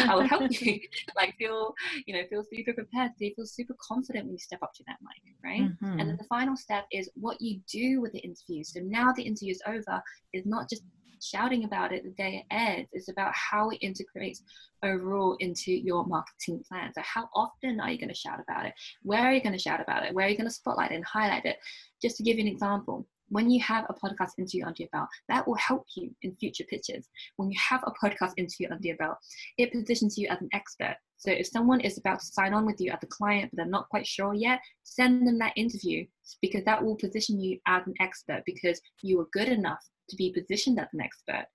I 0.08 0.14
will 0.14 0.26
help 0.26 0.50
you, 0.60 0.80
like 1.16 1.34
feel, 1.38 1.74
you 2.06 2.14
know, 2.14 2.22
feel 2.28 2.44
super 2.52 2.72
prepared. 2.74 3.12
So 3.12 3.24
you 3.24 3.34
feel 3.34 3.46
super 3.46 3.74
confident 3.80 4.26
when 4.26 4.34
you 4.34 4.38
step 4.38 4.62
up 4.62 4.74
to 4.74 4.84
that 4.86 4.98
mic, 5.00 5.34
right? 5.42 5.70
Mm-hmm. 5.70 5.84
And 5.84 6.00
then 6.00 6.06
mm-hmm. 6.08 6.16
the 6.16 6.24
final 6.24 6.56
step 6.56 6.84
is 6.92 7.10
what 7.14 7.40
you 7.40 7.60
do 7.70 8.00
with 8.00 8.12
the 8.12 8.20
interview. 8.20 8.62
So 8.64 8.80
now 8.80 9.12
the 9.12 9.22
interview 9.22 9.52
is 9.52 9.62
over, 9.66 10.02
is 10.32 10.44
not 10.44 10.68
just 10.68 10.82
shouting 11.22 11.64
about 11.64 11.92
it 11.92 12.04
the 12.04 12.10
day 12.10 12.44
it 12.48 12.54
ends. 12.54 12.88
It's 12.92 13.08
about 13.08 13.32
how 13.34 13.70
it 13.70 13.76
integrates 13.76 14.42
overall 14.82 15.36
into 15.40 15.72
your 15.72 16.04
marketing 16.06 16.62
plan. 16.68 16.92
So 16.94 17.02
how 17.02 17.28
often 17.34 17.80
are 17.80 17.90
you 17.90 17.98
going 17.98 18.08
to 18.08 18.14
shout 18.14 18.40
about 18.40 18.66
it? 18.66 18.74
Where 19.02 19.22
are 19.22 19.32
you 19.32 19.42
going 19.42 19.52
to 19.52 19.58
shout 19.58 19.80
about 19.80 20.04
it? 20.04 20.14
Where 20.14 20.26
are 20.26 20.28
you 20.28 20.36
going 20.36 20.48
to 20.48 20.54
spotlight 20.54 20.90
and 20.90 21.04
highlight 21.04 21.44
it? 21.44 21.56
Just 22.00 22.16
to 22.16 22.22
give 22.22 22.36
you 22.36 22.42
an 22.42 22.52
example, 22.52 23.06
when 23.28 23.50
you 23.50 23.62
have 23.62 23.86
a 23.88 23.94
podcast 23.94 24.32
interview 24.38 24.66
under 24.66 24.82
your 24.82 24.90
belt, 24.92 25.08
that 25.28 25.46
will 25.48 25.54
help 25.54 25.86
you 25.96 26.14
in 26.20 26.36
future 26.36 26.64
pitches. 26.68 27.08
When 27.36 27.50
you 27.50 27.58
have 27.58 27.82
a 27.86 27.92
podcast 27.92 28.32
interview 28.36 28.68
under 28.70 28.86
your 28.86 28.96
belt, 28.98 29.16
it 29.56 29.72
positions 29.72 30.18
you 30.18 30.28
as 30.28 30.40
an 30.42 30.50
expert. 30.52 30.96
So 31.16 31.30
if 31.30 31.46
someone 31.46 31.80
is 31.80 31.98
about 31.98 32.20
to 32.20 32.26
sign 32.26 32.52
on 32.52 32.66
with 32.66 32.80
you 32.80 32.90
as 32.90 32.98
a 33.02 33.06
client, 33.06 33.50
but 33.50 33.56
they're 33.56 33.66
not 33.66 33.88
quite 33.88 34.06
sure 34.06 34.34
yet, 34.34 34.60
send 34.82 35.26
them 35.26 35.38
that 35.38 35.54
interview 35.56 36.04
because 36.42 36.64
that 36.64 36.84
will 36.84 36.96
position 36.96 37.40
you 37.40 37.58
as 37.66 37.86
an 37.86 37.94
expert 38.00 38.42
because 38.44 38.80
you 39.02 39.20
are 39.20 39.26
good 39.32 39.48
enough 39.48 39.82
to 40.12 40.16
be 40.16 40.30
positioned 40.30 40.78
as 40.78 40.88
an 40.92 41.00
expert 41.00 41.46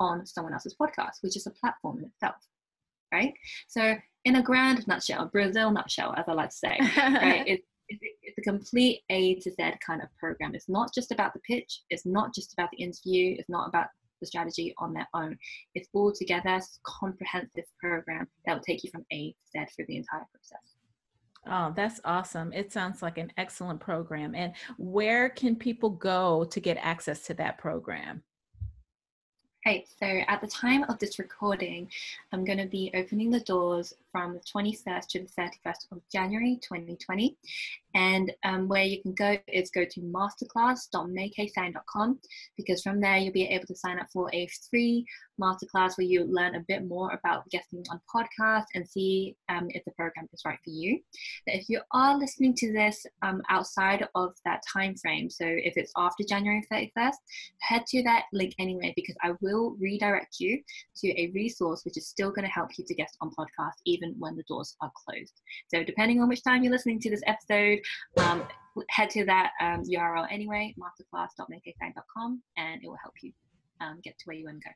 on 0.00 0.26
someone 0.26 0.52
else's 0.52 0.74
podcast, 0.80 1.22
which 1.22 1.36
is 1.36 1.46
a 1.46 1.50
platform 1.50 1.98
in 1.98 2.04
itself. 2.06 2.36
Right? 3.12 3.34
So 3.68 3.94
in 4.24 4.36
a 4.36 4.42
grand 4.42 4.86
nutshell, 4.88 5.30
Brazil 5.32 5.70
nutshell, 5.70 6.14
as 6.16 6.24
I 6.28 6.32
like 6.32 6.50
to 6.50 6.56
say, 6.56 6.78
right? 6.96 7.46
It, 7.46 7.60
it's 7.88 8.38
a 8.38 8.42
complete 8.42 9.02
A 9.10 9.36
to 9.36 9.50
Z 9.50 9.56
kind 9.86 10.02
of 10.02 10.08
program. 10.18 10.54
It's 10.54 10.68
not 10.68 10.92
just 10.92 11.12
about 11.12 11.32
the 11.32 11.40
pitch. 11.40 11.82
It's 11.90 12.04
not 12.04 12.34
just 12.34 12.52
about 12.52 12.70
the 12.72 12.82
interview. 12.82 13.36
It's 13.38 13.48
not 13.48 13.68
about 13.68 13.86
the 14.20 14.26
strategy 14.26 14.74
on 14.78 14.92
their 14.92 15.06
own. 15.14 15.38
It's 15.74 15.88
all 15.92 16.12
together, 16.12 16.60
comprehensive 16.84 17.64
program 17.78 18.26
that 18.44 18.54
will 18.54 18.62
take 18.62 18.82
you 18.82 18.90
from 18.90 19.04
A 19.12 19.30
to 19.30 19.60
Z 19.60 19.66
through 19.76 19.86
the 19.86 19.98
entire 19.98 20.26
process. 20.32 20.75
Oh, 21.48 21.72
that's 21.76 22.00
awesome. 22.04 22.52
It 22.52 22.72
sounds 22.72 23.02
like 23.02 23.18
an 23.18 23.32
excellent 23.36 23.80
program. 23.80 24.34
And 24.34 24.52
where 24.78 25.28
can 25.28 25.54
people 25.54 25.90
go 25.90 26.44
to 26.44 26.60
get 26.60 26.76
access 26.80 27.22
to 27.22 27.34
that 27.34 27.58
program? 27.58 28.22
Right, 29.64 29.88
so 29.98 30.06
at 30.06 30.40
the 30.40 30.46
time 30.46 30.84
of 30.84 30.98
this 31.00 31.18
recording, 31.18 31.90
I'm 32.32 32.44
going 32.44 32.58
to 32.58 32.66
be 32.66 32.92
opening 32.94 33.30
the 33.30 33.40
doors 33.40 33.94
from 34.16 34.32
the 34.32 34.40
21st 34.40 35.08
to 35.08 35.18
the 35.20 35.28
31st 35.38 35.92
of 35.92 36.00
January 36.10 36.58
2020. 36.62 37.36
And 37.94 38.32
um, 38.44 38.66
where 38.66 38.84
you 38.84 39.02
can 39.02 39.12
go 39.12 39.36
is 39.46 39.70
go 39.70 39.84
to 39.84 40.00
masterclass.maikeetsang.com 40.00 42.18
because 42.56 42.80
from 42.82 42.98
there 43.00 43.18
you'll 43.18 43.34
be 43.34 43.44
able 43.44 43.66
to 43.66 43.74
sign 43.74 43.98
up 43.98 44.06
for 44.12 44.30
a 44.32 44.48
free 44.70 45.04
masterclass 45.40 45.98
where 45.98 46.06
you 46.06 46.24
learn 46.24 46.54
a 46.54 46.64
bit 46.66 46.86
more 46.86 47.10
about 47.12 47.46
guesting 47.50 47.84
on 47.90 48.00
podcasts 48.14 48.68
and 48.74 48.88
see 48.88 49.36
um, 49.48 49.66
if 49.70 49.84
the 49.84 49.90
program 49.92 50.28
is 50.32 50.42
right 50.44 50.58
for 50.64 50.70
you. 50.70 51.00
But 51.46 51.56
if 51.56 51.68
you 51.68 51.80
are 51.92 52.18
listening 52.18 52.54
to 52.56 52.72
this 52.72 53.06
um, 53.22 53.42
outside 53.48 54.06
of 54.14 54.34
that 54.44 54.62
time 54.70 54.94
frame, 54.96 55.30
so 55.30 55.44
if 55.46 55.76
it's 55.76 55.92
after 55.96 56.24
January 56.28 56.62
31st, 56.72 57.14
head 57.60 57.86
to 57.88 58.02
that 58.04 58.24
link 58.32 58.54
anyway 58.58 58.92
because 58.96 59.16
I 59.22 59.32
will 59.40 59.76
redirect 59.78 60.36
you 60.38 60.60
to 60.98 61.08
a 61.08 61.30
resource 61.34 61.84
which 61.84 61.96
is 61.96 62.08
still 62.08 62.30
going 62.30 62.44
to 62.44 62.50
help 62.50 62.70
you 62.78 62.84
to 62.86 62.94
guest 62.94 63.16
on 63.20 63.30
podcasts 63.30 63.80
even 63.84 64.05
when 64.18 64.36
the 64.36 64.44
doors 64.48 64.76
are 64.80 64.90
closed. 65.04 65.40
So 65.68 65.82
depending 65.82 66.20
on 66.20 66.28
which 66.28 66.42
time 66.42 66.62
you're 66.62 66.72
listening 66.72 67.00
to 67.00 67.10
this 67.10 67.22
episode, 67.26 67.80
um, 68.18 68.44
head 68.90 69.10
to 69.10 69.24
that 69.26 69.52
um, 69.60 69.82
URL 69.84 70.26
anyway, 70.30 70.74
masterclass.maikeetsang.com, 70.78 72.42
and 72.56 72.82
it 72.82 72.88
will 72.88 72.98
help 73.02 73.14
you 73.22 73.32
um, 73.80 74.00
get 74.02 74.18
to 74.18 74.22
where 74.24 74.36
you 74.36 74.44
want 74.46 74.62
to 74.62 74.68
go. 74.68 74.74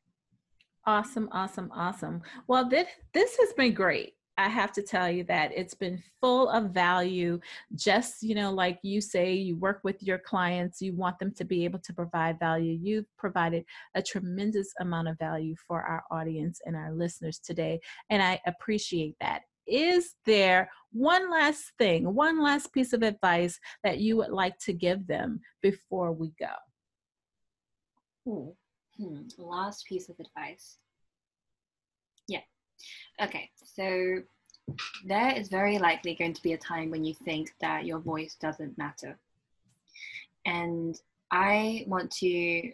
Awesome, 0.87 1.29
awesome, 1.33 1.71
awesome. 1.75 2.23
Well, 2.49 2.69
this 2.69 2.89
this 3.13 3.37
has 3.39 3.53
been 3.53 3.75
great. 3.75 4.15
I 4.41 4.49
have 4.49 4.73
to 4.73 4.83
tell 4.83 5.11
you 5.11 5.23
that 5.25 5.53
it's 5.55 5.75
been 5.75 6.03
full 6.19 6.49
of 6.49 6.71
value. 6.71 7.41
Just, 7.75 8.23
you 8.23 8.35
know, 8.35 8.51
like 8.51 8.79
you 8.83 9.03
say, 9.03 9.35
you 9.35 9.55
work 9.55 9.81
with 9.85 10.03
your 10.03 10.17
clients, 10.17 10.81
you 10.81 10.95
want 10.95 11.19
them 11.19 11.31
to 11.35 11.45
be 11.45 11.67
able 11.67 11.79
to 11.81 11.93
provide 11.93 12.39
value. 12.39 12.79
You've 12.81 13.05
provided 13.19 13.67
a 13.95 14.01
tremendous 14.01 14.73
amount 14.81 15.09
of 15.09 15.19
value 15.19 15.55
for 15.69 15.83
our 15.83 16.05
audience 16.11 16.63
and 16.65 16.75
our 16.75 16.91
listeners 16.91 17.39
today. 17.39 17.81
And 18.09 18.23
I 18.23 18.41
appreciate 18.47 19.15
that. 19.21 19.43
Is 19.67 20.15
there 20.25 20.71
one 20.91 21.31
last 21.31 21.73
thing, 21.77 22.15
one 22.15 22.43
last 22.43 22.73
piece 22.73 22.95
of 22.95 23.03
advice 23.03 23.61
that 23.85 23.99
you 23.99 24.17
would 24.17 24.31
like 24.31 24.59
to 24.61 24.73
give 24.73 25.07
them 25.07 25.41
before 25.61 26.13
we 26.13 26.33
go? 26.41 26.55
Ooh. 28.27 28.57
Hmm, 28.97 29.21
last 29.37 29.85
piece 29.85 30.09
of 30.09 30.17
advice. 30.19 30.79
Okay, 33.21 33.51
so 33.65 34.23
there 35.05 35.33
is 35.37 35.49
very 35.49 35.79
likely 35.79 36.15
going 36.15 36.33
to 36.33 36.43
be 36.43 36.53
a 36.53 36.59
time 36.59 36.91
when 36.91 37.05
you 37.05 37.15
think 37.15 37.53
that 37.61 37.85
your 37.85 37.99
voice 37.99 38.37
doesn't 38.41 38.79
matter. 38.79 39.19
And 40.47 41.01
I 41.31 41.85
want 41.87 42.11
to 42.13 42.73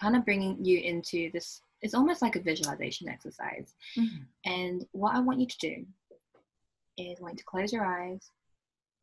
kind 0.00 0.16
of 0.16 0.24
bring 0.24 0.64
you 0.64 0.78
into 0.78 1.30
this, 1.32 1.62
it's 1.82 1.94
almost 1.94 2.22
like 2.22 2.36
a 2.36 2.40
visualization 2.40 3.08
exercise. 3.08 3.74
Mm-hmm. 3.96 4.22
And 4.44 4.86
what 4.92 5.14
I 5.14 5.20
want 5.20 5.40
you 5.40 5.46
to 5.46 5.58
do 5.58 5.86
is 6.96 7.18
I 7.18 7.22
want 7.22 7.34
you 7.34 7.38
to 7.38 7.44
close 7.44 7.72
your 7.72 7.84
eyes 7.84 8.30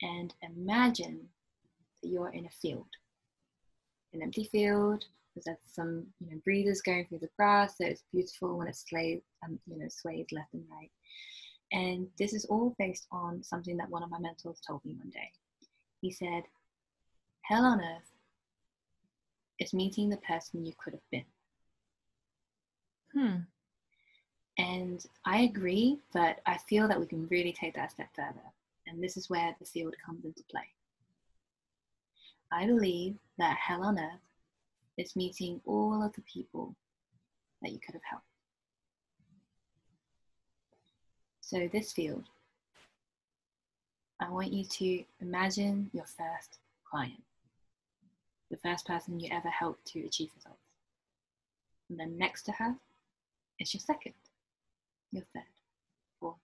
and 0.01 0.33
imagine 0.41 1.19
that 2.01 2.09
you're 2.09 2.31
in 2.31 2.45
a 2.45 2.49
field, 2.61 2.87
an 4.13 4.21
empty 4.21 4.45
field 4.45 5.05
there's 5.45 5.57
some 5.65 6.05
you 6.19 6.31
know 6.31 6.41
breathers 6.43 6.81
going 6.81 7.05
through 7.05 7.19
the 7.19 7.29
grass 7.37 7.77
so 7.77 7.85
it's 7.85 8.03
beautiful 8.13 8.57
when 8.57 8.67
it 8.67 8.75
sways 8.75 9.21
um, 9.43 9.59
you 9.67 9.77
know 9.77 9.87
sways 9.89 10.25
left 10.31 10.53
and 10.53 10.63
right. 10.71 10.91
And 11.71 12.07
this 12.17 12.33
is 12.33 12.45
all 12.45 12.75
based 12.77 13.07
on 13.11 13.43
something 13.43 13.75
that 13.77 13.89
one 13.89 14.03
of 14.03 14.09
my 14.11 14.19
mentors 14.19 14.61
told 14.65 14.85
me 14.85 14.93
one 14.93 15.09
day. 15.09 15.31
He 16.01 16.11
said 16.11 16.43
hell 17.41 17.65
on 17.65 17.81
earth 17.81 18.11
is 19.59 19.73
meeting 19.73 20.09
the 20.09 20.17
person 20.17 20.65
you 20.65 20.73
could 20.81 20.93
have 20.93 21.09
been. 21.11 21.25
Hmm. 23.13 23.37
And 24.57 25.05
i 25.25 25.39
agree 25.41 25.99
but 26.13 26.39
i 26.45 26.57
feel 26.57 26.87
that 26.87 26.99
we 26.99 27.05
can 27.05 27.27
really 27.27 27.51
take 27.51 27.75
that 27.75 27.87
a 27.87 27.91
step 27.91 28.07
further 28.15 28.53
and 28.87 29.03
this 29.03 29.17
is 29.17 29.29
where 29.29 29.55
the 29.59 29.65
field 29.65 29.95
comes 30.05 30.23
into 30.25 30.43
play. 30.43 30.67
I 32.51 32.65
believe 32.65 33.15
that 33.37 33.57
hell 33.57 33.83
on 33.83 33.99
earth 33.99 34.21
is 34.97 35.15
meeting 35.15 35.61
all 35.65 36.03
of 36.03 36.13
the 36.13 36.21
people 36.21 36.75
that 37.61 37.71
you 37.71 37.79
could 37.79 37.93
have 37.93 38.03
helped. 38.09 38.25
So, 41.41 41.69
this 41.71 41.91
field, 41.91 42.23
I 44.19 44.29
want 44.29 44.51
you 44.51 44.63
to 44.65 45.03
imagine 45.21 45.89
your 45.93 46.05
first 46.05 46.57
client, 46.89 47.21
the 48.49 48.57
first 48.57 48.87
person 48.87 49.19
you 49.19 49.29
ever 49.31 49.49
helped 49.49 49.85
to 49.87 49.99
achieve 50.05 50.31
results. 50.35 50.57
And 51.89 51.99
then 51.99 52.17
next 52.17 52.43
to 52.43 52.51
her 52.53 52.75
is 53.59 53.73
your 53.73 53.81
second, 53.81 54.13
your 55.11 55.23
third, 55.33 55.43
fourth, 56.19 56.35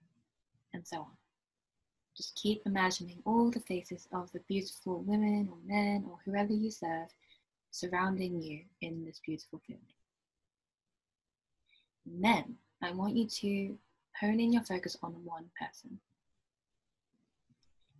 and 0.73 0.85
so 0.85 0.97
on. 0.97 1.17
Just 2.15 2.35
keep 2.35 2.61
imagining 2.65 3.19
all 3.25 3.49
the 3.49 3.61
faces 3.61 4.07
of 4.11 4.31
the 4.33 4.41
beautiful 4.47 5.01
women 5.01 5.49
or 5.49 5.57
men 5.65 6.05
or 6.07 6.19
whoever 6.25 6.53
you 6.53 6.69
serve 6.69 7.07
surrounding 7.71 8.41
you 8.41 8.61
in 8.81 9.03
this 9.05 9.19
beautiful 9.25 9.59
field. 9.65 9.79
And 12.05 12.23
then 12.23 12.55
I 12.81 12.91
want 12.91 13.15
you 13.15 13.27
to 13.27 13.77
hone 14.19 14.39
in 14.39 14.53
your 14.53 14.63
focus 14.63 14.97
on 15.01 15.13
one 15.23 15.45
person. 15.59 15.99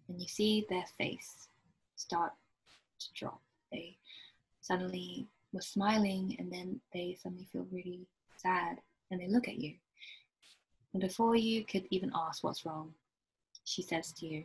And 0.08 0.20
you 0.20 0.28
see 0.28 0.66
their 0.70 0.86
face 0.98 1.48
start 1.96 2.34
to 3.00 3.06
drop. 3.16 3.42
They 3.72 3.98
suddenly 4.60 5.28
were 5.54 5.62
smiling 5.62 6.36
and 6.40 6.52
then 6.52 6.82
they 6.94 7.18
suddenly 7.22 7.48
feel 7.52 7.66
really 7.72 8.08
sad 8.38 8.78
and 9.10 9.20
they 9.20 9.28
look 9.28 9.48
at 9.48 9.58
you. 9.58 9.76
And 10.94 11.02
before 11.02 11.36
you 11.36 11.64
could 11.64 11.88
even 11.90 12.12
ask 12.14 12.44
what's 12.44 12.66
wrong, 12.66 12.94
she 13.64 13.82
says 13.82 14.12
to 14.14 14.26
you, 14.26 14.44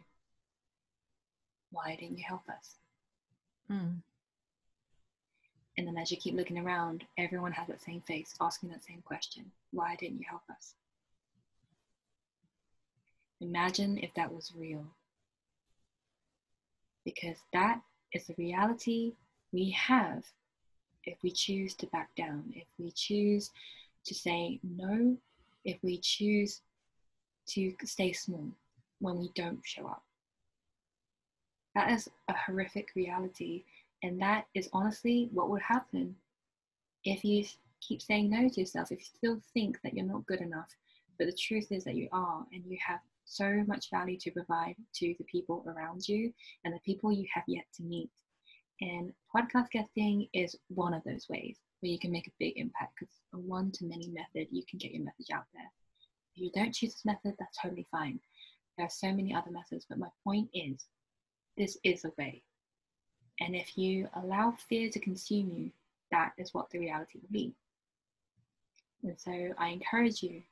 Why 1.70 1.96
didn't 1.96 2.18
you 2.18 2.24
help 2.26 2.48
us? 2.48 2.76
Mm. 3.70 4.02
And 5.78 5.86
then 5.86 5.98
as 5.98 6.10
you 6.10 6.16
keep 6.16 6.34
looking 6.34 6.58
around, 6.58 7.04
everyone 7.18 7.52
has 7.52 7.68
that 7.68 7.82
same 7.82 8.00
face 8.00 8.34
asking 8.40 8.70
that 8.70 8.84
same 8.84 9.02
question 9.02 9.50
Why 9.72 9.96
didn't 9.96 10.18
you 10.18 10.24
help 10.28 10.42
us? 10.50 10.74
Imagine 13.40 13.98
if 13.98 14.14
that 14.14 14.32
was 14.32 14.52
real. 14.56 14.86
Because 17.04 17.36
that 17.52 17.80
is 18.12 18.26
the 18.26 18.34
reality 18.38 19.12
we 19.52 19.70
have 19.70 20.24
if 21.04 21.16
we 21.22 21.30
choose 21.30 21.74
to 21.74 21.86
back 21.86 22.14
down, 22.16 22.52
if 22.54 22.66
we 22.78 22.90
choose 22.90 23.50
to 24.04 24.14
say 24.14 24.58
no, 24.62 25.16
if 25.64 25.78
we 25.82 25.98
choose 25.98 26.60
to 27.48 27.72
stay 27.84 28.12
small 28.12 28.48
when 28.98 29.18
we 29.18 29.30
don't 29.34 29.60
show 29.64 29.86
up. 29.86 30.02
That 31.74 31.90
is 31.92 32.10
a 32.28 32.34
horrific 32.34 32.88
reality, 32.96 33.64
and 34.02 34.20
that 34.20 34.46
is 34.54 34.68
honestly 34.72 35.28
what 35.32 35.50
would 35.50 35.62
happen 35.62 36.14
if 37.04 37.24
you 37.24 37.44
keep 37.80 38.02
saying 38.02 38.30
no 38.30 38.48
to 38.48 38.60
yourself, 38.60 38.90
if 38.90 38.98
you 38.98 39.04
still 39.04 39.40
think 39.54 39.78
that 39.82 39.94
you're 39.94 40.04
not 40.04 40.26
good 40.26 40.40
enough, 40.40 40.68
but 41.18 41.26
the 41.26 41.32
truth 41.32 41.70
is 41.70 41.84
that 41.84 41.94
you 41.94 42.08
are, 42.12 42.44
and 42.52 42.64
you 42.66 42.76
have 42.84 43.00
so 43.24 43.64
much 43.66 43.90
value 43.90 44.18
to 44.18 44.30
provide 44.30 44.76
to 44.94 45.14
the 45.18 45.24
people 45.24 45.64
around 45.66 46.08
you 46.08 46.32
and 46.64 46.74
the 46.74 46.80
people 46.80 47.12
you 47.12 47.26
have 47.32 47.44
yet 47.46 47.64
to 47.74 47.82
meet. 47.82 48.10
And 48.80 49.12
podcast 49.34 49.70
guesting 49.70 50.28
is 50.32 50.56
one 50.68 50.94
of 50.94 51.02
those 51.04 51.26
ways 51.28 51.58
where 51.80 51.90
you 51.90 51.98
can 51.98 52.12
make 52.12 52.26
a 52.26 52.38
big 52.38 52.54
impact 52.56 52.94
because 52.98 53.14
a 53.34 53.38
one 53.38 53.70
to 53.72 53.84
many 53.84 54.08
method, 54.08 54.48
you 54.50 54.62
can 54.68 54.78
get 54.78 54.92
your 54.92 55.04
message 55.04 55.30
out 55.32 55.44
there. 55.54 55.70
If 56.34 56.42
you 56.42 56.50
don't 56.54 56.74
choose 56.74 56.92
this 56.92 57.04
method, 57.04 57.34
that's 57.38 57.58
totally 57.60 57.86
fine. 57.90 58.20
There 58.76 58.86
are 58.86 58.90
so 58.90 59.08
many 59.12 59.34
other 59.34 59.50
methods, 59.50 59.86
but 59.88 59.98
my 59.98 60.08
point 60.22 60.50
is 60.52 60.86
this 61.56 61.78
is 61.84 62.04
a 62.04 62.12
way. 62.18 62.42
And 63.40 63.54
if 63.54 63.76
you 63.76 64.08
allow 64.14 64.52
fear 64.68 64.90
to 64.90 64.98
consume 64.98 65.50
you, 65.54 65.70
that 66.10 66.32
is 66.38 66.54
what 66.54 66.70
the 66.70 66.78
reality 66.78 67.18
will 67.20 67.32
be. 67.32 67.54
And 69.02 69.18
so 69.18 69.32
I 69.58 69.68
encourage 69.68 70.22
you, 70.22 70.42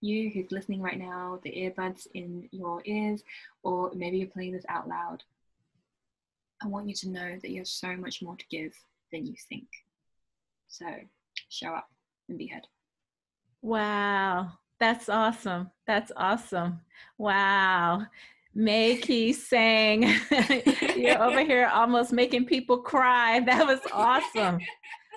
you 0.00 0.30
who's 0.30 0.50
listening 0.50 0.82
right 0.82 0.98
now, 0.98 1.40
the 1.42 1.50
earbuds 1.50 2.06
in 2.14 2.48
your 2.52 2.82
ears, 2.84 3.22
or 3.62 3.90
maybe 3.94 4.18
you're 4.18 4.28
playing 4.28 4.52
this 4.52 4.66
out 4.68 4.88
loud, 4.88 5.22
I 6.62 6.66
want 6.68 6.88
you 6.88 6.94
to 6.94 7.08
know 7.08 7.38
that 7.40 7.50
you 7.50 7.58
have 7.58 7.68
so 7.68 7.96
much 7.96 8.22
more 8.22 8.36
to 8.36 8.44
give 8.50 8.74
than 9.12 9.26
you 9.26 9.34
think. 9.48 9.68
So 10.68 10.86
show 11.48 11.68
up 11.68 11.88
and 12.28 12.38
be 12.38 12.46
heard. 12.46 12.66
Wow. 13.62 14.52
That's 14.80 15.08
awesome. 15.08 15.70
That's 15.86 16.12
awesome. 16.16 16.80
Wow. 17.16 18.06
Mai-kee 18.54 19.32
Tsang, 19.32 20.02
You're 20.96 21.22
over 21.22 21.40
here 21.44 21.70
almost 21.72 22.12
making 22.12 22.46
people 22.46 22.78
cry. 22.78 23.40
That 23.40 23.66
was 23.66 23.80
awesome. 23.92 24.58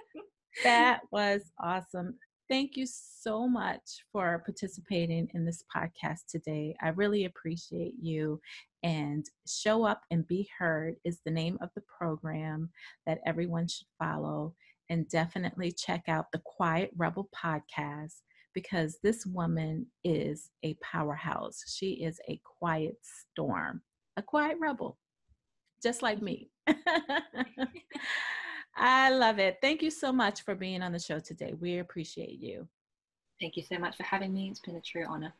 that 0.64 1.02
was 1.12 1.52
awesome. 1.60 2.16
Thank 2.50 2.78
you 2.78 2.88
so 2.88 3.48
much 3.48 4.04
for 4.12 4.42
participating 4.46 5.28
in 5.34 5.46
this 5.46 5.64
podcast 5.76 6.22
today. 6.30 6.76
I 6.82 6.90
really 6.90 7.26
appreciate 7.26 7.94
you. 8.02 8.40
And 8.84 9.26
Show 9.46 9.84
Up 9.84 10.02
and 10.10 10.26
Be 10.28 10.50
Heard 10.58 10.96
is 11.04 11.20
the 11.24 11.32
name 11.32 11.58
of 11.62 11.70
the 11.76 11.84
program 12.00 12.70
that 13.06 13.20
everyone 13.26 13.68
should 13.68 13.88
follow. 14.00 14.56
And 14.90 15.08
definitely 15.10 15.74
check 15.74 16.06
out 16.08 16.32
the 16.32 16.42
Quiet 16.46 16.92
Rebel 16.96 17.30
podcast 17.36 18.22
because 18.58 18.97
this 19.03 19.24
woman 19.24 19.86
is 20.03 20.49
a 20.64 20.74
powerhouse. 20.82 21.64
She 21.68 21.91
is 21.91 22.20
a 22.28 22.41
quiet 22.43 22.97
storm, 23.03 23.84
a 24.18 24.24
quiet 24.24 24.58
rebel, 24.60 24.97
just 25.84 26.01
like 26.01 26.18
mm-hmm. 26.18 26.26
me. 26.26 26.49
I 28.76 29.12
love 29.12 29.38
it. 29.38 29.60
Thank 29.62 29.84
you 29.84 29.91
so 29.91 30.12
much 30.12 30.41
for 30.41 30.55
being 30.55 30.82
on 30.82 30.91
the 30.91 30.97
show 30.97 31.20
today. 31.20 31.53
We 31.60 31.78
appreciate 31.78 32.39
you. 32.39 32.68
Thank 33.39 33.58
you 33.58 33.62
so 33.62 33.78
much 33.78 33.95
for 33.95 34.01
having 34.01 34.34
me. 34.34 34.49
It's 34.49 34.60
been 34.60 34.78
a 34.78 34.82
true 34.82 35.05
honor. 35.08 35.36